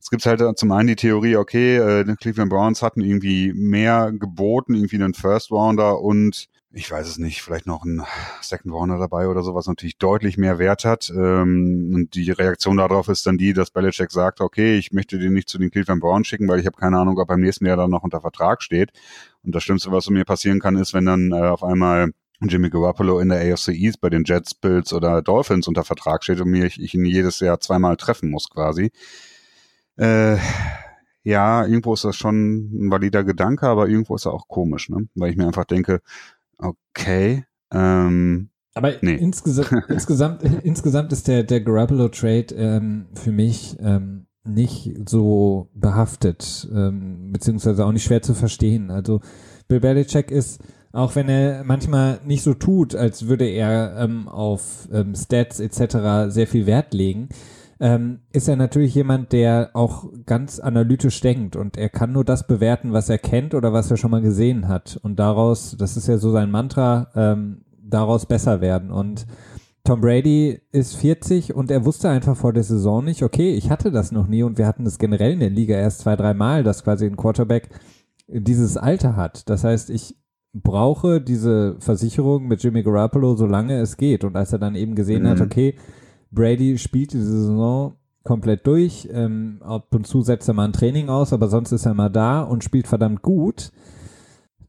[0.00, 4.12] Es gibt halt zum einen die Theorie, okay, äh, die Cleveland Browns hatten irgendwie mehr
[4.12, 8.02] geboten, irgendwie einen First-Rounder und ich weiß es nicht, vielleicht noch ein
[8.42, 11.08] Second Rounder dabei oder so, was natürlich deutlich mehr Wert hat.
[11.08, 15.32] Ähm, und die Reaktion darauf ist dann die, dass Belichick sagt, okay, ich möchte den
[15.32, 17.64] nicht zu den Cleveland Browns schicken, weil ich habe keine Ahnung, ob er im nächsten
[17.64, 18.90] Jahr dann noch unter Vertrag steht.
[19.42, 22.12] Und das Schlimmste, was mir passieren kann, ist, wenn dann äh, auf einmal
[22.42, 26.42] Jimmy Garoppolo in der AFC East bei den Jets, Bills oder Dolphins unter Vertrag steht
[26.42, 28.90] und mir ich, ich ihn jedes Jahr zweimal treffen muss quasi.
[29.96, 30.36] Äh,
[31.26, 35.08] ja, irgendwo ist das schon ein valider Gedanke, aber irgendwo ist er auch komisch, ne?
[35.16, 36.00] Weil ich mir einfach denke,
[36.58, 37.44] Okay.
[37.72, 39.14] Ähm, aber nee.
[39.14, 47.32] insgesamt, insgesamt, insgesamt ist der, der Garoppolo-Trade ähm, für mich ähm, nicht so behaftet, ähm,
[47.32, 48.90] beziehungsweise auch nicht schwer zu verstehen.
[48.90, 49.20] Also
[49.68, 50.60] Bill Belichick ist,
[50.92, 56.32] auch wenn er manchmal nicht so tut, als würde er ähm, auf ähm, Stats etc.
[56.32, 57.28] sehr viel Wert legen,
[57.78, 62.46] ähm, ist er natürlich jemand, der auch ganz analytisch denkt und er kann nur das
[62.46, 64.98] bewerten, was er kennt oder was er schon mal gesehen hat.
[65.02, 68.90] Und daraus, das ist ja so sein Mantra, ähm, daraus besser werden.
[68.90, 69.26] Und
[69.84, 73.92] Tom Brady ist 40 und er wusste einfach vor der Saison nicht, okay, ich hatte
[73.92, 76.64] das noch nie und wir hatten das generell in der Liga erst zwei, drei Mal,
[76.64, 77.68] dass quasi ein Quarterback
[78.26, 79.48] dieses Alter hat.
[79.48, 80.16] Das heißt, ich
[80.52, 84.24] brauche diese Versicherung mit Jimmy Garoppolo, solange es geht.
[84.24, 85.28] Und als er dann eben gesehen mhm.
[85.28, 85.76] hat, okay,
[86.30, 89.08] Brady spielt diese Saison komplett durch.
[89.12, 92.10] Ähm, ab und zu setzt er mal ein Training aus, aber sonst ist er mal
[92.10, 93.72] da und spielt verdammt gut.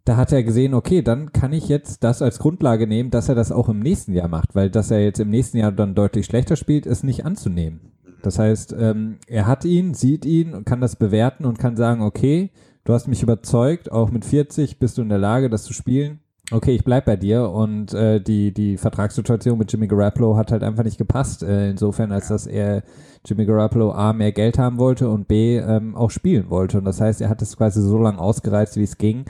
[0.05, 3.35] Da hat er gesehen, okay, dann kann ich jetzt das als Grundlage nehmen, dass er
[3.35, 6.25] das auch im nächsten Jahr macht, weil dass er jetzt im nächsten Jahr dann deutlich
[6.25, 7.91] schlechter spielt, ist nicht anzunehmen.
[8.21, 12.01] Das heißt, ähm, er hat ihn, sieht ihn und kann das bewerten und kann sagen,
[12.01, 12.51] okay,
[12.85, 16.21] du hast mich überzeugt, auch mit 40 bist du in der Lage, das zu spielen
[16.51, 20.63] okay, ich bleib bei dir und äh, die, die Vertragssituation mit Jimmy Garoppolo hat halt
[20.63, 22.83] einfach nicht gepasst, äh, insofern als dass er
[23.25, 27.01] Jimmy Garoppolo A, mehr Geld haben wollte und B, ähm, auch spielen wollte und das
[27.01, 29.25] heißt, er hat es quasi so lange ausgereizt, wie es ging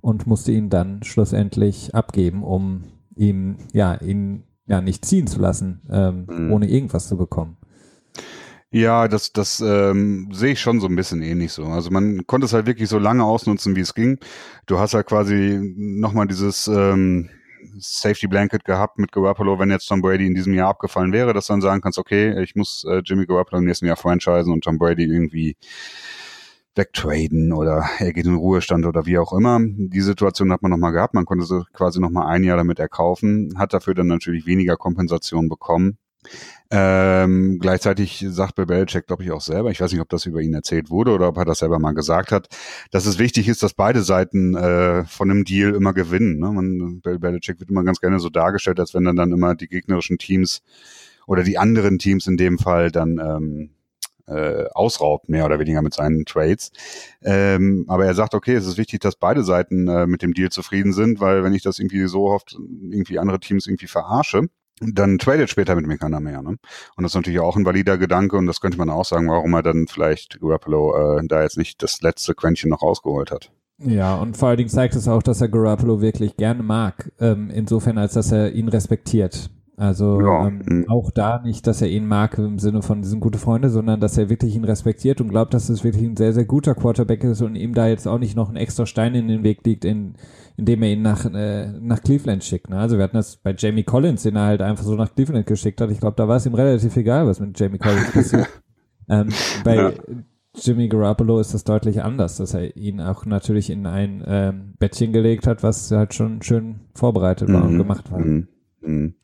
[0.00, 2.84] und musste ihn dann schlussendlich abgeben, um
[3.14, 6.52] ihm, ja, ihn ja nicht ziehen zu lassen, ähm, mhm.
[6.52, 7.56] ohne irgendwas zu bekommen.
[8.74, 11.64] Ja, das, das ähm, sehe ich schon so ein bisschen ähnlich so.
[11.66, 14.18] Also man konnte es halt wirklich so lange ausnutzen, wie es ging.
[14.64, 17.28] Du hast halt quasi nochmal dieses ähm,
[17.78, 21.48] Safety Blanket gehabt mit Garoppolo, wenn jetzt Tom Brady in diesem Jahr abgefallen wäre, dass
[21.48, 24.64] du dann sagen kannst, okay, ich muss äh, Jimmy Garoppolo im nächsten Jahr franchisen und
[24.64, 25.54] Tom Brady irgendwie
[26.74, 29.60] wegtraden oder er geht in Ruhestand oder wie auch immer.
[29.62, 31.12] Die Situation hat man nochmal gehabt.
[31.12, 35.50] Man konnte sie quasi nochmal ein Jahr damit erkaufen, hat dafür dann natürlich weniger Kompensation
[35.50, 35.98] bekommen
[36.70, 40.40] Ähm, gleichzeitig sagt Bill Belichick, glaube ich, auch selber, ich weiß nicht, ob das über
[40.40, 42.48] ihn erzählt wurde oder ob er das selber mal gesagt hat,
[42.90, 46.38] dass es wichtig ist, dass beide Seiten äh, von einem Deal immer gewinnen.
[46.38, 46.50] Ne?
[46.50, 49.68] Man, Bill Belichick wird immer ganz gerne so dargestellt, als wenn dann, dann immer die
[49.68, 50.62] gegnerischen Teams
[51.26, 53.70] oder die anderen Teams in dem Fall dann ähm,
[54.26, 56.72] äh, ausraubt, mehr oder weniger mit seinen Trades.
[57.22, 60.50] Ähm, aber er sagt, okay, es ist wichtig, dass beide Seiten äh, mit dem Deal
[60.50, 64.48] zufrieden sind, weil wenn ich das irgendwie so oft irgendwie andere Teams irgendwie verarsche,
[64.80, 66.42] dann tradet später mit mir keiner mehr.
[66.42, 66.56] Ne?
[66.96, 69.54] Und das ist natürlich auch ein valider Gedanke und das könnte man auch sagen, warum
[69.54, 73.52] er dann vielleicht Garoppolo äh, da jetzt nicht das letzte Quäntchen noch rausgeholt hat.
[73.78, 77.50] Ja, und vor allen Dingen zeigt es auch, dass er Garoppolo wirklich gerne mag, ähm,
[77.50, 79.50] insofern als dass er ihn respektiert.
[79.76, 80.46] Also ja.
[80.46, 80.88] ähm, mhm.
[80.88, 84.18] auch da nicht, dass er ihn mag im Sinne von, diesen gute Freunde, sondern dass
[84.18, 87.40] er wirklich ihn respektiert und glaubt, dass es wirklich ein sehr, sehr guter Quarterback ist
[87.40, 90.14] und ihm da jetzt auch nicht noch ein extra Stein in den Weg liegt, in,
[90.56, 92.70] indem er ihn nach, äh, nach Cleveland schickt.
[92.70, 92.78] Ne?
[92.78, 95.80] Also wir hatten das bei Jamie Collins, den er halt einfach so nach Cleveland geschickt
[95.80, 95.90] hat.
[95.90, 98.48] Ich glaube, da war es ihm relativ egal, was mit Jamie Collins passiert.
[99.08, 99.28] ähm,
[99.64, 99.92] bei ja.
[100.54, 105.12] Jimmy Garoppolo ist das deutlich anders, dass er ihn auch natürlich in ein ähm, Bettchen
[105.12, 107.70] gelegt hat, was halt schon schön vorbereitet war mhm.
[107.70, 108.18] und gemacht war.
[108.18, 108.48] Mhm.
[108.82, 109.14] Mhm.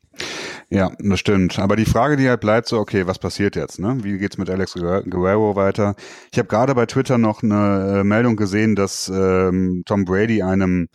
[0.71, 1.57] Ja, das stimmt.
[1.59, 3.79] Aber die Frage, die halt bleibt, so, okay, was passiert jetzt?
[3.79, 3.97] Ne?
[4.03, 5.95] Wie geht's mit Alex Guerrero weiter?
[6.31, 10.87] Ich habe gerade bei Twitter noch eine äh, Meldung gesehen, dass ähm, Tom Brady einem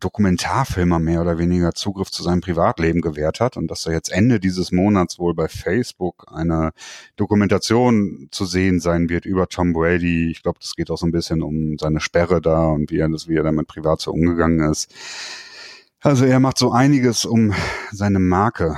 [0.00, 4.40] Dokumentarfilmer mehr oder weniger Zugriff zu seinem Privatleben gewährt hat und dass er jetzt Ende
[4.40, 6.72] dieses Monats wohl bei Facebook eine
[7.16, 10.30] Dokumentation zu sehen sein wird über Tom Brady.
[10.30, 13.08] Ich glaube, das geht auch so ein bisschen um seine Sperre da und wie er
[13.08, 14.92] das, wie er damit privat so umgegangen ist.
[16.00, 17.54] Also er macht so einiges, um
[17.90, 18.76] seine Marke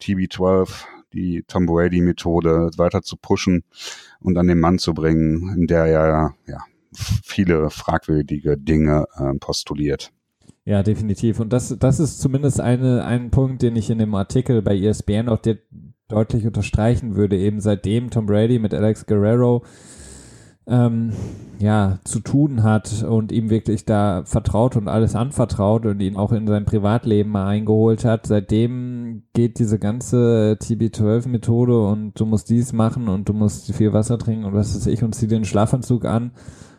[0.00, 3.64] TB12, die Tom Brady Methode weiter zu pushen
[4.20, 6.58] und an den Mann zu bringen, in der er ja
[6.92, 10.12] viele fragwürdige Dinge äh, postuliert.
[10.68, 11.40] Ja, definitiv.
[11.40, 15.30] Und das, das ist zumindest eine, ein Punkt, den ich in dem Artikel bei ESPN
[15.30, 15.38] auch
[16.08, 17.38] deutlich unterstreichen würde.
[17.38, 19.64] Eben seitdem Tom Brady mit Alex Guerrero
[20.66, 21.14] ähm,
[21.58, 26.32] ja, zu tun hat und ihm wirklich da vertraut und alles anvertraut und ihn auch
[26.32, 28.26] in sein Privatleben mal eingeholt hat.
[28.26, 34.18] Seitdem geht diese ganze TB12-Methode und du musst dies machen und du musst viel Wasser
[34.18, 36.32] trinken und was weiß ich und zieh den Schlafanzug an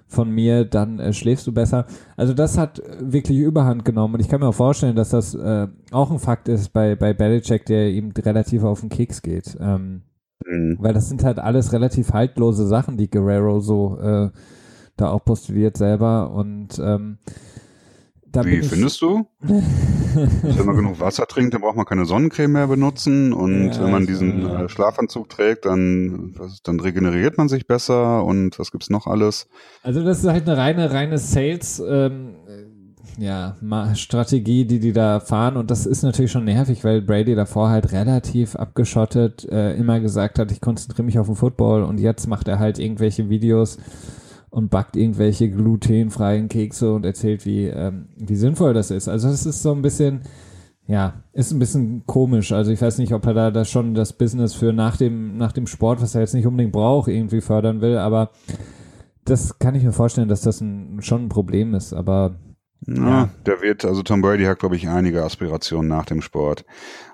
[0.10, 1.86] von mir, dann äh, schläfst du besser.
[2.18, 5.68] Also das hat wirklich Überhand genommen und ich kann mir auch vorstellen, dass das äh,
[5.92, 9.56] auch ein Fakt ist bei, bei Belichick, der ihm relativ auf den Keks geht.
[9.62, 10.02] Ähm,
[10.46, 10.78] Mhm.
[10.80, 14.30] Weil das sind halt alles relativ haltlose Sachen, die Guerrero so äh,
[14.96, 16.32] da auch postuliert selber.
[16.32, 17.18] Und ähm,
[18.32, 19.28] da Wie findest du?
[19.42, 23.34] wenn man genug Wasser trinkt, dann braucht man keine Sonnencreme mehr benutzen.
[23.34, 28.24] Und ja, wenn man diesen äh, Schlafanzug trägt, dann, was, dann regeneriert man sich besser.
[28.24, 29.48] Und was gibt's noch alles?
[29.84, 31.82] Also das ist halt eine reine, reine Sales.
[31.88, 32.36] Ähm,
[33.18, 33.58] ja,
[33.96, 35.58] Strategie, die die da fahren.
[35.58, 40.40] Und das ist natürlich schon nervig, weil Brady davor halt relativ abgeschottet äh, immer gesagt
[40.40, 41.84] hat, ich konzentriere mich auf den Football.
[41.84, 43.78] Und jetzt macht er halt irgendwelche Videos
[44.50, 49.08] und backt irgendwelche glutenfreien Kekse und erzählt, wie, ähm, wie sinnvoll das ist.
[49.08, 50.22] Also es ist so ein bisschen,
[50.88, 52.52] ja, ist ein bisschen komisch.
[52.52, 55.52] Also ich weiß nicht, ob er da, da schon das Business für nach dem, nach
[55.52, 57.98] dem Sport, was er jetzt nicht unbedingt braucht, irgendwie fördern will.
[57.98, 58.32] Aber
[59.26, 61.94] das kann ich mir vorstellen, dass das ein, schon ein Problem ist.
[61.94, 62.36] Aber
[62.88, 66.66] ja, ja, der wird, also Tom Brady hat, glaube ich, einige Aspirationen nach dem Sport.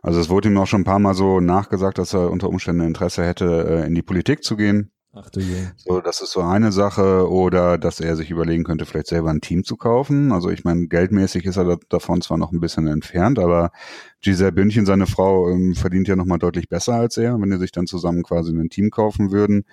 [0.02, 2.86] Also es wurde ihm auch schon ein paar Mal so nachgesagt, dass er unter Umständen
[2.86, 4.92] Interesse hätte, äh, in die Politik zu gehen.
[5.18, 5.56] Ach du je.
[5.78, 7.30] So, das ist so eine Sache.
[7.30, 10.34] Oder dass er sich überlegen könnte, vielleicht selber ein Team zu kaufen.
[10.34, 13.72] Also ich meine, geldmäßig ist er davon zwar noch ein bisschen entfernt, aber
[14.20, 17.72] Giselle Bündchen, seine Frau, ähm, verdient ja nochmal deutlich besser als er, wenn die sich
[17.72, 19.66] dann zusammen quasi ein Team kaufen würden.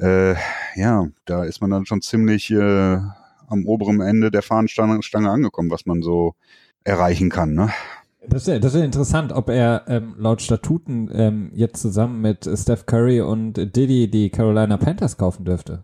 [0.00, 0.34] Äh,
[0.74, 2.98] ja, da ist man dann schon ziemlich äh,
[3.46, 6.34] am oberen Ende der Fahnenstange angekommen, was man so
[6.84, 7.54] erreichen kann.
[7.54, 7.70] Ne?
[8.28, 12.86] Das ist, das ist interessant, ob er ähm, laut Statuten ähm, jetzt zusammen mit Steph
[12.86, 15.82] Curry und Diddy die Carolina Panthers kaufen dürfte.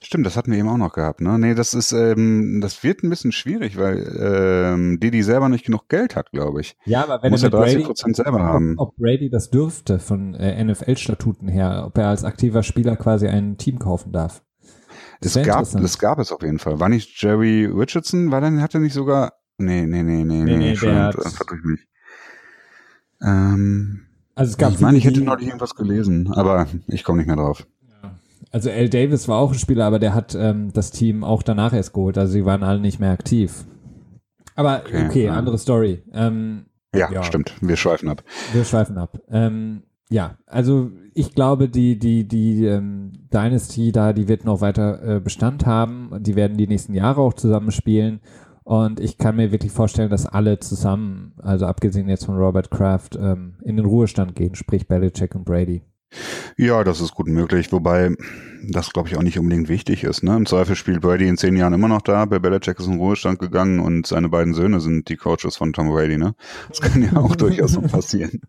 [0.00, 1.20] Stimmt, das hatten wir eben auch noch gehabt.
[1.20, 1.38] Ne?
[1.38, 5.88] Nee, das ist, ähm, das wird ein bisschen schwierig, weil ähm, Diddy selber nicht genug
[5.88, 6.76] Geld hat, glaube ich.
[6.84, 8.74] Ja, aber wenn Muss er 30 Prozent selber ob, haben.
[8.78, 13.58] Ob Brady das dürfte von äh, NFL-Statuten her, ob er als aktiver Spieler quasi ein
[13.58, 14.42] Team kaufen darf.
[15.20, 16.80] Das, das gab, das gab es auf jeden Fall.
[16.80, 18.30] War nicht Jerry Richardson?
[18.30, 21.64] War dann, hat er nicht sogar, nee, nee, nee, nee, nee, nee schon, hat, verdrückt
[21.64, 21.80] mich.
[23.22, 27.26] Ähm, also es gab ich meine, ich hätte noch irgendwas gelesen, aber ich komme nicht
[27.26, 27.66] mehr drauf.
[28.50, 28.88] Also L.
[28.88, 32.16] Davis war auch ein Spieler, aber der hat ähm, das Team auch danach erst geholt.
[32.18, 33.64] Also sie waren alle nicht mehr aktiv.
[34.54, 36.04] Aber okay, okay andere Story.
[36.12, 37.56] Ähm, ja, ja, stimmt.
[37.60, 38.22] Wir schweifen ab.
[38.52, 39.18] Wir schweifen ab.
[39.28, 45.16] Ähm, ja, also ich glaube, die, die, die ähm, Dynasty da, die wird noch weiter
[45.16, 46.10] äh, Bestand haben.
[46.20, 48.20] Die werden die nächsten Jahre auch zusammenspielen.
[48.64, 53.14] Und ich kann mir wirklich vorstellen, dass alle zusammen, also abgesehen jetzt von Robert Kraft,
[53.14, 55.82] ähm, in den Ruhestand gehen, sprich Belichick und Brady.
[56.56, 58.14] Ja, das ist gut möglich, wobei
[58.62, 60.22] das, glaube ich, auch nicht unbedingt wichtig ist.
[60.22, 60.36] Ne?
[60.36, 62.24] Im Zweifel spielt Brady in zehn Jahren immer noch da.
[62.24, 65.72] Bill Belichick ist in den Ruhestand gegangen und seine beiden Söhne sind die Coaches von
[65.72, 66.16] Tom Brady.
[66.16, 66.34] Ne?
[66.68, 68.40] Das kann ja auch durchaus noch passieren.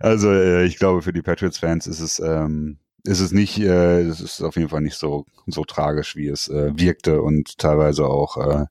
[0.00, 4.20] Also äh, ich glaube, für die Patriots-Fans ist es ähm, ist es nicht, äh, es
[4.20, 8.36] ist auf jeden Fall nicht so so tragisch, wie es äh, wirkte und teilweise auch
[8.36, 8.66] äh,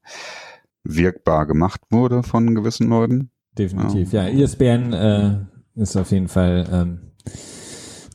[0.84, 3.32] wirkbar gemacht wurde von gewissen Leuten.
[3.58, 4.28] Definitiv, ja.
[4.28, 4.44] ja.
[4.44, 5.40] ESPN äh,
[5.76, 7.00] ist auf jeden Fall ähm,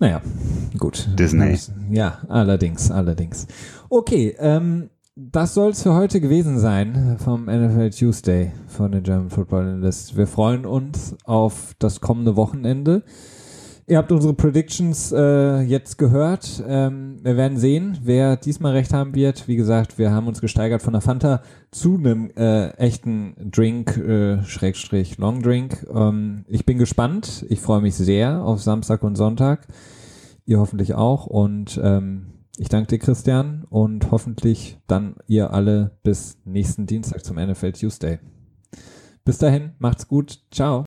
[0.02, 0.20] naja,
[0.78, 1.08] gut.
[1.16, 1.56] Disney.
[1.92, 3.46] Ja, allerdings, allerdings.
[3.88, 9.30] Okay, ähm, das soll es für heute gewesen sein vom NFL Tuesday von den German
[9.30, 10.16] Football Analyst.
[10.16, 13.04] Wir freuen uns auf das kommende Wochenende.
[13.92, 16.64] Ihr habt unsere Predictions äh, jetzt gehört.
[16.66, 19.46] Ähm, wir werden sehen, wer diesmal recht haben wird.
[19.48, 21.42] Wie gesagt, wir haben uns gesteigert von der Fanta
[21.72, 25.86] zu einem äh, echten Drink, äh, Schrägstrich Long Drink.
[25.94, 27.44] Ähm, ich bin gespannt.
[27.50, 29.66] Ich freue mich sehr auf Samstag und Sonntag.
[30.46, 31.26] Ihr hoffentlich auch.
[31.26, 33.66] Und ähm, ich danke dir, Christian.
[33.68, 38.20] Und hoffentlich dann ihr alle bis nächsten Dienstag zum NFL Tuesday.
[39.26, 40.40] Bis dahin, macht's gut.
[40.50, 40.86] Ciao.